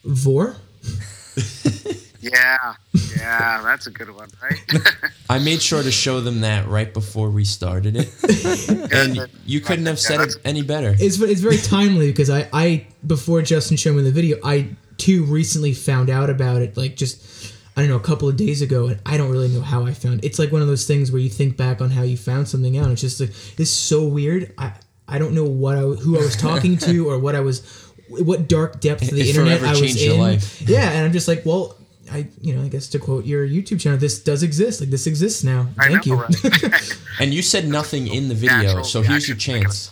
Vore. 0.04 0.56
Yeah, 2.20 2.74
yeah, 3.16 3.62
that's 3.62 3.86
a 3.86 3.90
good 3.90 4.10
one, 4.10 4.28
right? 4.42 4.60
I 5.30 5.38
made 5.38 5.62
sure 5.62 5.82
to 5.82 5.90
show 5.90 6.20
them 6.20 6.40
that 6.40 6.66
right 6.68 6.92
before 6.92 7.30
we 7.30 7.44
started 7.44 7.96
it, 7.96 8.92
and 8.92 9.30
you 9.46 9.60
couldn't 9.60 9.86
have 9.86 10.00
said 10.00 10.20
it 10.20 10.34
any 10.44 10.62
better. 10.62 10.94
It's 10.98 11.18
it's 11.20 11.40
very 11.40 11.58
timely 11.58 12.08
because 12.10 12.28
I 12.28 12.48
I 12.52 12.86
before 13.06 13.40
Justin 13.42 13.76
showed 13.78 13.96
me 13.96 14.02
the 14.02 14.10
video, 14.10 14.38
I 14.44 14.70
too 14.98 15.24
recently 15.24 15.72
found 15.72 16.10
out 16.10 16.30
about 16.30 16.62
it. 16.62 16.76
Like 16.76 16.96
just 16.96 17.54
I 17.76 17.80
don't 17.82 17.90
know 17.90 17.96
a 17.96 18.00
couple 18.00 18.28
of 18.28 18.36
days 18.36 18.62
ago, 18.62 18.86
and 18.88 19.00
I 19.04 19.16
don't 19.16 19.30
really 19.30 19.48
know 19.48 19.60
how 19.60 19.84
I 19.84 19.92
found. 19.92 20.20
It. 20.20 20.26
It's 20.26 20.38
like 20.38 20.50
one 20.52 20.62
of 20.62 20.68
those 20.68 20.86
things 20.86 21.12
where 21.12 21.20
you 21.20 21.28
think 21.28 21.56
back 21.56 21.80
on 21.80 21.90
how 21.90 22.02
you 22.02 22.16
found 22.16 22.48
something 22.48 22.76
out. 22.78 22.84
And 22.84 22.92
it's 22.92 23.02
just 23.02 23.20
like 23.20 23.30
it's 23.58 23.70
so 23.70 24.06
weird. 24.06 24.52
I 24.58 24.72
I 25.08 25.18
don't 25.18 25.34
know 25.34 25.44
what 25.44 25.76
I 25.76 25.80
who 25.82 26.16
I 26.18 26.22
was 26.22 26.36
talking 26.36 26.76
to 26.78 27.08
or 27.10 27.18
what 27.18 27.34
I 27.34 27.40
was 27.40 27.62
what 28.08 28.48
dark 28.48 28.80
depth 28.80 29.02
of 29.02 29.10
the 29.10 29.20
It 29.20 29.28
internet 29.28 29.62
I 29.62 29.78
was 29.78 30.02
in. 30.02 30.18
life. 30.18 30.62
Yeah, 30.62 30.90
and 30.90 31.04
I'm 31.04 31.12
just 31.12 31.28
like, 31.28 31.44
well. 31.44 31.76
I, 32.08 32.28
you 32.40 32.54
know, 32.54 32.62
I 32.62 32.68
guess 32.68 32.86
to 32.90 33.00
quote 33.00 33.24
your 33.24 33.44
YouTube 33.44 33.80
channel, 33.80 33.98
this 33.98 34.22
does 34.22 34.44
exist. 34.44 34.80
Like 34.80 34.90
this 34.90 35.08
exists 35.08 35.42
now. 35.42 35.66
I 35.76 35.88
Thank 35.88 36.06
know, 36.06 36.14
you. 36.14 36.20
right? 36.22 36.98
And 37.20 37.34
you 37.34 37.42
said 37.42 37.66
nothing 37.66 38.06
in 38.06 38.28
the 38.28 38.34
video, 38.36 38.58
Natural 38.58 38.84
so 38.84 39.02
here's 39.02 39.26
your 39.26 39.36
chance. 39.48 39.90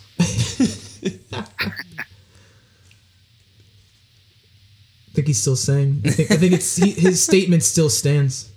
I 5.15 5.17
think 5.17 5.27
he's 5.27 5.39
still 5.41 5.55
saying. 5.55 6.01
I 6.05 6.09
think, 6.09 6.31
I 6.31 6.35
think 6.35 6.53
it's 6.53 6.75
he, 6.75 6.91
his 6.91 7.23
statement 7.23 7.63
still 7.63 7.89
stands. 7.89 8.49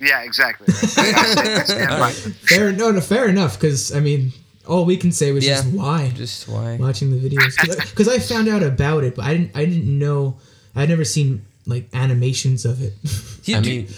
yeah, 0.00 0.22
exactly. 0.22 0.66
Right. 0.72 1.14
I 1.14 1.24
stand- 1.26 1.48
I 1.48 1.62
stand 1.64 1.88
by 1.90 2.10
it. 2.10 2.14
Fair, 2.14 2.72
no, 2.72 2.90
no, 2.90 3.00
fair 3.00 3.28
enough. 3.28 3.60
Because 3.60 3.94
I 3.94 4.00
mean, 4.00 4.32
all 4.66 4.84
we 4.86 4.96
can 4.96 5.12
say 5.12 5.30
was 5.32 5.46
Yeah. 5.46 5.56
just 5.62 5.68
why 5.74 6.10
Just 6.16 6.48
why? 6.48 6.76
watching 6.76 7.10
the 7.10 7.18
videos. 7.28 7.54
Because 7.90 8.08
I, 8.08 8.18
found 8.18 8.48
out 8.48 8.62
about 8.62 9.04
it, 9.04 9.14
but 9.14 9.26
I 9.26 9.34
didn't. 9.36 9.50
I 9.54 9.64
didn't 9.66 9.98
know. 9.98 10.36
I'd 10.74 10.88
never 10.88 11.04
seen 11.04 11.44
like 11.66 11.88
animations 11.92 12.64
of 12.64 12.80
it. 12.82 12.94
You 13.44 13.56
I 13.58 13.60
do- 13.60 13.70
mean, 13.70 13.88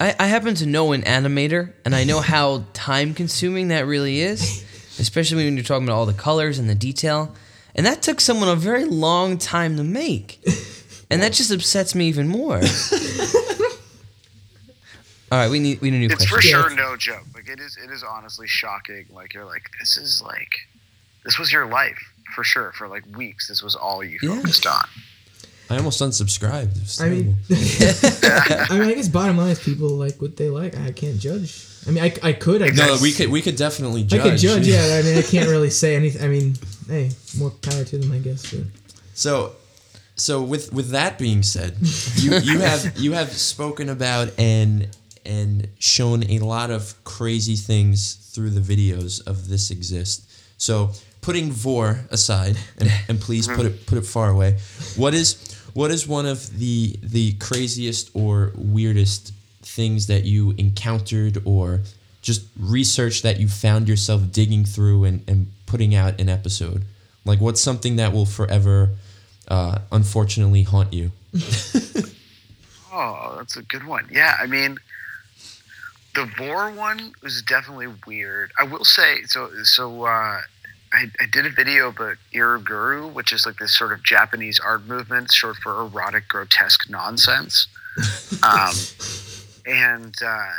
I, 0.00 0.14
I 0.18 0.26
happen 0.26 0.54
to 0.54 0.66
know 0.66 0.92
an 0.92 1.02
animator, 1.02 1.72
and 1.84 1.94
I 1.94 2.04
know 2.04 2.20
how 2.20 2.64
time 2.72 3.12
consuming 3.12 3.68
that 3.68 3.84
really 3.86 4.20
is, 4.20 4.64
especially 4.98 5.44
when 5.44 5.54
you're 5.56 5.64
talking 5.64 5.84
about 5.86 5.96
all 5.96 6.06
the 6.06 6.14
colors 6.14 6.58
and 6.58 6.68
the 6.68 6.74
detail. 6.74 7.34
And 7.74 7.86
that 7.86 8.02
took 8.02 8.20
someone 8.20 8.48
a 8.48 8.56
very 8.56 8.84
long 8.84 9.38
time 9.38 9.76
to 9.76 9.84
make. 9.84 10.40
And 11.10 11.20
that 11.22 11.32
just 11.32 11.50
upsets 11.50 11.94
me 11.94 12.06
even 12.08 12.28
more. 12.28 12.56
all 15.32 15.38
right, 15.38 15.50
we 15.50 15.58
need 15.58 15.80
we 15.80 15.90
need 15.90 15.96
a 15.98 16.00
new 16.00 16.12
It's 16.14 16.24
for 16.24 16.34
question. 16.36 16.60
sure 16.60 16.70
no 16.70 16.96
joke. 16.96 17.24
Like 17.34 17.48
it 17.48 17.60
is. 17.60 17.76
It 17.82 17.90
is 17.90 18.02
honestly 18.02 18.46
shocking. 18.48 19.06
Like 19.12 19.34
you're 19.34 19.44
like 19.44 19.70
this 19.80 19.96
is 19.96 20.22
like 20.22 20.54
this 21.24 21.38
was 21.38 21.52
your 21.52 21.66
life 21.66 21.98
for 22.34 22.44
sure 22.44 22.72
for 22.72 22.88
like 22.88 23.04
weeks. 23.16 23.48
This 23.48 23.62
was 23.62 23.74
all 23.74 24.02
you 24.04 24.18
Yeah. 24.22 24.36
focused 24.36 24.66
on. 24.66 24.84
I 25.68 25.76
almost 25.76 26.00
unsubscribed. 26.00 27.00
I 27.00 27.08
mean. 27.08 27.36
I 28.70 28.78
mean, 28.78 28.88
I 28.90 28.94
guess 28.94 29.08
bottom 29.08 29.36
line 29.36 29.50
is 29.50 29.60
people 29.60 29.88
like 29.90 30.20
what 30.20 30.36
they 30.36 30.50
like. 30.50 30.76
I 30.76 30.90
can't 30.90 31.18
judge. 31.20 31.64
I 31.86 31.92
mean, 31.92 32.02
I, 32.02 32.12
I 32.24 32.32
could. 32.32 32.60
I 32.62 32.68
no, 32.70 32.98
we 33.00 33.12
could 33.12 33.28
we 33.30 33.40
could 33.40 33.54
definitely 33.56 34.02
judge. 34.02 34.20
I 34.20 34.30
could 34.30 34.38
judge. 34.38 34.66
Yeah, 34.66 34.98
I 35.00 35.02
mean, 35.06 35.16
I 35.16 35.22
can't 35.22 35.48
really 35.48 35.70
say 35.70 35.94
anything. 35.94 36.22
I 36.22 36.28
mean, 36.28 36.54
hey, 36.88 37.10
more 37.38 37.50
power 37.50 37.84
to 37.84 37.98
them, 37.98 38.10
I 38.10 38.18
guess. 38.18 38.52
But. 38.52 38.64
So, 39.14 39.52
so 40.20 40.42
with 40.42 40.72
with 40.72 40.90
that 40.90 41.18
being 41.18 41.42
said, 41.42 41.76
you 42.16 42.36
you 42.38 42.58
have 42.68 42.98
you 42.98 43.12
have 43.12 43.32
spoken 43.32 43.88
about 43.88 44.30
and 44.38 44.88
and 45.24 45.68
shown 45.78 46.28
a 46.30 46.38
lot 46.40 46.70
of 46.70 46.94
crazy 47.04 47.56
things 47.56 48.14
through 48.14 48.50
the 48.50 48.60
videos 48.60 49.26
of 49.26 49.48
this 49.48 49.70
exist. 49.70 50.30
So, 50.56 50.90
putting 51.20 51.50
Vore 51.50 52.00
aside, 52.10 52.58
and, 52.78 52.92
and 53.08 53.20
please 53.20 53.46
put 53.46 53.66
it 53.66 53.72
mm-hmm. 53.72 53.84
put 53.86 53.98
it 53.98 54.06
far 54.06 54.28
away. 54.28 54.58
What 54.96 55.14
is 55.14 55.56
what 55.72 55.90
is 55.90 56.06
one 56.06 56.26
of 56.26 56.58
the 56.58 56.96
the 57.02 57.32
craziest 57.34 58.10
or 58.14 58.52
weirdest 58.56 59.32
things 59.62 60.06
that 60.08 60.24
you 60.24 60.52
encountered 60.58 61.38
or 61.44 61.80
just 62.22 62.44
research 62.58 63.22
that 63.22 63.40
you 63.40 63.48
found 63.48 63.88
yourself 63.88 64.30
digging 64.30 64.64
through 64.64 65.04
and, 65.04 65.24
and 65.26 65.50
putting 65.66 65.94
out 65.94 66.20
an 66.20 66.28
episode? 66.28 66.84
Like, 67.24 67.40
what's 67.40 67.60
something 67.60 67.96
that 67.96 68.12
will 68.12 68.26
forever, 68.26 68.90
uh, 69.50 69.80
unfortunately, 69.92 70.62
haunt 70.62 70.92
you? 70.92 71.10
Oh, 72.92 73.34
that's 73.38 73.56
a 73.56 73.62
good 73.62 73.86
one. 73.86 74.08
Yeah, 74.10 74.34
I 74.40 74.46
mean, 74.46 74.76
the 76.14 76.28
Vore 76.36 76.70
one 76.72 77.12
was 77.22 77.40
definitely 77.42 77.86
weird. 78.06 78.50
I 78.58 78.64
will 78.64 78.84
say, 78.84 79.22
so 79.26 79.48
so 79.62 80.04
uh, 80.06 80.40
I, 80.92 81.06
I 81.20 81.26
did 81.30 81.46
a 81.46 81.50
video 81.50 81.88
about 81.88 82.16
ero 82.32 82.60
guro, 82.60 83.12
which 83.12 83.32
is 83.32 83.46
like 83.46 83.58
this 83.58 83.76
sort 83.76 83.92
of 83.92 84.02
Japanese 84.02 84.58
art 84.58 84.86
movement, 84.86 85.30
short 85.32 85.56
for 85.58 85.80
erotic 85.82 86.28
grotesque 86.28 86.88
nonsense. 86.90 87.68
Um, 88.42 88.72
and 89.66 90.14
uh, 90.24 90.52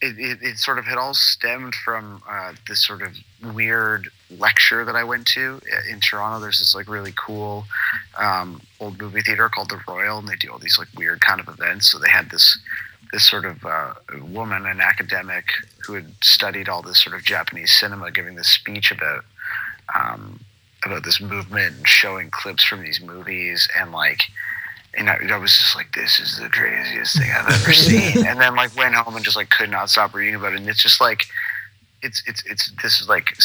it, 0.00 0.18
it, 0.18 0.38
it 0.42 0.58
sort 0.58 0.78
of 0.78 0.84
had 0.84 0.98
all 0.98 1.14
stemmed 1.14 1.76
from 1.76 2.22
uh, 2.28 2.54
this 2.66 2.84
sort 2.84 3.02
of 3.02 3.16
weird 3.42 4.08
lecture 4.38 4.84
that 4.84 4.96
I 4.96 5.04
went 5.04 5.26
to 5.28 5.60
uh, 5.72 5.92
in 5.92 6.00
Toronto. 6.00 6.40
There's 6.40 6.58
this 6.58 6.74
like 6.74 6.88
really 6.88 7.12
cool 7.16 7.64
um, 8.18 8.60
old 8.78 9.00
movie 9.00 9.22
theater 9.22 9.48
called 9.48 9.70
the 9.70 9.80
Royal, 9.88 10.18
and 10.18 10.28
they 10.28 10.36
do 10.36 10.50
all 10.50 10.58
these 10.58 10.78
like 10.78 10.88
weird 10.96 11.20
kind 11.20 11.40
of 11.40 11.48
events. 11.48 11.90
So 11.90 11.98
they 11.98 12.10
had 12.10 12.30
this 12.30 12.58
this 13.12 13.28
sort 13.28 13.44
of 13.44 13.64
uh, 13.64 13.94
woman, 14.22 14.66
an 14.66 14.80
academic 14.80 15.46
who 15.84 15.94
had 15.94 16.12
studied 16.22 16.68
all 16.68 16.82
this 16.82 17.02
sort 17.02 17.16
of 17.16 17.24
Japanese 17.24 17.72
cinema, 17.72 18.10
giving 18.10 18.36
this 18.36 18.48
speech 18.48 18.92
about 18.92 19.24
um, 19.94 20.40
about 20.84 21.04
this 21.04 21.20
movement 21.20 21.76
and 21.76 21.88
showing 21.88 22.30
clips 22.30 22.64
from 22.64 22.82
these 22.82 23.00
movies, 23.00 23.68
and 23.78 23.92
like. 23.92 24.22
And 24.92 25.08
I, 25.08 25.18
I 25.30 25.36
was 25.36 25.56
just 25.56 25.76
like, 25.76 25.92
"This 25.92 26.18
is 26.18 26.36
the 26.36 26.48
craziest 26.48 27.16
thing 27.16 27.30
I've 27.30 27.46
ever 27.46 27.72
seen." 27.72 28.26
and 28.26 28.40
then 28.40 28.56
like 28.56 28.74
went 28.74 28.96
home 28.96 29.14
and 29.14 29.24
just 29.24 29.36
like 29.36 29.48
could 29.48 29.70
not 29.70 29.88
stop 29.88 30.12
reading 30.14 30.34
about 30.34 30.52
it. 30.52 30.58
And 30.58 30.68
it's 30.68 30.82
just 30.82 31.00
like, 31.00 31.26
it's 32.02 32.22
it's 32.26 32.44
it's 32.46 32.70
this 32.82 33.00
is 33.00 33.08
like 33.08 33.36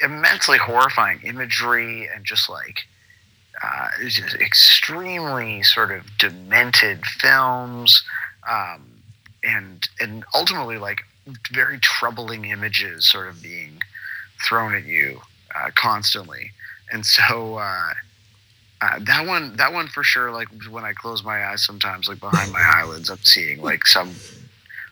immensely 0.00 0.58
horrifying 0.58 1.20
imagery 1.24 2.08
and 2.14 2.24
just 2.24 2.48
like 2.48 2.86
uh, 3.62 3.88
just 4.06 4.34
extremely 4.36 5.62
sort 5.62 5.90
of 5.90 6.04
demented 6.18 7.04
films, 7.04 8.02
um, 8.48 8.86
and 9.42 9.88
and 10.00 10.24
ultimately 10.34 10.78
like 10.78 11.02
very 11.52 11.78
troubling 11.80 12.44
images 12.46 13.10
sort 13.10 13.28
of 13.28 13.42
being 13.42 13.80
thrown 14.46 14.74
at 14.74 14.84
you 14.84 15.20
uh, 15.56 15.70
constantly. 15.74 16.52
And 16.90 17.04
so 17.04 17.56
uh, 17.56 17.92
uh, 18.80 18.98
that 19.00 19.26
one, 19.26 19.56
that 19.56 19.72
one 19.72 19.88
for 19.88 20.02
sure. 20.02 20.30
Like 20.30 20.48
when 20.70 20.84
I 20.84 20.92
close 20.92 21.24
my 21.24 21.44
eyes, 21.46 21.64
sometimes 21.64 22.08
like 22.08 22.20
behind 22.20 22.52
my 22.52 22.60
eyelids, 22.74 23.10
I'm 23.10 23.18
seeing 23.18 23.60
like 23.60 23.86
some 23.86 24.14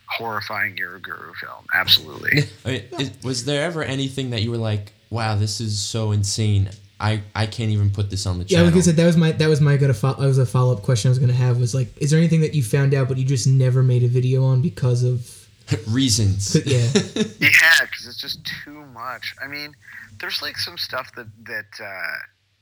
horrifying 0.09 0.79
ero 0.79 0.99
guro 0.99 1.35
film. 1.35 1.65
Absolutely. 1.75 2.45
I 2.65 2.69
mean, 2.71 2.83
is, 2.99 3.11
was 3.23 3.45
there 3.45 3.63
ever 3.65 3.83
anything 3.83 4.31
that 4.31 4.43
you 4.43 4.51
were 4.51 4.57
like, 4.57 4.93
"Wow, 5.11 5.37
this 5.37 5.61
is 5.61 5.79
so 5.79 6.13
insane. 6.13 6.71
I 6.99 7.23
I 7.35 7.47
can't 7.47 7.71
even 7.71 7.91
put 7.91 8.11
this 8.11 8.27
on 8.27 8.39
the 8.39 8.45
channel." 8.45 8.65
Yeah, 8.67 8.71
like 8.71 8.79
I 8.79 8.83
said, 8.83 8.97
that 8.97 9.07
was 9.07 9.17
my 9.17 9.33
that 9.33 9.49
was 9.49 9.61
my 9.61 9.77
gonna 9.77 9.95
fo- 9.95 10.15
that 10.15 10.27
was 10.27 10.39
a 10.39 10.47
follow 10.47 10.73
up 10.75 10.83
question 10.83 11.09
I 11.09 11.11
was 11.11 11.19
gonna 11.19 11.33
have 11.33 11.59
was 11.59 11.75
like, 11.75 11.89
is 11.99 12.11
there 12.11 12.19
anything 12.19 12.41
that 12.41 12.55
you 12.55 12.63
found 12.63 12.95
out 12.95 13.09
but 13.09 13.19
you 13.19 13.25
just 13.25 13.47
never 13.47 13.83
made 13.83 14.03
a 14.03 14.09
video 14.09 14.45
on 14.45 14.63
because 14.63 15.03
of 15.03 15.47
Reasons. 15.89 16.55
yeah 16.65 16.77
yeah, 17.41 17.81
because 17.83 18.07
it's 18.07 18.21
just 18.21 18.39
too 18.65 18.85
much. 18.87 19.35
I 19.43 19.49
mean, 19.49 19.75
there's 20.21 20.41
like 20.41 20.57
some 20.57 20.79
stuff 20.79 21.13
that 21.17 21.27
that 21.45 21.85
uh, 21.85 22.17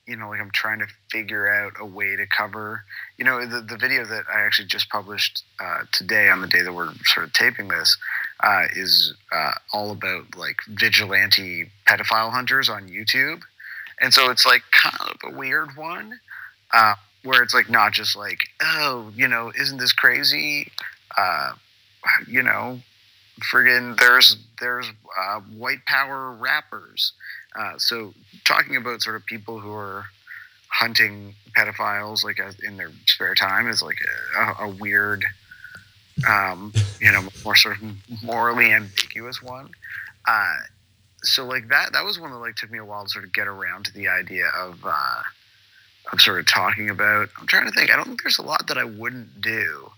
you 0.07 0.17
know, 0.17 0.29
like 0.29 0.41
I'm 0.41 0.51
trying 0.51 0.81
to 0.81 0.87
figure 1.11 1.49
out 1.49 1.73
a 1.81 1.87
way 1.87 2.17
to 2.17 2.27
cover. 2.27 2.85
You 3.19 3.25
know, 3.25 3.45
the 3.47 3.61
the 3.63 3.77
video 3.77 4.05
that 4.05 4.25
I 4.33 4.43
actually 4.43 4.69
just 4.69 4.91
published 4.91 5.43
uh, 5.59 5.85
today 5.93 6.29
on 6.29 6.41
the 6.41 6.47
day 6.47 6.63
that 6.63 6.73
we're 6.73 6.93
sort 7.05 7.27
of 7.27 7.33
taping 7.33 7.69
this 7.69 7.97
uh, 8.41 8.65
is 8.75 9.15
uh, 9.33 9.53
all 9.73 9.91
about 9.91 10.37
like 10.37 10.59
vigilante 10.69 11.71
pedophile 11.87 12.31
hunters 12.31 12.69
on 12.69 12.89
YouTube, 12.89 13.43
and 14.01 14.13
so 14.13 14.31
it's 14.31 14.45
like 14.45 14.63
kind 14.73 15.11
of 15.11 15.33
a 15.33 15.37
weird 15.37 15.77
one. 15.77 16.21
Uh, 16.73 16.95
where 17.23 17.43
it's 17.43 17.55
like 17.55 17.71
not 17.71 17.93
just 17.93 18.17
like, 18.17 18.49
oh, 18.61 19.11
you 19.15 19.27
know, 19.27 19.51
isn't 19.59 19.79
this 19.79 19.93
crazy? 19.93 20.71
Uh, 21.17 21.53
you 22.27 22.43
know, 22.43 22.81
friggin' 23.41 23.99
there's 23.99 24.37
there's 24.61 24.91
uh, 25.19 25.41
white 25.57 25.85
power 25.87 26.33
rappers. 26.33 27.13
Uh, 27.59 27.79
so 27.79 28.15
talking 28.45 28.77
about 28.77 29.03
sort 29.03 29.17
of 29.17 29.25
people 29.27 29.61
who 29.61 29.73
are 29.73 30.07
hunting 30.69 31.35
pedophiles 31.57 32.25
like 32.25 32.41
in 32.65 32.77
their 32.77 32.91
spare 33.07 33.35
time 33.35 33.69
is 33.69 33.81
like 33.81 33.99
a, 34.37 34.65
a 34.65 34.69
weird, 34.69 35.25
um, 36.29 36.73
you 37.01 37.11
know, 37.13 37.23
more 37.45 37.55
sort 37.55 37.81
of 37.81 38.23
morally 38.23 38.73
ambiguous 38.73 39.41
one. 39.41 39.71
Uh, 40.27 40.57
so 41.23 41.45
like 41.45 41.69
that 41.69 41.93
that 41.93 42.05
was 42.05 42.19
one 42.19 42.31
that 42.31 42.39
like 42.39 42.57
took 42.57 42.71
me 42.71 42.79
a 42.79 42.85
while 42.85 43.05
to 43.05 43.11
sort 43.11 43.25
of 43.25 43.33
get 43.33 43.47
around 43.47 43.85
to 43.85 43.93
the 43.93 44.09
idea 44.09 44.47
of 44.59 44.79
uh, 44.85 45.23
of 46.13 46.21
sort 46.21 46.41
of 46.41 46.47
talking 46.47 46.91
about. 46.91 47.29
I'm 47.39 47.47
trying 47.47 47.67
to 47.67 47.73
think. 47.73 47.91
I 47.91 47.97
don't 47.97 48.07
think 48.07 48.23
there's 48.23 48.39
a 48.39 48.43
lot 48.43 48.67
that 48.69 48.79
I 48.79 48.85
wouldn't 48.85 49.41
do 49.41 49.91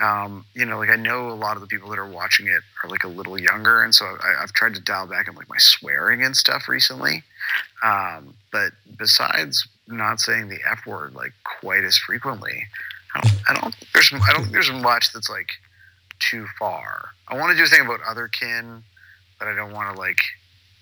um, 0.00 0.44
you 0.54 0.64
know, 0.64 0.78
like 0.78 0.90
I 0.90 0.96
know 0.96 1.28
a 1.28 1.34
lot 1.34 1.56
of 1.56 1.60
the 1.60 1.66
people 1.66 1.90
that 1.90 1.98
are 1.98 2.08
watching 2.08 2.46
it 2.46 2.62
are 2.82 2.90
like 2.90 3.04
a 3.04 3.08
little 3.08 3.40
younger, 3.40 3.82
and 3.82 3.94
so 3.94 4.04
I, 4.04 4.42
I've 4.42 4.52
tried 4.52 4.74
to 4.74 4.80
dial 4.80 5.06
back 5.06 5.28
on 5.28 5.34
like 5.34 5.48
my 5.48 5.58
swearing 5.58 6.22
and 6.22 6.36
stuff 6.36 6.68
recently. 6.68 7.22
Um, 7.82 8.34
but 8.52 8.72
besides 8.96 9.66
not 9.86 10.20
saying 10.20 10.48
the 10.48 10.58
f 10.70 10.86
word 10.86 11.14
like 11.14 11.32
quite 11.60 11.84
as 11.84 11.96
frequently, 11.98 12.64
I 13.14 13.20
don't, 13.20 13.40
I 13.48 13.60
don't 13.60 13.74
think 13.74 13.92
there's 13.92 14.12
I 14.12 14.32
don't 14.32 14.42
think 14.42 14.52
there's 14.52 14.72
much 14.72 15.12
that's 15.12 15.30
like 15.30 15.50
too 16.20 16.46
far. 16.58 17.10
I 17.28 17.36
want 17.36 17.52
to 17.52 17.56
do 17.56 17.64
a 17.64 17.66
thing 17.66 17.84
about 17.84 18.00
otherkin, 18.00 18.82
but 19.38 19.48
I 19.48 19.54
don't 19.54 19.72
want 19.72 19.94
to 19.94 20.00
like 20.00 20.18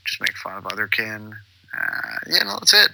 just 0.04 0.20
make 0.20 0.36
fun 0.36 0.56
of 0.56 0.64
otherkin. 0.64 1.32
Uh, 1.32 2.18
yeah, 2.28 2.42
no, 2.44 2.54
that's 2.58 2.74
it. 2.74 2.90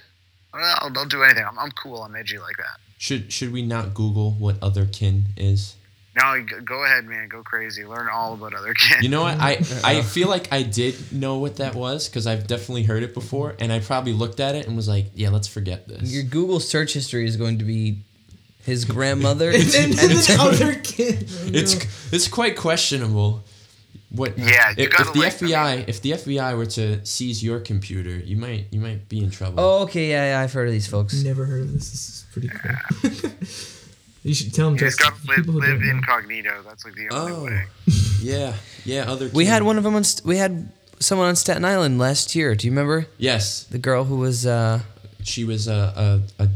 I'll, 0.53 0.91
I'll 0.95 1.05
do 1.05 1.23
anything. 1.23 1.45
I'm, 1.47 1.57
I'm 1.57 1.71
cool. 1.71 2.03
I'm 2.03 2.15
edgy 2.15 2.37
like 2.37 2.57
that. 2.57 2.79
Should 2.97 3.33
should 3.33 3.51
we 3.51 3.61
not 3.61 3.93
Google 3.93 4.31
what 4.31 4.59
otherkin 4.59 5.23
is? 5.35 5.75
No, 6.15 6.45
go 6.63 6.83
ahead, 6.83 7.05
man. 7.05 7.27
Go 7.27 7.41
crazy. 7.41 7.85
Learn 7.85 8.07
all 8.07 8.35
about 8.35 8.53
other 8.53 8.73
kids. 8.73 9.01
You 9.01 9.09
know 9.09 9.23
what? 9.23 9.39
I 9.39 9.59
I 9.83 10.01
feel 10.03 10.27
like 10.27 10.51
I 10.51 10.61
did 10.61 11.11
know 11.11 11.37
what 11.37 11.57
that 11.57 11.73
was 11.73 12.07
because 12.07 12.27
I've 12.27 12.45
definitely 12.45 12.83
heard 12.83 13.01
it 13.01 13.13
before, 13.13 13.55
and 13.59 13.71
I 13.73 13.79
probably 13.79 14.13
looked 14.13 14.39
at 14.39 14.55
it 14.55 14.67
and 14.67 14.75
was 14.75 14.87
like, 14.87 15.07
"Yeah, 15.15 15.29
let's 15.29 15.47
forget 15.47 15.87
this." 15.87 16.13
Your 16.13 16.23
Google 16.23 16.59
search 16.59 16.93
history 16.93 17.25
is 17.25 17.35
going 17.35 17.57
to 17.59 17.65
be 17.65 17.97
his 18.63 18.85
grandmother. 18.85 19.49
and 19.53 19.63
then, 19.63 19.89
and 19.91 20.11
then 20.11 20.39
other 20.39 20.75
kid 20.75 21.25
It's 21.45 22.13
it's 22.13 22.27
quite 22.27 22.57
questionable. 22.57 23.43
What? 24.09 24.37
Yeah, 24.37 24.73
if, 24.77 24.93
if 24.99 25.13
the 25.13 25.19
like, 25.19 25.33
FBI 25.33 25.89
if 25.89 26.01
the 26.01 26.11
FBI 26.11 26.55
were 26.55 26.67
to 26.67 27.03
seize 27.03 27.43
your 27.43 27.59
computer, 27.59 28.11
you 28.11 28.37
might 28.37 28.67
you 28.69 28.79
might 28.79 29.09
be 29.09 29.23
in 29.23 29.31
trouble. 29.31 29.55
oh, 29.57 29.83
okay, 29.83 30.09
yeah, 30.11 30.33
yeah, 30.33 30.41
I've 30.41 30.53
heard 30.53 30.67
of 30.67 30.73
these 30.73 30.85
folks. 30.85 31.23
never 31.23 31.45
heard 31.45 31.61
of 31.61 31.73
this 31.73 31.89
this 31.89 32.09
is 32.09 32.25
pretty 32.31 32.49
cool 32.49 33.31
you 34.23 34.33
should 34.33 34.53
tell 34.53 34.67
them 34.67 34.75
You 34.75 34.79
just 34.79 34.99
just 34.99 35.09
gotta 35.11 35.27
live, 35.27 35.37
people 35.45 35.53
live 35.55 35.81
incognito. 35.81 36.63
That's 36.65 36.85
like 36.85 36.95
the 36.95 37.09
only 37.09 37.31
Oh. 37.33 37.43
way. 37.45 37.63
yeah, 38.21 38.55
yeah. 38.85 39.11
Other. 39.11 39.29
We 39.33 39.45
had 39.45 39.63
one 39.63 39.77
of 39.77 39.83
them 39.83 39.95
on. 39.95 40.03
St- 40.03 40.25
we 40.25 40.37
had 40.37 40.71
someone 40.99 41.27
on 41.27 41.35
Staten 41.35 41.65
Island 41.65 41.99
last 41.99 42.33
year. 42.35 42.55
Do 42.55 42.65
you 42.67 42.71
remember 42.71 43.07
Yes, 43.17 43.63
the 43.65 43.77
girl 43.79 44.05
who 44.05 44.17
was? 44.17 44.45
uh 44.45 44.79
she 45.23 45.43
was 45.45 45.67
a, 45.67 46.21
a, 46.39 46.43
a 46.43 46.49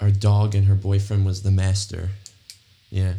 our 0.00 0.10
dog 0.10 0.54
and 0.54 0.66
her 0.66 0.74
boyfriend 0.74 1.24
was 1.24 1.42
the 1.42 1.50
master. 1.50 2.10
Yeah, 2.90 3.14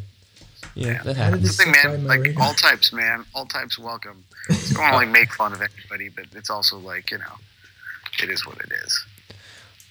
yeah, 0.75 1.01
that 1.03 1.15
happens. 1.17 1.41
this- 1.43 1.57
The 1.57 1.63
thing, 1.63 1.71
man. 1.83 2.05
Like 2.05 2.21
radar. 2.21 2.43
all 2.43 2.53
types, 2.53 2.93
man. 2.93 3.25
All 3.33 3.45
types 3.45 3.77
welcome. 3.79 4.23
You 4.49 4.55
don't 4.75 4.81
want 4.83 4.91
to 4.93 4.97
like 4.97 5.09
make 5.09 5.33
fun 5.33 5.53
of 5.53 5.61
anybody, 5.61 6.09
but 6.09 6.25
it's 6.35 6.49
also 6.51 6.77
like 6.77 7.09
you 7.11 7.17
know, 7.17 7.35
it 8.23 8.29
is 8.29 8.45
what 8.45 8.57
it 8.59 8.71
is. 8.85 9.05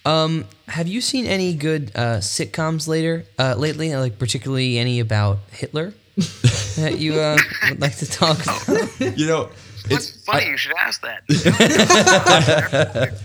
Um, 0.05 0.45
have 0.67 0.87
you 0.87 1.01
seen 1.01 1.25
any 1.25 1.53
good 1.55 1.91
uh, 1.95 2.17
sitcoms 2.17 2.87
later 2.87 3.25
uh, 3.39 3.55
lately? 3.57 3.95
Like 3.95 4.19
particularly 4.19 4.77
any 4.77 4.99
about 4.99 5.39
Hitler 5.51 5.93
that 6.15 6.97
you 6.99 7.19
uh, 7.19 7.37
would 7.69 7.81
like 7.81 7.95
to 7.97 8.05
talk 8.09 8.41
about? 8.41 8.61
You 9.17 9.27
know, 9.27 9.49
It's 9.85 10.09
it's 10.15 10.23
funny 10.25 10.45
I, 10.45 10.49
you 10.49 10.57
should 10.57 10.75
ask 10.77 11.01
that. 11.01 11.23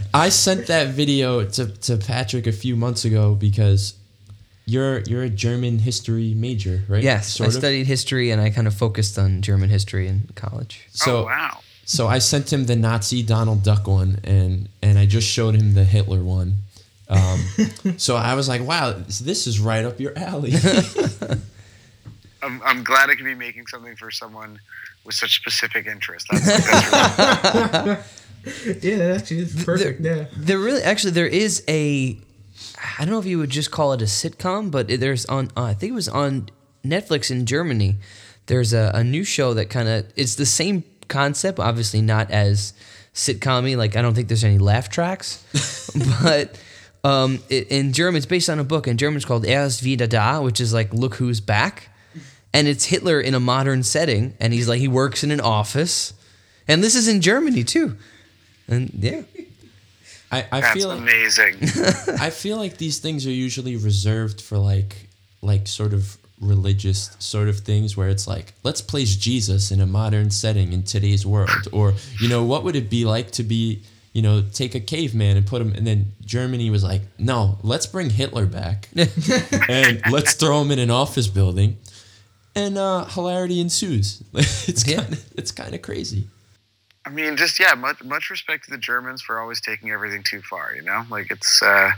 I 0.14 0.28
sent 0.28 0.66
that 0.66 0.88
video 0.88 1.44
to, 1.44 1.66
to 1.66 1.96
Patrick 1.96 2.46
a 2.46 2.52
few 2.52 2.76
months 2.76 3.04
ago 3.04 3.34
because 3.34 3.94
you're 4.66 5.00
you're 5.00 5.22
a 5.22 5.28
German 5.30 5.78
history 5.80 6.34
major, 6.34 6.82
right? 6.88 7.02
Yes, 7.02 7.40
I 7.40 7.48
studied 7.48 7.86
history 7.86 8.30
and 8.30 8.40
I 8.40 8.50
kind 8.50 8.66
of 8.66 8.74
focused 8.74 9.18
on 9.18 9.42
German 9.42 9.68
history 9.70 10.06
in 10.06 10.28
college. 10.34 10.86
So 10.92 11.22
oh 11.22 11.24
wow. 11.24 11.60
so 11.84 12.06
I 12.06 12.18
sent 12.18 12.52
him 12.52 12.66
the 12.66 12.76
Nazi 12.76 13.22
Donald 13.22 13.62
Duck 13.62 13.86
one, 13.86 14.20
and 14.24 14.68
and 14.82 14.98
I 14.98 15.06
just 15.06 15.28
showed 15.28 15.54
him 15.54 15.74
the 15.74 15.84
Hitler 15.84 16.22
one. 16.22 16.58
Um, 17.10 17.40
so 17.98 18.16
I 18.16 18.34
was 18.34 18.48
like, 18.48 18.62
wow, 18.62 18.92
this, 18.92 19.18
this 19.18 19.46
is 19.46 19.60
right 19.60 19.84
up 19.84 20.00
your 20.00 20.16
alley. 20.16 20.52
I'm, 22.42 22.62
I'm 22.64 22.84
glad 22.84 23.10
I 23.10 23.16
could 23.16 23.24
be 23.24 23.34
making 23.34 23.66
something 23.66 23.96
for 23.96 24.10
someone 24.10 24.58
with 25.04 25.14
such 25.14 25.36
specific 25.36 25.86
interest. 25.86 26.26
That's, 26.30 26.46
that's 26.46 27.84
really 27.84 27.98
yeah 28.80 28.96
that 28.96 29.16
actually 29.20 29.40
is 29.40 29.64
perfect 29.64 30.00
yeah 30.00 30.24
There 30.34 30.58
really, 30.58 30.82
actually, 30.82 31.10
there 31.10 31.26
is 31.26 31.62
a. 31.68 32.18
I 32.98 33.04
don't 33.04 33.10
know 33.10 33.18
if 33.18 33.26
you 33.26 33.38
would 33.38 33.50
just 33.50 33.70
call 33.70 33.92
it 33.92 34.00
a 34.00 34.06
sitcom, 34.06 34.70
but 34.70 34.88
there's 34.88 35.26
on. 35.26 35.50
Uh, 35.56 35.64
I 35.64 35.74
think 35.74 35.90
it 35.90 35.94
was 35.94 36.08
on 36.08 36.48
Netflix 36.84 37.30
in 37.30 37.44
Germany. 37.44 37.96
There's 38.46 38.72
a, 38.72 38.90
a 38.94 39.04
new 39.04 39.24
show 39.24 39.52
that 39.54 39.68
kind 39.68 39.88
of 39.88 40.10
it's 40.16 40.36
the 40.36 40.46
same 40.46 40.84
concept, 41.08 41.58
obviously 41.58 42.00
not 42.00 42.30
as 42.30 42.72
sitcom 43.14 43.76
Like 43.76 43.96
I 43.96 44.02
don't 44.02 44.14
think 44.14 44.28
there's 44.28 44.44
any 44.44 44.58
laugh 44.58 44.88
tracks, 44.88 45.44
but 46.22 46.58
um, 47.04 47.40
it, 47.48 47.68
in 47.68 47.92
German 47.92 48.16
it's 48.16 48.26
based 48.26 48.50
on 48.50 48.58
a 48.58 48.64
book. 48.64 48.86
In 48.86 48.96
German 48.96 49.16
it's 49.16 49.24
called 49.24 49.44
Er 49.44 49.64
ist 49.64 49.82
wieder 49.82 50.06
da, 50.06 50.40
which 50.40 50.60
is 50.60 50.72
like 50.72 50.92
look 50.92 51.14
who's 51.16 51.40
back, 51.40 51.88
and 52.52 52.68
it's 52.68 52.86
Hitler 52.86 53.20
in 53.20 53.34
a 53.34 53.40
modern 53.40 53.82
setting, 53.82 54.34
and 54.40 54.52
he's 54.52 54.68
like 54.68 54.80
he 54.80 54.88
works 54.88 55.24
in 55.24 55.30
an 55.30 55.40
office, 55.40 56.14
and 56.68 56.82
this 56.82 56.94
is 56.94 57.08
in 57.08 57.20
Germany 57.20 57.64
too, 57.64 57.96
and 58.68 58.90
yeah. 58.94 59.22
I, 60.32 60.46
I 60.52 60.60
that's 60.60 60.74
feel 60.74 60.88
like, 60.90 60.98
amazing. 60.98 61.56
I 62.20 62.30
feel 62.30 62.56
like 62.56 62.76
these 62.76 63.00
things 63.00 63.26
are 63.26 63.32
usually 63.32 63.76
reserved 63.76 64.40
for 64.40 64.58
like 64.58 65.08
like 65.42 65.66
sort 65.66 65.92
of 65.92 66.16
religious 66.40 67.14
sort 67.18 67.48
of 67.48 67.58
things 67.60 67.96
where 67.96 68.08
it's 68.08 68.26
like 68.26 68.54
let's 68.62 68.80
place 68.80 69.16
Jesus 69.16 69.70
in 69.70 69.80
a 69.80 69.86
modern 69.86 70.30
setting 70.30 70.72
in 70.72 70.84
today's 70.84 71.26
world 71.26 71.68
or 71.70 71.94
you 72.18 72.28
know 72.28 72.44
what 72.44 72.64
would 72.64 72.76
it 72.76 72.88
be 72.88 73.04
like 73.04 73.30
to 73.32 73.42
be 73.42 73.82
you 74.12 74.22
know 74.22 74.42
take 74.52 74.74
a 74.74 74.80
caveman 74.80 75.36
and 75.36 75.46
put 75.46 75.62
him 75.62 75.72
and 75.72 75.86
then 75.86 76.12
Germany 76.24 76.70
was 76.70 76.82
like 76.82 77.02
no 77.18 77.58
let's 77.62 77.86
bring 77.86 78.10
Hitler 78.10 78.46
back 78.46 78.88
and 79.68 80.02
let's 80.10 80.34
throw 80.34 80.60
him 80.62 80.70
in 80.70 80.78
an 80.78 80.90
office 80.90 81.28
building 81.28 81.76
and 82.56 82.76
uh 82.76 83.04
hilarity 83.04 83.60
ensues 83.60 84.22
it's 84.34 84.86
Yeah. 84.86 85.00
kind 85.02 85.12
of 85.12 85.24
it's 85.36 85.52
kind 85.52 85.74
of 85.74 85.82
crazy 85.82 86.26
I 87.06 87.08
mean, 87.08 87.36
just 87.38 87.58
yeah, 87.58 87.74
much 87.74 88.04
much 88.04 88.28
respect 88.28 88.66
to 88.66 88.70
the 88.70 88.76
Germans 88.78 89.22
for 89.22 89.40
always 89.40 89.58
taking 89.62 89.90
everything 89.90 90.22
too 90.22 90.42
far. 90.42 90.74
You 90.74 90.82
know, 90.82 91.02
like 91.10 91.30
it's 91.30 91.62
uh, 91.62 91.92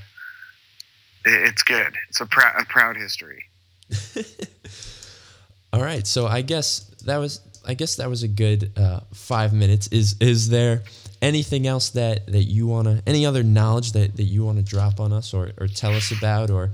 it's 1.24 1.64
good. 1.64 1.92
It's 2.08 2.20
a 2.20 2.26
proud 2.26 2.54
a 2.62 2.64
proud 2.64 2.96
history. 2.96 3.44
All 5.72 5.82
right, 5.82 6.06
so 6.06 6.26
I 6.28 6.42
guess 6.42 6.80
that 7.04 7.16
was 7.16 7.40
I 7.66 7.74
guess 7.74 7.96
that 7.96 8.08
was 8.08 8.22
a 8.22 8.28
good 8.28 8.70
uh, 8.76 9.00
five 9.12 9.52
minutes. 9.52 9.88
Is 9.88 10.14
is 10.20 10.48
there 10.50 10.82
anything 11.22 11.66
else 11.66 11.90
that 11.90 12.26
that 12.26 12.44
you 12.44 12.66
want 12.66 12.88
to 12.88 13.02
any 13.06 13.24
other 13.24 13.42
knowledge 13.42 13.92
that 13.92 14.16
that 14.16 14.24
you 14.24 14.44
want 14.44 14.58
to 14.58 14.64
drop 14.64 15.00
on 15.00 15.12
us 15.12 15.32
or 15.32 15.52
or 15.58 15.68
tell 15.68 15.94
us 15.94 16.10
about 16.10 16.50
or 16.50 16.70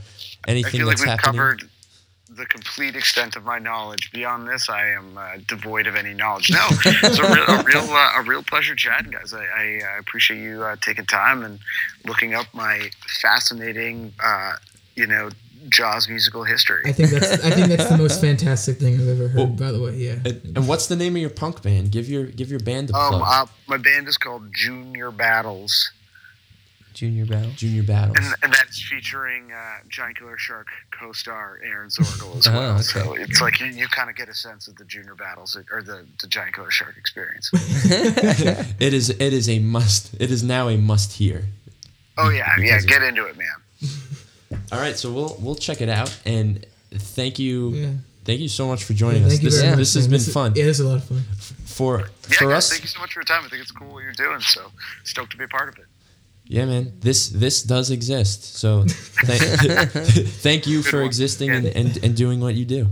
anything 0.48 0.68
I 0.74 0.78
feel 0.78 0.86
like 0.86 0.98
we've 0.98 1.08
happening? 1.08 1.32
covered 1.34 1.62
the 2.38 2.46
complete 2.46 2.94
extent 2.94 3.36
of 3.36 3.44
my 3.44 3.58
knowledge. 3.58 4.10
Beyond 4.12 4.48
this, 4.48 4.68
I 4.68 4.88
am 4.90 5.18
uh, 5.18 5.38
devoid 5.46 5.86
of 5.86 5.96
any 5.96 6.14
knowledge. 6.14 6.50
No, 6.50 6.66
it's 6.70 7.18
a 7.18 7.22
real, 7.22 7.44
a 7.44 7.62
real, 7.66 7.92
uh, 7.92 8.12
a 8.16 8.22
real 8.22 8.42
pleasure 8.42 8.74
chatting, 8.74 9.10
guys. 9.10 9.34
I, 9.34 9.44
I 9.44 9.80
uh, 9.82 9.98
appreciate 9.98 10.40
you 10.40 10.62
uh, 10.62 10.76
taking 10.80 11.04
time 11.04 11.42
and 11.42 11.58
looking 12.06 12.34
up 12.34 12.46
my 12.54 12.90
fascinating, 13.20 14.12
uh, 14.22 14.52
you 14.94 15.06
know, 15.06 15.30
Jaws 15.68 16.08
musical 16.08 16.44
history. 16.44 16.82
I 16.86 16.92
think 16.92 17.10
that's 17.10 17.32
I 17.44 17.50
think 17.50 17.68
that's 17.68 17.88
the 17.88 17.98
most 17.98 18.20
fantastic 18.28 18.78
thing 18.78 18.94
I've 19.00 19.08
ever 19.08 19.28
heard. 19.28 19.56
by 19.56 19.72
the 19.72 19.80
way, 19.80 19.96
yeah. 19.96 20.12
And, 20.24 20.56
and 20.58 20.68
what's 20.68 20.86
the 20.86 20.96
name 20.96 21.14
of 21.16 21.20
your 21.20 21.30
punk 21.30 21.62
band? 21.62 21.90
Give 21.92 22.08
your 22.08 22.24
give 22.26 22.50
your 22.50 22.60
band 22.60 22.90
a 22.90 22.96
Um, 22.96 23.14
plug. 23.14 23.22
uh, 23.26 23.46
my 23.66 23.76
band 23.76 24.08
is 24.08 24.16
called 24.16 24.52
Junior 24.54 25.10
Battles, 25.10 25.90
Junior 26.94 27.26
Battle. 27.26 27.50
Junior 27.56 27.82
Battles. 27.82 28.16
and, 28.18 28.34
and 28.42 28.52
that's 28.52 28.82
featuring 28.88 29.52
uh, 29.52 29.78
Giant 29.88 30.18
Killer 30.18 30.36
Shark 30.38 30.66
co-star 30.90 31.60
Aaron 31.64 31.88
Zorgel 31.90 32.36
as 32.38 32.46
Oh, 32.48 32.52
well. 32.54 32.72
okay. 32.74 32.82
So 32.82 33.14
it's 33.14 33.40
like 33.40 33.60
you, 33.60 33.66
you 33.66 33.86
kind 33.88 34.10
of 34.10 34.16
get 34.16 34.28
a 34.28 34.34
sense 34.34 34.66
of 34.68 34.76
the 34.76 34.84
Junior 34.84 35.14
Battles 35.14 35.56
or 35.72 35.82
the, 35.82 36.06
the 36.20 36.26
Giant 36.26 36.54
Killer 36.54 36.70
Shark 36.70 36.96
experience. 36.96 37.50
It 38.80 38.94
is 38.94 39.10
it 39.10 39.32
is 39.32 39.48
a 39.48 39.58
must. 39.58 40.14
It 40.20 40.30
is 40.30 40.42
now 40.42 40.68
a 40.68 40.76
must 40.76 41.12
hear. 41.14 41.44
Oh 42.16 42.30
yeah, 42.30 42.46
yeah. 42.58 42.76
Because 42.76 42.84
Get 42.86 43.02
into 43.02 43.26
it, 43.26 43.36
man. 43.36 43.46
All 44.72 44.78
right, 44.78 44.96
so 44.96 45.12
we'll 45.12 45.36
we'll 45.40 45.54
check 45.54 45.80
it 45.80 45.88
out 45.88 46.14
and 46.26 46.64
thank 46.92 47.38
you. 47.38 47.70
Yeah. 47.70 47.88
Thank 48.24 48.40
you 48.40 48.48
so 48.48 48.66
much 48.68 48.84
for 48.84 48.92
joining 48.92 49.24
us. 49.24 49.38
This, 49.38 49.54
very 49.56 49.70
much. 49.70 49.78
this 49.78 49.94
has 49.94 50.06
been 50.06 50.12
This 50.18 50.28
is- 50.28 50.34
fun. 50.34 50.52
Yeah, 50.54 50.64
this 50.66 50.78
is 50.80 50.84
a 50.84 50.88
lot 50.88 50.96
of 50.98 51.04
fun. 51.04 51.22
For 51.64 52.00
Yeah, 52.00 52.04
for 52.36 52.44
guys, 52.48 52.56
us, 52.64 52.70
thank 52.70 52.82
you 52.82 52.88
so 52.88 53.00
much 53.00 53.14
for 53.14 53.20
your 53.20 53.24
time. 53.24 53.42
I 53.46 53.48
think 53.48 53.62
it's 53.62 53.70
cool 53.70 53.88
what 53.90 54.02
you're 54.02 54.12
doing. 54.12 54.40
So 54.40 54.70
stoked 55.04 55.30
to 55.32 55.38
be 55.38 55.44
a 55.44 55.48
part 55.48 55.70
of 55.70 55.78
it. 55.78 55.86
yeah, 56.44 56.66
man. 56.66 56.92
This 57.00 57.30
this 57.30 57.62
does 57.62 57.90
exist. 57.90 58.56
So 58.56 58.84
thank, 59.28 59.42
thank 60.42 60.66
you 60.66 60.82
Good 60.82 60.90
for 60.90 60.96
one. 60.98 61.06
existing 61.06 61.50
and, 61.50 61.64
Yeah. 61.64 61.72
and, 61.80 62.04
and 62.04 62.14
doing 62.14 62.40
what 62.40 62.54
you 62.54 62.66
do. 62.66 62.88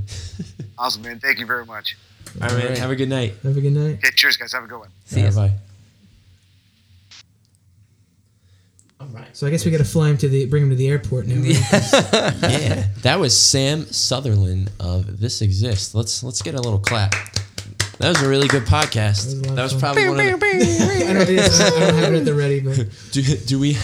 Awesome, 0.79 1.03
man. 1.03 1.21
Thank 1.21 1.39
you 1.39 1.45
very 1.47 1.67
much. 1.67 1.99
All 2.41 2.49
right, 2.49 2.69
right. 2.71 2.79
have 2.79 2.91
a 2.91 2.97
good 2.97 3.11
night. 3.11 3.35
Have 3.43 3.57
a 3.59 3.61
good 3.61 3.73
night. 3.75 3.95
Okay, 3.99 4.11
cheers, 4.17 4.37
guys. 4.39 4.53
Have 4.55 4.65
a 4.65 4.69
good 4.69 4.79
one. 4.79 4.89
See 5.05 5.21
ya. 5.21 5.31
Bye. 5.33 5.53
So 9.33 9.47
I 9.47 9.51
guess 9.51 9.65
we 9.67 9.71
got 9.71 9.79
to 9.79 9.85
fly 9.85 10.09
him 10.09 10.17
to 10.19 10.29
the 10.29 10.47
bring 10.47 10.63
him 10.65 10.71
to 10.71 10.77
the 10.77 10.89
airport 10.89 11.27
now. 11.27 11.37
right? 11.37 12.33
Yeah, 12.43 12.87
that 13.03 13.21
was 13.21 13.37
Sam 13.39 13.85
Sutherland 13.87 14.71
of 14.81 15.21
This 15.21 15.43
Exists. 15.43 15.95
Let's 15.95 16.23
let's 16.23 16.41
get 16.43 16.55
a 16.55 16.61
little 16.61 16.79
clap. 16.79 17.13
That 17.99 18.09
was 18.11 18.23
a 18.23 18.29
really 18.29 18.49
good 18.49 18.65
podcast. 18.65 19.43
That 19.43 19.47
was 19.49 19.57
That 19.57 19.63
was 19.63 19.73
fun. 19.73 19.81
probably 19.81 20.09
one 20.09 20.21
of 20.21 20.41
the, 20.41 20.47
I 21.09 21.13
don't, 21.15 21.23
I 21.29 21.81
don't 21.81 21.95
have 21.95 22.13
it 22.15 22.19
at 22.19 22.25
the 22.27 22.35
ready, 22.35 22.61
but 22.61 22.77
do, 23.13 23.23
do 23.23 23.59
we 23.59 23.77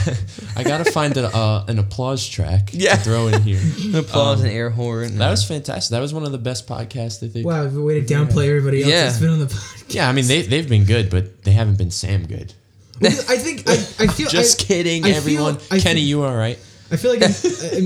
I 0.56 0.62
gotta 0.64 0.90
find 0.90 1.16
a, 1.16 1.34
uh, 1.34 1.64
an 1.68 1.78
applause 1.78 2.26
track 2.28 2.70
Yeah. 2.72 2.96
to 2.96 3.00
throw 3.02 3.28
in 3.28 3.42
here. 3.42 3.60
Applause 3.98 4.40
Um, 4.40 4.46
and 4.46 4.54
air 4.54 4.68
horn. 4.70 5.16
That 5.18 5.30
was 5.30 5.44
fantastic. 5.46 5.90
That 5.92 6.00
was 6.00 6.12
one 6.14 6.24
of 6.24 6.32
the 6.32 6.38
best 6.38 6.66
podcasts 6.66 7.20
that 7.20 7.32
they. 7.34 7.42
wow, 7.42 7.66
way 7.68 8.00
to 8.00 8.06
downplay 8.14 8.48
everybody 8.48 8.82
else 8.82 8.90
Yeah. 8.92 9.04
that's 9.04 9.18
been 9.18 9.30
on 9.30 9.38
the 9.38 9.46
podcast. 9.46 9.94
Yeah, 9.94 10.08
I 10.08 10.12
mean 10.12 10.26
they 10.26 10.42
they've 10.42 10.68
been 10.68 10.84
good, 10.84 11.10
but 11.10 11.42
they 11.44 11.52
haven't 11.52 11.76
been 11.78 11.90
Sam 11.90 12.26
good. 12.26 12.54
I 13.04 13.36
think 13.36 13.68
I, 13.68 13.72
I 14.04 14.06
feel 14.06 14.28
Just 14.30 14.60
I- 14.62 14.64
kidding, 14.64 15.04
I 15.04 15.10
everyone. 15.10 15.58
I 15.70 15.78
Kenny, 15.78 16.00
feel- 16.00 16.08
you 16.08 16.22
all 16.24 16.36
right? 16.36 16.58
I 16.90 16.96
feel 16.96 17.10
like 17.12 17.22
I'm, 17.22 17.30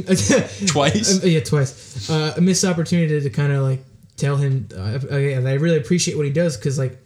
I'm- 0.09 0.49
Twice? 0.67 1.23
Um, 1.23 1.29
yeah, 1.31 1.41
twice. 1.41 2.11
Uh, 2.11 2.35
a 2.37 2.41
missed 2.41 2.65
opportunity 2.65 3.21
to 3.21 3.31
kind 3.31 3.53
of 3.53 3.63
like 3.63 3.85
tell 4.17 4.37
him 4.37 4.69
uh, 4.75 4.81
uh, 4.81 4.99
that 5.01 5.47
I 5.47 5.55
really 5.55 5.77
appreciate 5.79 6.17
what 6.17 6.27
he 6.27 6.33
does 6.33 6.57
because 6.57 6.79
like 6.79 6.99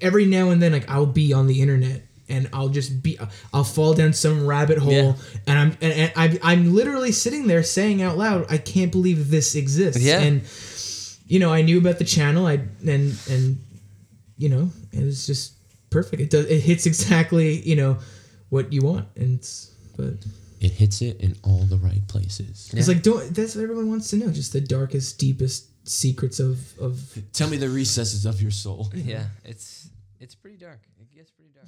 every 0.00 0.24
now 0.26 0.48
and 0.50 0.62
then 0.62 0.72
like 0.72 0.88
I'll 0.88 1.04
be 1.06 1.32
on 1.34 1.46
the 1.46 1.60
internet 1.60 2.02
and 2.30 2.48
I'll 2.52 2.68
just 2.70 3.02
be 3.02 3.18
I'll 3.52 3.64
fall 3.64 3.92
down 3.92 4.12
some 4.14 4.46
rabbit 4.46 4.78
hole 4.78 4.92
Yeah. 4.92 5.12
and 5.46 5.58
I'm 5.58 5.70
and, 5.82 5.92
and 5.92 6.12
I'm, 6.16 6.38
I'm 6.42 6.74
literally 6.74 7.12
sitting 7.12 7.46
there 7.48 7.62
saying 7.62 8.00
out 8.00 8.16
loud 8.16 8.46
I 8.50 8.56
can't 8.56 8.90
believe 8.92 9.28
this 9.30 9.54
exists 9.56 10.00
Yeah. 10.02 10.20
and 10.20 10.42
you 11.26 11.38
know 11.40 11.52
I 11.52 11.60
knew 11.62 11.76
about 11.78 11.98
the 11.98 12.04
channel 12.04 12.46
I 12.46 12.54
and 12.86 13.18
and 13.28 13.58
you 14.38 14.48
know 14.48 14.70
it 14.92 15.04
was 15.04 15.26
just 15.26 15.52
perfect 15.90 16.22
it 16.22 16.30
does 16.30 16.46
it 16.46 16.60
hits 16.60 16.86
exactly 16.86 17.60
you 17.60 17.76
know 17.76 17.98
what 18.48 18.72
you 18.72 18.80
want 18.82 19.06
and 19.16 19.38
it's 19.38 19.74
but 19.96 20.14
It 20.60 20.72
hits 20.72 21.02
it 21.02 21.20
in 21.20 21.36
all 21.42 21.64
the 21.64 21.76
right 21.78 22.06
places. 22.08 22.70
it's 22.74 22.88
like 22.88 23.02
don't 23.02 23.34
that's 23.34 23.54
what 23.54 23.62
everyone 23.62 23.88
wants 23.88 24.10
to 24.10 24.16
know 24.16 24.30
just 24.30 24.52
the 24.52 24.60
darkest 24.60 25.18
deepest 25.18 25.66
secrets 25.88 26.38
of 26.40 26.58
of 26.78 27.18
Tell 27.32 27.48
me 27.48 27.56
the 27.56 27.68
recesses 27.68 28.26
of 28.26 28.40
your 28.42 28.50
soul. 28.50 28.90
Yeah, 28.94 29.24
it's 29.44 29.88
it's 30.20 30.34
pretty 30.34 30.58
dark. 30.58 30.80
It 31.00 31.10
gets 31.14 31.30
pretty 31.30 31.50
dark. 31.54 31.66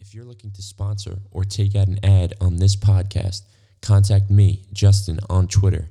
If 0.00 0.14
you're 0.14 0.24
looking 0.24 0.50
to 0.52 0.62
sponsor 0.62 1.18
or 1.30 1.44
take 1.44 1.74
out 1.76 1.88
an 1.88 1.98
ad 2.04 2.34
on 2.40 2.56
this 2.56 2.76
podcast, 2.76 3.42
contact 3.82 4.30
me, 4.30 4.62
Justin, 4.72 5.18
on 5.30 5.46
Twitter 5.48 5.88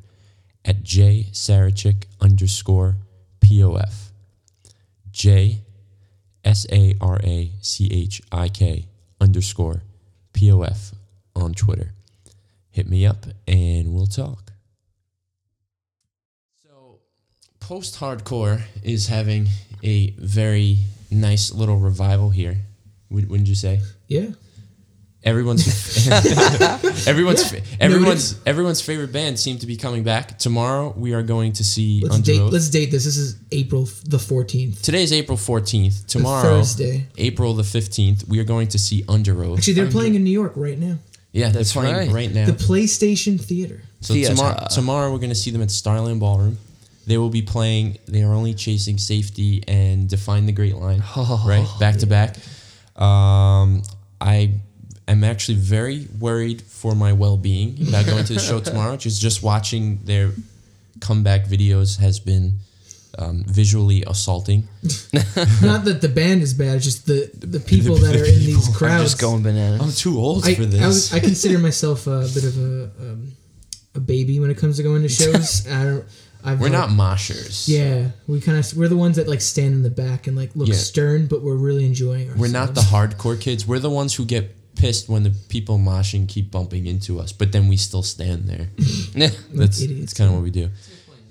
at 0.65 0.83
jsarachik 0.83 2.05
underscore 2.19 2.97
POF. 3.41 4.11
J 5.11 5.61
S 6.47 6.65
A 6.71 6.95
R 7.01 7.19
A 7.23 7.51
C 7.61 7.89
H 7.91 8.21
I 8.31 8.47
K 8.47 8.85
underscore 9.19 9.83
POF 10.33 10.93
on 11.35 11.53
Twitter. 11.53 11.91
Hit 12.69 12.87
me 12.87 13.05
up 13.05 13.25
and 13.47 13.93
we'll 13.93 14.07
talk. 14.07 14.51
So, 16.63 16.99
post 17.59 17.99
hardcore 17.99 18.61
is 18.81 19.07
having 19.07 19.47
a 19.83 20.11
very 20.11 20.77
nice 21.11 21.51
little 21.53 21.77
revival 21.77 22.29
here. 22.29 22.57
Would- 23.09 23.29
Wouldn't 23.29 23.49
you 23.49 23.55
say? 23.55 23.81
yeah 24.07 24.29
Everyone's 25.23 26.07
everyone's 27.07 27.53
everyone's 27.79 28.39
everyone's 28.45 28.81
favorite 28.81 29.11
band 29.11 29.39
seem 29.39 29.57
to 29.59 29.67
be 29.67 29.75
coming 29.75 30.03
back. 30.03 30.37
Tomorrow 30.39 30.93
we 30.95 31.13
are 31.13 31.23
going 31.23 31.53
to 31.53 31.63
see 31.63 32.01
let's 32.03 32.15
Under 32.15 32.25
date 32.25 32.41
let's 32.41 32.69
date 32.69 32.91
this 32.91 33.05
this 33.05 33.17
is 33.17 33.35
april 33.51 33.85
the 34.05 34.17
14th 34.17 34.81
Today 34.81 35.03
is 35.03 35.11
April 35.11 35.37
14th. 35.37 36.05
Tomorrow, 36.07 36.41
Thursday. 36.43 37.07
April 37.17 37.53
the 37.53 37.63
15th, 37.63 38.27
we 38.27 38.39
are 38.39 38.43
going 38.45 38.67
to 38.69 38.79
see 38.79 39.03
Underoath. 39.03 39.57
actually 39.57 39.73
they're 39.73 39.91
playing 39.91 40.15
in 40.15 40.23
new 40.23 40.31
york 40.31 40.53
right 40.55 40.77
now 40.79 40.97
yeah, 41.33 41.49
That's 41.49 41.73
they're 41.73 41.83
playing 41.83 42.07
right. 42.07 42.11
right 42.11 42.33
now. 42.33 42.45
the 42.45 42.53
playstation 42.53 43.39
theater 43.39 43.81
So 44.01 44.13
Theater. 44.13 44.33
tomorrow, 44.35 44.67
tomorrow 44.71 45.11
we're 45.11 45.19
going 45.19 45.29
to 45.29 45.35
see 45.35 45.51
them 45.51 45.61
at 45.61 45.69
Starland 45.69 46.19
Ballroom. 46.19 46.57
They 47.05 47.17
will 47.17 47.29
be 47.29 47.41
playing 47.41 47.99
They 48.07 48.23
Are 48.23 48.33
Only 48.33 48.53
Chasing 48.53 48.97
Safety 48.97 49.63
and 49.67 50.09
Define 50.09 50.45
the 50.45 50.51
Great 50.51 50.75
Line, 50.75 51.03
right? 51.45 51.67
Back 51.79 51.97
to 51.97 52.07
back. 52.07 52.37
Um, 52.99 53.83
I 54.19 54.53
am 55.07 55.23
actually 55.23 55.57
very 55.57 56.07
worried 56.19 56.61
for 56.61 56.95
my 56.95 57.13
well 57.13 57.37
being 57.37 57.77
about 57.87 58.05
going 58.05 58.25
to 58.25 58.33
the 58.33 58.39
show 58.39 58.59
tomorrow. 58.59 58.97
Just 58.97 59.21
just 59.21 59.43
watching 59.43 59.99
their 60.05 60.31
comeback 60.99 61.45
videos 61.45 61.99
has 61.99 62.19
been 62.19 62.57
um, 63.19 63.43
visually 63.47 64.03
assaulting. 64.05 64.67
not 65.61 65.85
that 65.85 65.99
the 66.01 66.09
band 66.09 66.41
is 66.43 66.53
bad 66.53 66.75
it's 66.75 66.85
just 66.85 67.05
the 67.07 67.29
the 67.35 67.59
people 67.59 67.95
that 67.95 68.15
are 68.15 68.25
in 68.25 68.39
these 68.39 68.57
people 68.57 68.73
are 68.75 68.77
crowds 68.77 69.03
Just 69.11 69.21
going 69.21 69.43
bananas. 69.43 69.81
I'm 69.81 69.91
too 69.91 70.19
old 70.19 70.45
I, 70.45 70.53
for 70.55 70.65
this. 70.65 70.81
I, 70.81 70.87
was, 70.87 71.13
I 71.13 71.19
consider 71.19 71.57
myself 71.59 72.05
a 72.07 72.27
bit 72.33 72.43
of 72.43 72.57
a 72.57 72.83
um, 72.99 73.31
a 73.95 73.99
baby 73.99 74.39
when 74.39 74.51
it 74.51 74.57
comes 74.57 74.77
to 74.77 74.83
going 74.83 75.01
to 75.01 75.09
shows 75.21 75.67
I 75.67 75.83
don't 75.83 76.05
I've 76.43 76.59
we're 76.61 76.69
had- 76.69 76.73
not 76.73 76.89
moshers. 76.89 77.67
yeah 77.67 78.09
we 78.27 78.39
kind 78.39 78.57
of 78.59 78.77
we're 78.77 78.87
the 78.87 78.95
ones 78.97 79.15
that 79.15 79.27
like 79.27 79.41
stand 79.41 79.73
in 79.73 79.81
the 79.81 79.89
back 79.89 80.27
and 80.27 80.37
like 80.37 80.55
look 80.55 80.67
Yeah. 80.67 80.75
stern 80.75 81.25
but 81.25 81.41
we're 81.41 81.55
really 81.55 81.85
enjoying 81.85 82.29
ourselves 82.29 82.39
We're 82.41 82.51
not 82.59 82.75
the 82.75 82.81
hardcore 82.81 83.39
kids. 83.41 83.65
We're 83.65 83.79
the 83.79 83.89
ones 83.89 84.13
who 84.13 84.25
get 84.25 84.55
pissed 84.77 85.09
when 85.09 85.23
the 85.23 85.31
people 85.49 85.77
moshing 85.77 86.27
keep 86.27 86.51
bumping 86.51 86.87
into 86.87 87.19
us, 87.19 87.31
but 87.31 87.51
then 87.51 87.67
we 87.67 87.77
still 87.77 88.03
stand 88.03 88.47
there. 88.47 88.67
That's, 89.15 89.81
idiots, 89.81 89.99
that's 90.01 90.13
kind 90.13 90.29
of 90.29 90.35
what 90.35 90.43
we 90.43 90.51
do. 90.51 90.69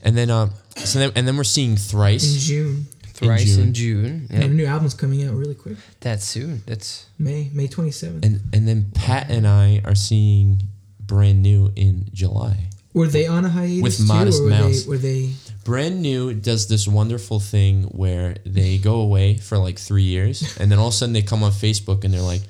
And 0.03 0.17
then, 0.17 0.31
uh, 0.31 0.51
so 0.77 0.99
then, 0.99 1.13
and 1.17 1.27
then 1.27 1.37
we're 1.37 1.45
seeing 1.45 1.77
thrice 1.77 2.35
in 2.35 2.41
June 2.41 2.87
Thrice 3.17 3.57
June. 3.57 3.69
in 3.69 3.73
June. 3.75 4.27
and 4.31 4.43
a 4.45 4.49
new 4.49 4.67
album's 4.67 4.93
coming 4.95 5.27
out 5.27 5.35
really 5.35 5.55
quick 5.55 5.79
That's 6.01 6.25
soon. 6.25 6.63
That's 6.67 7.07
May 7.19 7.51
May 7.55 7.67
27th 7.67 8.25
And 8.25 8.41
and 8.53 8.69
then 8.69 8.91
Pat 8.95 9.31
and 9.31 9.47
I 9.47 9.81
are 9.85 9.95
seeing 9.95 10.63
brand 11.01 11.43
new 11.43 11.73
in 11.77 12.05
July. 12.13 12.69
Were 12.93 13.07
they 13.07 13.27
on 13.27 13.45
a 13.45 13.49
hiatus 13.49 13.83
With 13.83 13.97
too, 13.97 14.05
Modest 14.05 14.41
or 14.41 14.45
were 14.45 14.51
Mouse. 14.51 14.85
they 14.85 14.89
were 14.91 14.99
they 14.99 15.31
Brand 15.65 16.03
new 16.03 16.35
does 16.35 16.69
this 16.69 16.87
wonderful 16.87 17.41
thing 17.41 17.85
where 17.85 18.37
they 18.45 18.79
go 18.79 19.01
away 19.01 19.37
for 19.39 19.59
like 19.59 19.79
three 19.79 20.05
years, 20.05 20.57
and 20.61 20.71
then 20.71 20.79
all 20.79 20.89
of 20.89 20.95
a 20.95 20.97
sudden 20.97 21.13
they 21.13 21.23
come 21.23 21.43
on 21.43 21.51
Facebook 21.53 22.05
and 22.05 22.15
they're 22.15 22.21
like, 22.21 22.43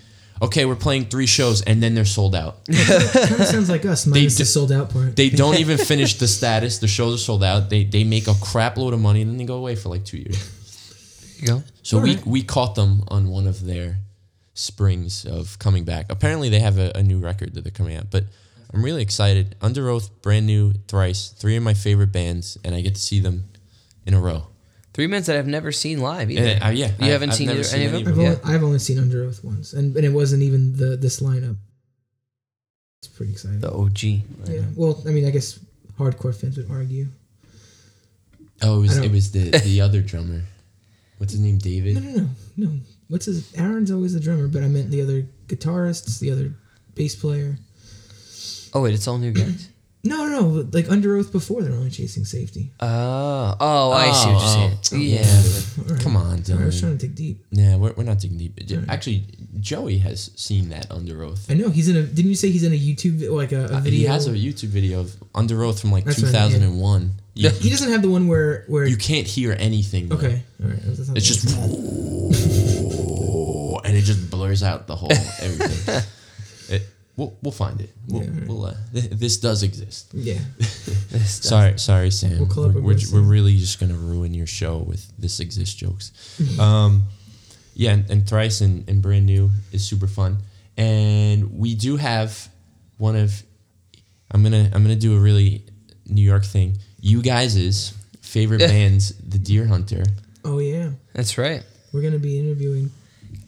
"Okay, 0.43 0.65
we're 0.65 0.77
playing 0.77 1.07
three 1.07 1.27
shows," 1.27 1.63
and 1.63 1.83
then 1.83 1.95
they're 1.95 2.05
sold 2.05 2.35
out. 2.35 2.65
kind 2.67 3.41
of 3.41 3.47
sounds 3.47 3.69
like 3.69 3.85
us 3.85 4.07
minus 4.07 4.35
do- 4.37 4.43
the 4.43 4.47
sold 4.47 4.73
out 4.73 4.91
part? 4.91 5.17
They 5.17 5.31
don't 5.31 5.59
even 5.65 5.79
finish 5.79 6.15
the 6.15 6.29
status. 6.29 6.79
The 6.79 6.89
shows 6.89 7.15
are 7.15 7.25
sold 7.25 7.43
out. 7.45 7.71
They 7.71 7.85
they 7.85 8.05
make 8.05 8.27
a 8.29 8.35
crap 8.43 8.77
load 8.77 8.95
of 8.95 9.01
money 9.01 9.23
and 9.23 9.31
then 9.31 9.39
they 9.39 9.45
go 9.45 9.57
away 9.57 9.77
for 9.77 9.89
like 9.89 10.05
two 10.05 10.19
years. 10.19 10.39
there 11.39 11.41
you 11.41 11.47
go. 11.61 11.65
So 11.83 11.99
we 12.01 12.11
Alright. 12.11 12.27
we 12.27 12.43
caught 12.43 12.75
them 12.75 13.05
on 13.09 13.29
one 13.29 13.47
of 13.47 13.65
their 13.65 13.99
springs 14.55 15.25
of 15.25 15.59
coming 15.59 15.85
back. 15.85 16.07
Apparently 16.11 16.49
they 16.49 16.61
have 16.61 16.79
a, 16.79 16.93
a 16.95 17.03
new 17.03 17.19
record 17.19 17.55
that 17.55 17.63
they're 17.65 17.71
coming 17.71 17.97
out, 17.97 18.11
but 18.11 18.25
I'm 18.73 18.83
really 18.83 19.03
excited. 19.03 19.55
Underoath, 19.61 20.11
brand 20.23 20.47
new, 20.47 20.73
thrice, 20.89 21.29
three 21.29 21.57
of 21.57 21.63
my 21.63 21.75
favorite 21.75 22.11
bands, 22.13 22.59
and 22.65 22.75
I 22.75 22.81
get 22.81 22.95
to 22.95 23.01
see 23.01 23.21
them 23.21 23.45
in 24.07 24.15
a 24.15 24.21
row. 24.21 24.49
Three 24.97 25.09
bands 25.09 25.27
that 25.27 25.37
I've 25.37 25.47
never 25.47 25.73
seen 25.73 26.01
live 26.01 26.31
either. 26.31 26.59
Uh, 26.59 26.69
uh, 26.69 26.71
yeah, 26.71 26.87
you 26.99 27.05
I- 27.05 27.09
haven't 27.09 27.29
I've 27.31 27.37
seen, 27.37 27.51
either, 27.51 27.63
seen 27.65 27.81
any 27.83 27.87
of 27.87 27.93
them. 27.93 28.09
I've, 28.15 28.17
Yeah. 28.19 28.29
only, 28.43 28.55
I've 28.55 28.65
only 28.65 28.79
seen 28.79 28.97
Underoath 28.97 29.45
once, 29.45 29.75
and, 29.75 29.95
and 29.95 30.07
it 30.07 30.09
wasn't 30.09 30.43
even 30.43 30.75
the 30.75 30.97
this 30.97 31.21
lineup. 31.21 31.57
It's 33.03 33.09
pretty 33.09 33.33
exciting. 33.33 33.61
The 33.61 33.71
OG. 33.71 34.03
yeah. 34.49 34.63
Well, 34.75 35.03
I 35.07 35.11
mean, 35.11 35.27
I 35.27 35.31
guess 35.31 35.59
hardcore 35.99 36.35
fans 36.35 36.57
would 36.57 36.71
argue. 36.71 37.09
Oh, 38.63 38.79
it 38.79 38.81
was 38.81 38.97
it 38.97 39.13
was 39.13 39.33
the 39.33 39.51
the 39.51 39.81
other 39.87 40.01
drummer. 40.01 40.41
What's 41.19 41.33
his 41.35 41.43
name? 41.43 41.59
David. 41.59 41.97
No, 41.97 42.01
no, 42.01 42.17
no, 42.57 42.67
no. 42.71 42.81
What's 43.09 43.27
his? 43.27 43.55
Aaron's 43.55 43.91
always 43.91 44.15
the 44.15 44.21
drummer, 44.21 44.49
but 44.49 44.63
I 44.63 44.69
meant 44.69 44.91
the 44.91 45.03
other 45.03 45.27
guitarists, 45.47 46.21
the 46.21 46.31
other 46.31 46.55
bass 46.95 47.15
player. 47.15 47.59
Oh 48.73 48.81
wait, 48.81 48.95
it's 48.95 49.07
all 49.07 49.19
new 49.19 49.33
guys. 49.33 49.69
No, 50.07 50.27
no, 50.27 50.41
no. 50.41 50.69
Like 50.73 50.87
Underoath 50.87 51.31
before, 51.33 51.63
they're 51.63 51.73
only 51.73 51.91
chasing 51.91 52.25
safety. 52.25 52.73
Oh, 52.81 53.57
oh, 53.61 53.93
I 53.93 54.13
see 54.13 54.29
what 54.31 54.43
Oh, 54.43 54.69
you're 54.69 54.83
saying. 54.85 55.03
Yeah. 55.03 55.85
All 55.89 55.95
right. 55.95 56.03
Come 56.03 56.17
on, 56.17 56.23
All 56.27 56.31
right, 56.33 56.51
I 56.51 56.65
was 56.65 56.77
Dylan. 56.77 56.81
trying 56.81 56.99
to 56.99 57.07
dig 57.07 57.15
deep. 57.15 57.45
Yeah, 57.51 57.77
we're, 57.77 57.93
we're 57.95 58.05
not 58.05 58.19
digging 58.21 58.39
deep. 58.39 58.59
Actually, 58.89 59.25
Joey 59.61 59.99
has 59.99 60.31
seen 60.37 60.69
that 60.71 60.89
Underoath. 60.91 61.51
I 61.51 61.55
know 61.55 61.69
he's 61.71 61.89
in 61.89 61.97
a. 61.97 62.03
Didn't 62.03 62.31
you 62.31 62.37
say 62.37 62.51
he's 62.51 62.63
in 62.63 62.73
a 62.73 62.79
YouTube 62.79 63.19
vi- 63.21 63.29
like 63.29 63.53
a, 63.53 63.67
a 63.67 63.77
Uh, 63.77 63.81
video? 63.81 63.99
He 64.01 64.05
has 64.05 64.27
a 64.29 64.33
YouTube 64.33 64.69
video 64.69 65.01
of 65.01 65.11
Underoath 65.35 65.81
from 65.81 65.91
like 65.93 66.05
That's 66.05 66.23
what 66.23 66.35
I 66.35 66.43
mean, 66.49 66.53
2001. 66.61 67.13
You, 67.35 67.51
He 67.51 67.69
doesn't 67.69 67.91
have 67.91 68.01
the 68.03 68.09
one 68.09 68.29
where 68.29 68.65
where. 68.69 68.87
you 68.87 68.97
can't 68.97 69.27
hear 69.27 69.55
anything. 69.59 70.09
though. 70.09 70.17
okay, 70.17 70.43
all 70.63 70.69
right. 70.71 70.79
It's 70.85 71.27
just 71.27 71.45
and 73.87 73.97
it 73.97 74.03
just 74.03 74.31
blurs 74.31 74.63
out 74.63 74.87
the 74.87 74.97
whole 74.97 75.13
everything. 75.41 76.03
It, 77.17 77.21
we'll, 77.21 77.37
we'll 77.43 77.53
find 77.53 77.81
it. 77.81 77.91
We'll, 78.09 78.23
Yeah, 78.23 78.31
right. 78.31 78.49
we'll, 78.49 78.65
uh, 78.67 78.75
th- 78.93 79.11
this 79.11 79.37
does 79.39 79.63
exist. 79.63 80.09
yeah. 80.15 80.39
Sorry, 81.25 81.79
sorry, 81.79 82.11
Sam. 82.11 82.39
We'll 82.39 82.49
we're, 82.75 82.81
we're, 82.81 82.95
website. 82.95 83.13
we're 83.15 83.21
really 83.23 83.57
just 83.57 83.81
gonna 83.81 83.95
ruin 83.95 84.35
your 84.35 84.47
show 84.47 84.79
with 84.79 85.11
this 85.19 85.41
exists 85.41 85.75
jokes. 85.75 86.13
um, 86.61 87.05
yeah, 87.75 87.93
and, 87.93 88.11
and 88.11 88.29
thrice 88.29 88.61
and, 88.61 88.89
and 88.89 89.01
brand 89.03 89.27
new 89.27 89.51
is 89.73 89.85
super 89.87 90.07
fun, 90.07 90.39
and 90.77 91.59
we 91.59 91.75
do 91.75 91.97
have 91.97 92.49
one 92.99 93.17
of. 93.17 93.43
I'm 94.31 94.43
gonna 94.43 94.71
I'm 94.73 94.83
gonna 94.83 94.97
do 94.97 95.17
a 95.17 95.21
really 95.21 95.65
New 96.07 96.23
York 96.23 96.45
thing. 96.45 96.79
You 97.01 97.23
guys' 97.23 97.93
favorite 98.21 98.59
bands, 98.69 99.15
the 99.19 99.39
Dear 99.39 99.67
Hunter. 99.67 100.05
Oh 100.45 100.59
yeah, 100.59 100.91
That's 101.15 101.39
right. 101.39 101.63
we're 101.93 102.03
gonna 102.03 102.19
be 102.19 102.39
interviewing 102.39 102.91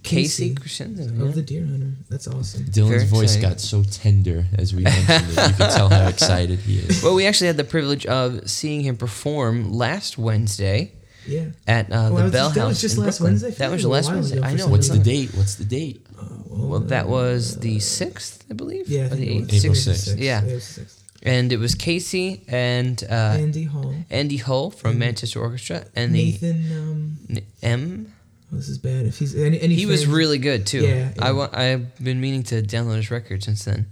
Casey 0.08 0.54
Casey 0.54 0.54
Crescenzo. 0.54 1.08
of 1.08 1.18
yeah. 1.28 1.32
the 1.32 1.42
Dear 1.42 1.66
Hunter. 1.66 1.92
That's 2.08 2.26
awesome. 2.28 2.64
Dylan's 2.64 2.88
Very 2.88 3.04
voice 3.06 3.34
exciting. 3.36 3.48
got 3.50 3.60
so 3.60 3.82
tender 3.84 4.44
as 4.56 4.74
we 4.74 4.82
mentioned 4.82 5.26
it. 5.30 5.48
You 5.50 5.54
could 5.54 5.70
tell 5.70 5.88
how 5.88 6.08
excited 6.14 6.58
he 6.60 6.78
is. 6.78 7.02
Well, 7.02 7.14
we 7.14 7.26
actually 7.26 7.48
had 7.48 7.56
the 7.56 7.64
privilege 7.64 8.06
of 8.06 8.48
seeing 8.48 8.80
him 8.82 8.96
perform 8.96 9.72
last 9.72 10.18
Wednesday 10.18 10.92
Yeah. 11.26 11.46
at 11.66 11.92
uh, 11.92 12.10
Oh, 12.12 12.16
the 12.16 12.16
that 12.16 12.22
was 12.24 12.32
Bell 12.32 12.48
just- 12.48 12.54
that 12.54 12.60
House 12.60 12.68
was 12.68 12.80
just 12.80 12.96
in 12.96 13.04
last 13.04 13.18
Brooklyn. 13.18 13.32
Wednesday? 13.42 13.50
That 13.58 13.70
was 13.70 13.72
it 13.72 13.74
was 13.76 13.84
a 13.84 13.88
last 13.88 14.04
while 14.06 14.14
Wednesday. 14.14 14.38
ago 14.38 14.46
I 14.46 14.54
know. 14.54 14.68
What's 14.68 14.88
the 14.88 14.98
date? 14.98 15.30
What's 15.34 15.54
the 15.56 15.64
date? 15.64 16.06
Well, 16.50 16.80
that 16.80 17.08
was 17.08 17.58
the 17.60 17.78
sixth, 17.78 18.44
I 18.50 18.54
believe. 18.54 18.88
Yeah, 18.88 19.02
I 19.02 19.06
or 19.06 19.08
the 19.16 19.30
eighth. 19.38 19.54
April 19.54 19.74
Sixth. 19.74 20.16
Yeah. 20.18 20.42
it 20.44 20.54
was 20.54 20.64
sixth. 20.64 21.04
And 21.22 21.52
it 21.52 21.58
was 21.58 21.74
Casey 21.74 22.42
and 22.48 23.02
uh, 23.10 23.12
Andy 23.38 23.64
Hall, 23.64 23.92
Andy 24.08 24.36
Hull 24.36 24.70
from 24.70 24.98
Manchester 25.00 25.40
Orchestra 25.40 25.84
and 25.96 26.14
the 26.14 26.24
Nathan. 26.32 26.72
Um, 26.78 27.18
N- 27.30 27.42
M. 27.62 28.12
this 28.52 28.68
is 28.68 28.78
bad. 28.78 29.06
If 29.06 29.18
he's 29.18 29.34
any, 29.36 29.60
any 29.60 29.74
He 29.74 29.86
was 29.86 30.06
really 30.06 30.38
good 30.38 30.66
too. 30.66 30.80
Yeah, 30.86 31.12
I 31.18 31.26
yeah. 31.26 31.32
wa- 31.32 31.50
I've 31.52 32.02
been 32.02 32.20
meaning 32.20 32.42
to 32.44 32.62
download 32.62 32.96
his 32.96 33.10
record 33.10 33.42
since 33.42 33.64
then. 33.64 33.86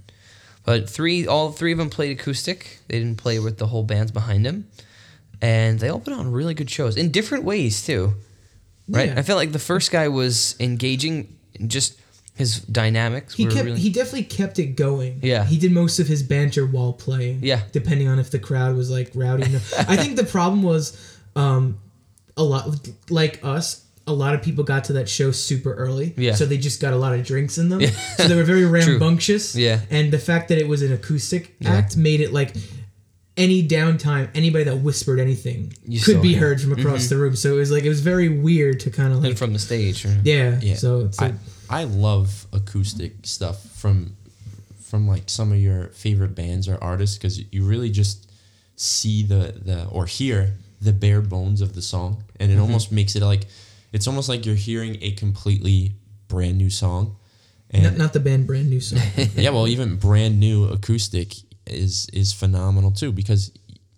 But 0.65 0.89
three, 0.89 1.25
all 1.27 1.51
three 1.51 1.71
of 1.71 1.77
them 1.77 1.89
played 1.89 2.19
acoustic. 2.19 2.79
They 2.87 2.99
didn't 2.99 3.17
play 3.17 3.39
with 3.39 3.57
the 3.57 3.67
whole 3.67 3.83
bands 3.83 4.11
behind 4.11 4.45
them, 4.45 4.67
and 5.41 5.79
they 5.79 5.89
all 5.89 5.99
put 5.99 6.13
on 6.13 6.31
really 6.31 6.53
good 6.53 6.69
shows 6.69 6.97
in 6.97 7.11
different 7.11 7.43
ways 7.45 7.85
too. 7.85 8.13
Right? 8.89 9.09
Yeah. 9.09 9.19
I 9.19 9.21
felt 9.21 9.37
like 9.37 9.51
the 9.51 9.59
first 9.59 9.91
guy 9.91 10.07
was 10.07 10.55
engaging, 10.59 11.37
just 11.67 11.99
his 12.35 12.59
dynamics. 12.61 13.33
He 13.35 13.45
were 13.45 13.51
kept. 13.51 13.65
really, 13.65 13.79
He 13.79 13.89
definitely 13.89 14.23
kept 14.23 14.59
it 14.59 14.75
going. 14.75 15.19
Yeah. 15.23 15.43
He 15.45 15.57
did 15.57 15.71
most 15.71 15.99
of 15.99 16.07
his 16.07 16.21
banter 16.23 16.65
while 16.65 16.93
playing. 16.93 17.39
Yeah. 17.43 17.61
Depending 17.71 18.07
on 18.07 18.19
if 18.19 18.31
the 18.31 18.39
crowd 18.39 18.75
was 18.75 18.89
like 18.91 19.11
rowdy. 19.15 19.45
enough. 19.45 19.73
I 19.89 19.97
think 19.97 20.15
the 20.17 20.23
problem 20.23 20.63
was, 20.63 21.17
um, 21.35 21.79
a 22.37 22.43
lot 22.43 22.69
like 23.09 23.39
us. 23.43 23.83
A 24.07 24.13
lot 24.13 24.33
of 24.33 24.41
people 24.41 24.63
got 24.63 24.85
to 24.85 24.93
that 24.93 25.09
show 25.09 25.31
super 25.31 25.73
early. 25.73 26.13
Yeah. 26.17 26.33
So 26.35 26.45
they 26.45 26.57
just 26.57 26.81
got 26.81 26.93
a 26.93 26.95
lot 26.95 27.13
of 27.13 27.25
drinks 27.25 27.57
in 27.57 27.69
them. 27.69 27.81
So 28.17 28.27
they 28.27 28.35
were 28.35 28.43
very 28.43 28.65
rambunctious. 28.77 29.55
Yeah. 29.55 29.81
And 29.89 30.11
the 30.11 30.19
fact 30.19 30.47
that 30.49 30.57
it 30.57 30.67
was 30.67 30.81
an 30.81 30.93
acoustic 30.93 31.55
act 31.65 31.97
made 31.97 32.21
it 32.21 32.31
like 32.33 32.55
any 33.35 33.67
downtime, 33.67 34.29
anybody 34.33 34.63
that 34.63 34.77
whispered 34.77 35.19
anything 35.19 35.71
You 35.85 35.99
could 35.99 36.21
be 36.23 36.33
him. 36.33 36.39
heard 36.39 36.61
from 36.61 36.71
across 36.71 37.07
the 37.09 37.17
room. 37.17 37.35
So 37.35 37.53
it 37.53 37.57
was 37.57 37.69
like 37.71 37.83
it 37.83 37.89
was 37.89 38.01
very 38.01 38.29
weird 38.29 38.79
to 38.81 38.89
kind 38.91 39.11
of 39.13 39.19
like 39.19 39.29
and 39.31 39.37
from 39.37 39.53
the 39.53 39.59
stage. 39.59 40.05
yeah. 40.23 40.57
Yeah. 40.61 40.75
So, 40.75 41.11
so 41.11 41.25
I, 41.69 41.81
I 41.81 41.83
love 41.83 42.47
acoustic 42.53 43.13
stuff 43.23 43.61
from 43.77 44.15
from 44.81 45.05
like 45.07 45.29
some 45.29 45.51
of 45.51 45.59
your 45.59 45.87
favorite 45.89 46.33
bands 46.33 46.67
or 46.69 46.81
artists 46.81 47.17
because 47.17 47.39
you 47.53 47.65
really 47.65 47.89
just 47.89 48.31
see 48.77 49.21
the 49.23 49.53
the 49.63 49.85
or 49.91 50.05
hear 50.05 50.53
the 50.81 50.93
bare 50.93 51.21
bones 51.21 51.59
of 51.61 51.73
the 51.75 51.81
song 51.81 52.23
and 52.39 52.49
it 52.51 52.53
Mm-hmm. 52.55 52.63
almost 52.63 52.91
makes 52.91 53.15
it 53.15 53.21
like 53.21 53.45
it's 53.93 54.07
almost 54.07 54.29
like 54.29 54.45
you're 54.45 54.55
hearing 54.55 54.97
a 55.01 55.11
completely 55.11 55.93
brand 56.27 56.57
new 56.57 56.69
song. 56.69 57.17
And 57.71 57.83
not, 57.83 57.97
not 57.97 58.13
the 58.13 58.19
band 58.19 58.47
brand 58.47 58.69
new 58.69 58.79
song. 58.79 58.99
yeah 59.35 59.49
well 59.49 59.67
even 59.67 59.97
brand 59.97 60.39
new 60.39 60.65
acoustic 60.65 61.33
is 61.65 62.07
is 62.13 62.31
phenomenal 62.31 62.91
too 62.91 63.11
because 63.11 63.51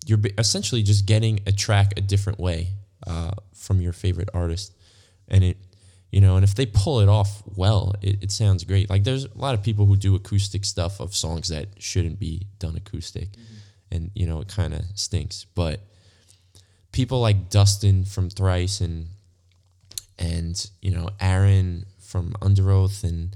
you're 0.05 0.19
essentially 0.37 0.81
just 0.81 1.05
getting 1.05 1.39
a 1.45 1.51
track 1.51 1.93
a 1.97 2.01
different 2.01 2.39
way 2.39 2.69
uh, 3.05 3.31
from 3.53 3.79
your 3.79 3.93
favorite 3.93 4.29
artist. 4.33 4.73
And 5.27 5.43
it 5.43 5.57
you 6.11 6.21
know 6.21 6.35
and 6.35 6.43
if 6.43 6.55
they 6.55 6.65
pull 6.65 7.01
it 7.01 7.09
off 7.09 7.43
well 7.55 7.93
it, 8.01 8.23
it 8.23 8.31
sounds 8.31 8.63
great. 8.63 8.89
Like 8.89 9.03
there's 9.03 9.25
a 9.25 9.37
lot 9.37 9.53
of 9.53 9.61
people 9.61 9.85
who 9.85 9.95
do 9.95 10.15
acoustic 10.15 10.65
stuff 10.65 10.99
of 10.99 11.15
songs 11.15 11.49
that 11.49 11.67
shouldn't 11.77 12.19
be 12.19 12.47
done 12.57 12.75
acoustic. 12.75 13.29
And 13.91 14.11
you 14.15 14.25
know 14.25 14.41
it 14.41 14.47
kind 14.47 14.73
of 14.73 14.81
stinks. 14.95 15.45
But 15.53 15.81
people 16.91 17.19
like 17.21 17.49
dustin 17.49 18.03
from 18.03 18.29
thrice 18.29 18.81
and 18.81 19.07
and 20.19 20.69
you 20.81 20.91
know 20.91 21.09
aaron 21.19 21.85
from 21.99 22.33
Underoath 22.41 23.03
and 23.03 23.35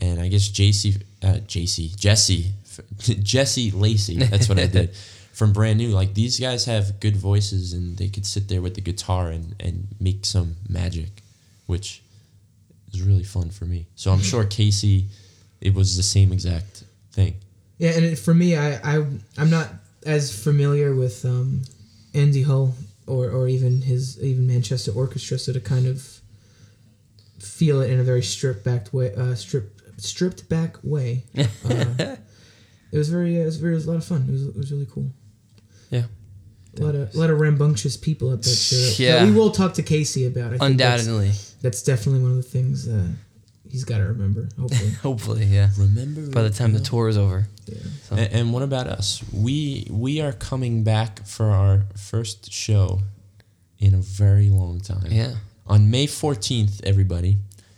and 0.00 0.20
I 0.20 0.28
guess 0.28 0.48
JC, 0.48 1.02
uh, 1.22 1.40
JC, 1.46 1.94
Jesse, 1.96 2.52
Jesse 2.98 3.70
Lacey. 3.70 4.16
That's 4.16 4.48
what 4.48 4.58
I 4.58 4.66
did 4.66 4.94
from 5.32 5.52
brand 5.52 5.78
new. 5.78 5.90
Like 5.90 6.14
these 6.14 6.40
guys 6.40 6.64
have 6.64 7.00
good 7.00 7.16
voices, 7.16 7.72
and 7.72 7.96
they 7.96 8.08
could 8.08 8.26
sit 8.26 8.48
there 8.48 8.62
with 8.62 8.74
the 8.74 8.80
guitar 8.80 9.28
and 9.28 9.54
and 9.60 9.88
make 10.00 10.24
some 10.24 10.56
magic, 10.68 11.22
which 11.66 12.02
is 12.92 13.02
really 13.02 13.24
fun 13.24 13.50
for 13.50 13.66
me. 13.66 13.86
So 13.94 14.10
I'm 14.10 14.20
sure 14.22 14.44
Casey, 14.44 15.06
it 15.60 15.74
was 15.74 15.96
the 15.96 16.02
same 16.02 16.32
exact 16.32 16.84
thing. 17.12 17.34
Yeah, 17.78 17.90
and 17.90 18.04
it, 18.04 18.18
for 18.18 18.34
me, 18.34 18.56
I, 18.56 18.76
I 18.82 19.06
I'm 19.36 19.50
not 19.50 19.68
as 20.04 20.34
familiar 20.42 20.94
with 20.94 21.24
um, 21.24 21.62
Andy 22.14 22.42
Hull 22.42 22.74
or, 23.10 23.28
or 23.30 23.48
even 23.48 23.82
his 23.82 24.22
even 24.22 24.46
Manchester 24.46 24.92
Orchestra, 24.92 25.38
so 25.38 25.52
to 25.52 25.60
kind 25.60 25.86
of 25.86 26.20
feel 27.38 27.80
it 27.80 27.90
in 27.90 27.98
a 27.98 28.04
very 28.04 28.22
stripped 28.22 28.64
back 28.64 28.92
way, 28.92 29.14
uh, 29.14 29.34
strip 29.34 29.80
stripped 29.96 30.48
back 30.48 30.76
way. 30.82 31.24
Uh, 31.64 32.16
it 32.92 32.98
was 32.98 33.08
very 33.08 33.36
it 33.40 33.44
was 33.44 33.56
very 33.56 33.72
it 33.74 33.76
was 33.76 33.86
a 33.86 33.90
lot 33.90 33.96
of 33.98 34.04
fun. 34.04 34.24
It 34.28 34.32
was 34.32 34.46
it 34.48 34.56
was 34.56 34.72
really 34.72 34.88
cool. 34.90 35.10
Yeah. 35.90 36.04
A 36.78 36.82
lot 36.82 36.94
of 36.94 37.14
a 37.14 37.18
lot 37.18 37.30
of 37.30 37.38
rambunctious 37.38 37.96
people 37.96 38.32
at 38.32 38.42
that 38.42 38.48
show. 38.50 39.02
Yeah. 39.02 39.16
That 39.16 39.26
we 39.26 39.32
will 39.32 39.50
talk 39.50 39.74
to 39.74 39.82
Casey 39.82 40.26
about. 40.26 40.46
I 40.46 40.58
think 40.58 40.62
Undoubtedly. 40.62 41.26
that's, 41.28 41.52
that's 41.62 41.82
definitely 41.82 42.22
one 42.22 42.32
of 42.32 42.36
the 42.36 42.42
things 42.42 42.88
uh, 42.88 43.06
he's 43.70 43.84
got 43.84 43.98
to 43.98 44.04
remember. 44.04 44.48
Hopefully, 44.58 44.90
Hopefully, 45.02 45.44
yeah. 45.44 45.68
Remember 45.78 46.30
By 46.30 46.42
the 46.42 46.50
time 46.50 46.72
the 46.72 46.80
tour 46.80 47.08
is 47.08 47.16
over. 47.16 47.46
And, 48.10 48.32
and 48.32 48.52
what 48.52 48.62
about 48.62 48.86
us? 48.86 49.22
We 49.32 49.86
we 49.90 50.20
are 50.20 50.32
coming 50.32 50.82
back 50.82 51.26
for 51.26 51.46
our 51.50 51.84
first 51.96 52.52
show 52.52 53.00
in 53.78 53.94
a 53.94 53.98
very 53.98 54.50
long 54.50 54.80
time. 54.80 55.06
Yeah. 55.10 55.34
On 55.66 55.90
May 55.90 56.06
14th, 56.06 56.84
everybody, 56.84 57.36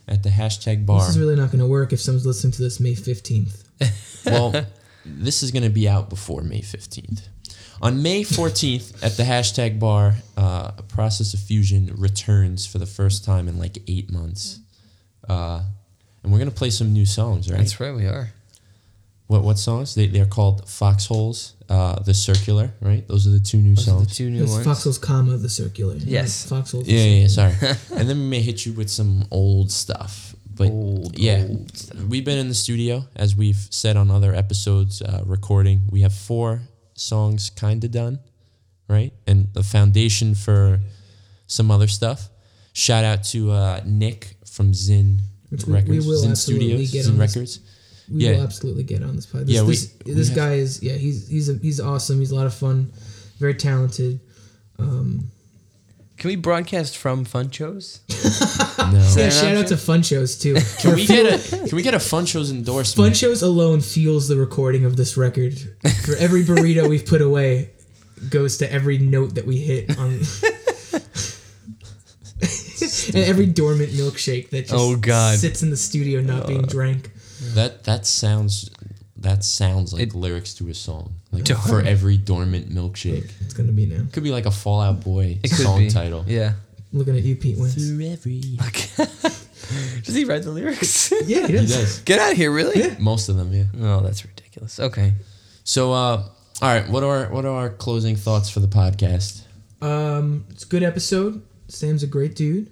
at 0.08 0.22
the 0.22 0.30
hashtag 0.30 0.86
bar. 0.86 1.00
this 1.00 1.10
is 1.10 1.18
really 1.18 1.36
not 1.36 1.50
going 1.50 1.60
to 1.60 1.66
work 1.66 1.92
if 1.92 2.00
someone's 2.00 2.24
listening 2.26 2.52
to 2.52 2.62
this 2.62 2.80
May 2.80 2.94
fifteenth. 2.94 3.68
well, 4.26 4.66
this 5.04 5.42
is 5.42 5.50
going 5.50 5.64
to 5.64 5.70
be 5.70 5.88
out 5.88 6.08
before 6.08 6.42
May 6.42 6.60
15th. 6.60 7.22
On 7.80 8.00
May 8.02 8.22
14th, 8.22 9.02
at 9.04 9.16
the 9.16 9.24
hashtag 9.24 9.80
bar, 9.80 10.14
uh, 10.36 10.70
Process 10.88 11.34
of 11.34 11.40
Fusion 11.40 11.92
returns 11.96 12.64
for 12.66 12.78
the 12.78 12.86
first 12.86 13.24
time 13.24 13.48
in 13.48 13.58
like 13.58 13.78
eight 13.88 14.10
months. 14.10 14.60
Uh, 15.28 15.62
and 16.22 16.32
we're 16.32 16.38
going 16.38 16.50
to 16.50 16.54
play 16.56 16.70
some 16.70 16.92
new 16.92 17.06
songs, 17.06 17.50
right? 17.50 17.58
That's 17.58 17.80
right, 17.80 17.94
we 17.94 18.06
are. 18.06 18.30
What 19.28 19.44
what 19.44 19.58
songs? 19.58 19.94
They, 19.94 20.08
they're 20.08 20.26
called 20.26 20.68
Foxholes, 20.68 21.54
uh, 21.68 22.00
The 22.02 22.12
Circular, 22.12 22.70
right? 22.80 23.06
Those 23.08 23.26
are 23.26 23.30
the 23.30 23.40
two 23.40 23.58
new 23.58 23.74
Those 23.74 23.88
are 23.88 23.92
the 23.92 23.98
songs. 24.04 24.16
two 24.16 24.30
new 24.30 24.42
It's 24.42 24.52
ones. 24.52 24.64
Foxholes, 24.66 24.98
comma 24.98 25.36
the 25.38 25.48
circular. 25.48 25.94
Yes. 25.96 26.46
Foxholes. 26.48 26.86
Yeah, 26.86 26.98
yeah, 27.04 27.20
yeah, 27.22 27.26
sorry. 27.28 27.54
and 27.96 28.08
then 28.10 28.18
we 28.18 28.24
may 28.26 28.40
hit 28.42 28.66
you 28.66 28.72
with 28.74 28.90
some 28.90 29.24
old 29.30 29.70
stuff. 29.70 30.34
But 30.54 30.68
Old, 30.68 31.18
yeah, 31.18 31.46
old 31.48 31.74
stuff. 31.74 32.02
we've 32.02 32.26
been 32.26 32.36
in 32.38 32.48
the 32.48 32.54
studio, 32.54 33.06
as 33.16 33.34
we've 33.34 33.56
said 33.70 33.96
on 33.96 34.10
other 34.10 34.34
episodes, 34.34 35.00
uh, 35.00 35.22
recording. 35.24 35.80
We 35.90 36.02
have 36.02 36.12
four 36.12 36.60
songs 36.94 37.48
kind 37.48 37.82
of 37.84 37.90
done, 37.90 38.18
right? 38.86 39.14
And 39.26 39.48
the 39.54 39.62
foundation 39.62 40.34
for 40.34 40.80
some 41.46 41.70
other 41.70 41.88
stuff. 41.88 42.28
Shout 42.74 43.02
out 43.02 43.24
to 43.32 43.50
uh, 43.50 43.80
Nick 43.86 44.36
from 44.44 44.74
Zin 44.74 45.22
Which 45.52 45.66
we- 45.66 45.82
we 45.82 46.00
will 46.00 46.18
Zin 46.20 46.30
absolutely 46.32 46.68
Studios, 46.68 46.90
get 46.90 47.02
Zin 47.04 47.12
on 47.12 47.18
this. 47.18 47.36
Records. 47.36 47.58
We 48.10 48.24
Yeah. 48.24 48.32
will 48.32 48.42
absolutely 48.42 48.82
get 48.82 49.02
on 49.02 49.14
this 49.14 49.26
pod. 49.26 49.46
This, 49.46 49.54
Yeah, 49.54 49.62
we- 49.62 49.74
this, 49.74 49.88
we 50.04 50.14
this 50.14 50.28
have- 50.28 50.36
guy 50.36 50.54
is 50.54 50.82
yeah 50.82 50.94
he's 50.94 51.28
he's 51.28 51.48
a, 51.48 51.54
he's 51.54 51.78
awesome. 51.78 52.18
He's 52.18 52.30
a 52.32 52.34
lot 52.34 52.46
of 52.46 52.54
fun, 52.54 52.90
very 53.38 53.54
talented. 53.54 54.18
Um, 54.78 55.30
can 56.18 56.28
we 56.28 56.36
broadcast 56.36 56.96
from 56.96 57.24
Fun 57.24 57.50
Shows? 57.50 58.00
No. 58.78 58.98
Yeah, 59.16 59.30
shout 59.30 59.56
out 59.56 59.66
to 59.68 59.76
Fun 59.76 60.02
Shows 60.02 60.36
too. 60.36 60.54
Can 60.80 60.94
we 60.96 61.06
get 61.06 61.24
a 61.24 61.56
Can 61.68 61.76
we 61.76 61.82
get 61.82 61.94
a 61.94 62.00
Fun 62.00 62.26
Shows 62.26 62.50
endorsement? 62.50 63.08
Fun 63.10 63.14
Shows 63.14 63.40
alone 63.42 63.80
fuels 63.80 64.28
the 64.28 64.36
recording 64.36 64.84
of 64.84 64.96
this 64.96 65.16
record. 65.16 65.56
For 66.04 66.16
every 66.16 66.42
burrito 66.42 66.88
we've 66.88 67.06
put 67.06 67.22
away, 67.22 67.70
goes 68.28 68.56
to 68.58 68.70
every 68.70 68.98
note 68.98 69.36
that 69.36 69.46
we 69.46 69.58
hit 69.58 69.96
on. 69.96 70.20
And 73.08 73.16
every 73.18 73.46
dormant 73.46 73.90
milkshake 73.90 74.50
that 74.50 74.62
just 74.62 74.74
Oh, 74.74 74.96
God. 74.96 75.38
sits 75.38 75.62
in 75.62 75.70
the 75.70 75.76
studio 75.76 76.20
not 76.20 76.46
being 76.46 76.62
drank. 76.62 77.10
That 77.54 77.84
that 77.84 78.06
sounds 78.06 78.70
that 79.16 79.44
sounds 79.44 79.92
like 79.92 80.02
It- 80.02 80.14
lyrics 80.14 80.54
to 80.54 80.68
a 80.68 80.74
song. 80.74 81.14
Like 81.32 81.46
for 81.48 81.80
every 81.80 82.16
dormant 82.16 82.70
milkshake. 82.74 83.30
It's 83.40 83.54
gonna 83.54 83.72
be 83.72 83.86
now. 83.86 84.04
Could 84.12 84.22
be 84.24 84.30
like 84.30 84.46
a 84.46 84.50
Fall 84.50 84.80
Out 84.80 85.02
Boy 85.02 85.38
It 85.42 85.50
could 85.50 85.60
song 85.64 85.78
be. 85.78 85.88
title. 85.90 86.24
Yeah. 86.28 86.54
Looking 86.92 87.16
at 87.16 87.22
you, 87.22 87.36
Pete 87.36 87.56
Wentz. 87.56 87.76
every 87.76 88.40
Does 90.04 90.14
he 90.14 90.24
write 90.24 90.42
the 90.42 90.50
lyrics? 90.50 91.12
Yeah, 91.26 91.46
he 91.46 91.52
He 91.52 91.52
does. 91.58 91.70
does. 91.74 91.98
Get 92.00 92.18
out 92.18 92.32
of 92.32 92.36
here, 92.36 92.50
really? 92.50 92.78
Yeah. 92.80 92.96
Most 92.98 93.28
of 93.28 93.36
them, 93.36 93.52
yeah. 93.54 93.64
Oh, 93.80 94.00
that's 94.00 94.24
ridiculous. 94.24 94.78
Okay. 94.80 95.14
So 95.64 95.92
uh 95.92 95.96
all 96.60 96.68
right, 96.68 96.88
what 96.88 97.02
are 97.02 97.26
what 97.32 97.44
are 97.44 97.56
our 97.56 97.70
closing 97.70 98.16
thoughts 98.16 98.48
for 98.50 98.60
the 98.60 98.68
podcast? 98.68 99.42
Um, 99.80 100.44
it's 100.50 100.62
a 100.64 100.66
good 100.66 100.82
episode. 100.84 101.42
Sam's 101.68 102.02
a 102.02 102.06
great 102.06 102.36
dude. 102.36 102.70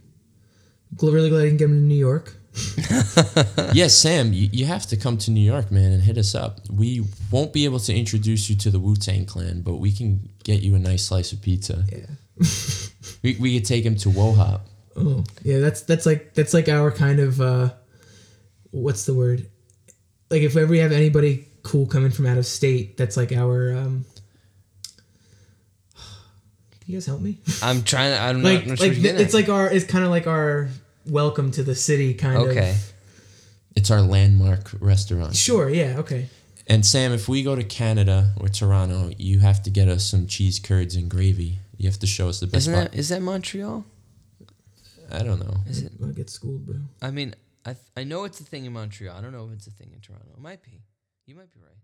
Gl- 0.96 1.12
Really 1.12 1.30
glad 1.30 1.44
I 1.44 1.48
can 1.48 1.56
get 1.56 1.64
him 1.66 1.80
to 1.80 1.86
New 1.86 1.94
York. 1.94 2.34
yes, 3.72 3.94
Sam, 3.94 4.32
you, 4.32 4.48
you 4.52 4.66
have 4.66 4.86
to 4.86 4.96
come 4.96 5.16
to 5.18 5.30
New 5.30 5.40
York, 5.40 5.70
man, 5.70 5.92
and 5.92 6.02
hit 6.02 6.18
us 6.18 6.34
up. 6.34 6.58
We 6.68 7.04
won't 7.30 7.52
be 7.52 7.64
able 7.64 7.78
to 7.80 7.94
introduce 7.94 8.50
you 8.50 8.56
to 8.56 8.70
the 8.70 8.80
Wu 8.80 8.96
Tang 8.96 9.24
Clan, 9.24 9.62
but 9.62 9.76
we 9.76 9.92
can 9.92 10.28
get 10.42 10.62
you 10.62 10.74
a 10.74 10.78
nice 10.78 11.06
slice 11.06 11.32
of 11.32 11.40
pizza. 11.42 11.84
Yeah. 11.90 12.46
We, 13.22 13.36
we 13.38 13.58
could 13.58 13.66
take 13.66 13.84
him 13.84 13.96
to 13.96 14.08
Wo 14.08 14.32
Hop. 14.32 14.66
Oh, 14.96 15.24
yeah. 15.42 15.58
That's 15.58 15.82
that's 15.82 16.06
like 16.06 16.32
that's 16.32 16.54
like 16.54 16.70
our 16.70 16.90
kind 16.90 17.20
of 17.20 17.38
uh, 17.38 17.70
what's 18.70 19.04
the 19.04 19.12
word? 19.12 19.46
Like 20.30 20.40
if 20.40 20.56
ever 20.56 20.66
we 20.66 20.78
have 20.78 20.92
anybody 20.92 21.48
cool 21.62 21.86
coming 21.86 22.10
from 22.10 22.24
out 22.24 22.38
of 22.38 22.46
state, 22.46 22.96
that's 22.96 23.18
like 23.18 23.32
our. 23.32 23.76
Um, 23.76 24.06
can 25.94 26.86
you 26.86 26.96
guys 26.96 27.04
help 27.04 27.20
me? 27.20 27.38
I'm 27.62 27.82
trying 27.82 28.12
to. 28.12 28.22
I'm 28.22 28.42
like 28.42 28.60
not, 28.60 28.68
not 28.68 28.78
sure 28.78 28.86
like 28.86 28.96
what 28.96 29.02
you're 29.02 29.12
th- 29.12 29.26
it's 29.26 29.34
like 29.34 29.48
our 29.50 29.70
it's 29.70 29.84
kind 29.84 30.04
of 30.04 30.10
like 30.10 30.26
our 30.26 30.68
welcome 31.06 31.50
to 31.52 31.62
the 31.62 31.74
city 31.74 32.14
kind 32.14 32.36
at. 32.36 32.42
of. 32.42 32.48
Okay. 32.50 32.76
It's 33.76 33.90
our 33.90 34.02
landmark 34.02 34.70
restaurant. 34.80 35.36
Sure. 35.36 35.70
Yeah. 35.70 35.96
Okay. 35.98 36.28
And 36.66 36.84
Sam, 36.84 37.12
if 37.12 37.28
we 37.28 37.42
go 37.42 37.56
to 37.56 37.64
Canada 37.64 38.32
or 38.38 38.48
Toronto, 38.48 39.10
you 39.16 39.40
have 39.40 39.62
to 39.64 39.70
get 39.70 39.88
us 39.88 40.04
some 40.08 40.26
cheese 40.26 40.58
curds 40.58 40.94
and 40.96 41.08
gravy. 41.10 41.58
You 41.76 41.88
have 41.88 41.98
to 42.00 42.06
show 42.06 42.28
us 42.28 42.40
the 42.40 42.46
best 42.46 42.68
Isn't 42.68 42.74
spot. 42.74 42.90
that 42.92 42.98
is 42.98 43.08
that 43.08 43.22
Montreal? 43.22 43.84
I 45.10 45.22
don't 45.24 45.40
know. 45.40 45.56
Is 45.66 45.82
it? 45.82 45.92
I 46.04 46.10
get 46.12 46.30
schooled, 46.30 46.66
bro. 46.66 46.76
I 47.02 47.10
mean, 47.10 47.34
I 47.64 47.72
th- 47.72 47.84
I 47.96 48.04
know 48.04 48.24
it's 48.24 48.38
a 48.40 48.44
thing 48.44 48.64
in 48.64 48.72
Montreal. 48.72 49.16
I 49.16 49.20
don't 49.20 49.32
know 49.32 49.46
if 49.46 49.52
it's 49.54 49.66
a 49.66 49.70
thing 49.72 49.90
in 49.92 50.00
Toronto. 50.00 50.28
It 50.36 50.40
might 50.40 50.62
be. 50.62 50.82
You 51.26 51.34
might 51.34 51.52
be 51.52 51.60
right. 51.60 51.79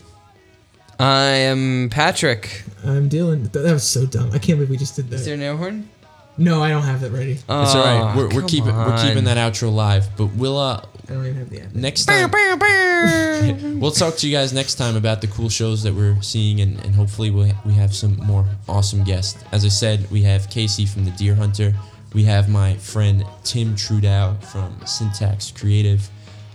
I 1.00 1.24
am 1.24 1.90
Patrick. 1.90 2.64
I'm 2.84 3.10
Dylan. 3.10 3.50
That 3.54 3.72
was 3.72 3.88
so 3.88 4.06
dumb. 4.06 4.30
I 4.34 4.40
can't 4.40 4.58
believe 4.58 4.70
we 4.70 4.78
just 4.78 4.98
did 4.98 5.10
that. 5.10 5.16
Is 5.16 5.26
there 5.26 5.36
an 5.36 5.42
air 5.42 5.56
horn? 5.56 5.90
No, 6.38 6.62
I 6.62 6.70
don't 6.70 6.84
have 6.84 7.00
that 7.00 7.12
ready. 7.12 7.34
It's 7.34 7.44
all 7.48 7.84
right. 7.84 8.14
We're, 8.16 8.26
we're 8.26 8.42
come 8.42 8.50
keeping 8.50 8.76
we're 8.76 9.02
keeping 9.02 9.24
that 9.24 9.38
outro 9.38 9.74
live, 9.74 10.10
but 10.18 10.28
we'll 10.34 10.58
uh 10.58 10.82
I 11.08 11.14
don't 11.14 11.26
even 11.26 11.38
have 11.38 11.50
the 11.50 11.62
app. 11.62 11.74
next 11.74 12.06
time 12.06 12.30
we'll 13.80 13.92
talk 13.92 14.16
to 14.18 14.28
you 14.28 14.36
guys 14.36 14.52
next 14.52 14.76
time 14.76 14.98
about 14.98 15.22
the 15.22 15.28
cool 15.28 15.50
shows 15.50 15.84
that 15.84 15.94
we're 15.94 16.20
seeing 16.22 16.62
and, 16.62 16.84
and 16.84 16.96
hopefully 16.96 17.30
we'll, 17.30 17.54
we 17.64 17.74
have 17.74 17.96
some 17.96 18.18
more 18.18 18.46
awesome 18.68 19.04
guests. 19.04 19.42
As 19.54 19.64
I 19.64 19.70
said, 19.70 20.10
we 20.12 20.24
have 20.24 20.50
Casey 20.50 20.86
from 20.86 21.06
the 21.06 21.12
Dear 21.12 21.36
Hunter. 21.36 21.74
We 22.16 22.24
have 22.24 22.48
my 22.48 22.76
friend 22.76 23.26
Tim 23.44 23.76
Trudeau 23.76 24.38
from 24.40 24.80
Syntax 24.86 25.52
Creative 25.52 26.10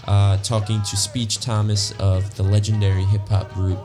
uh, 0.06 0.38
talking 0.38 0.80
to 0.80 0.96
Speech 0.96 1.40
Thomas 1.40 1.92
of 1.98 2.34
the 2.34 2.42
legendary 2.42 3.04
hip 3.04 3.28
hop 3.28 3.52
group 3.52 3.78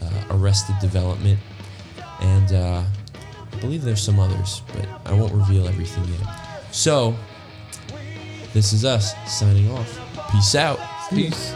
uh, 0.00 0.24
Arrested 0.30 0.74
Development. 0.80 1.38
And 2.22 2.52
uh, 2.52 2.82
I 3.52 3.56
believe 3.60 3.82
there's 3.82 4.02
some 4.02 4.18
others, 4.18 4.62
but 4.74 4.88
I 5.04 5.12
won't 5.12 5.32
reveal 5.32 5.68
everything 5.68 6.02
yet. 6.06 6.26
So, 6.72 7.14
this 8.52 8.72
is 8.72 8.84
us 8.84 9.14
signing 9.32 9.70
off. 9.70 10.00
Peace 10.32 10.56
out. 10.56 10.80
Peace. 11.08 11.54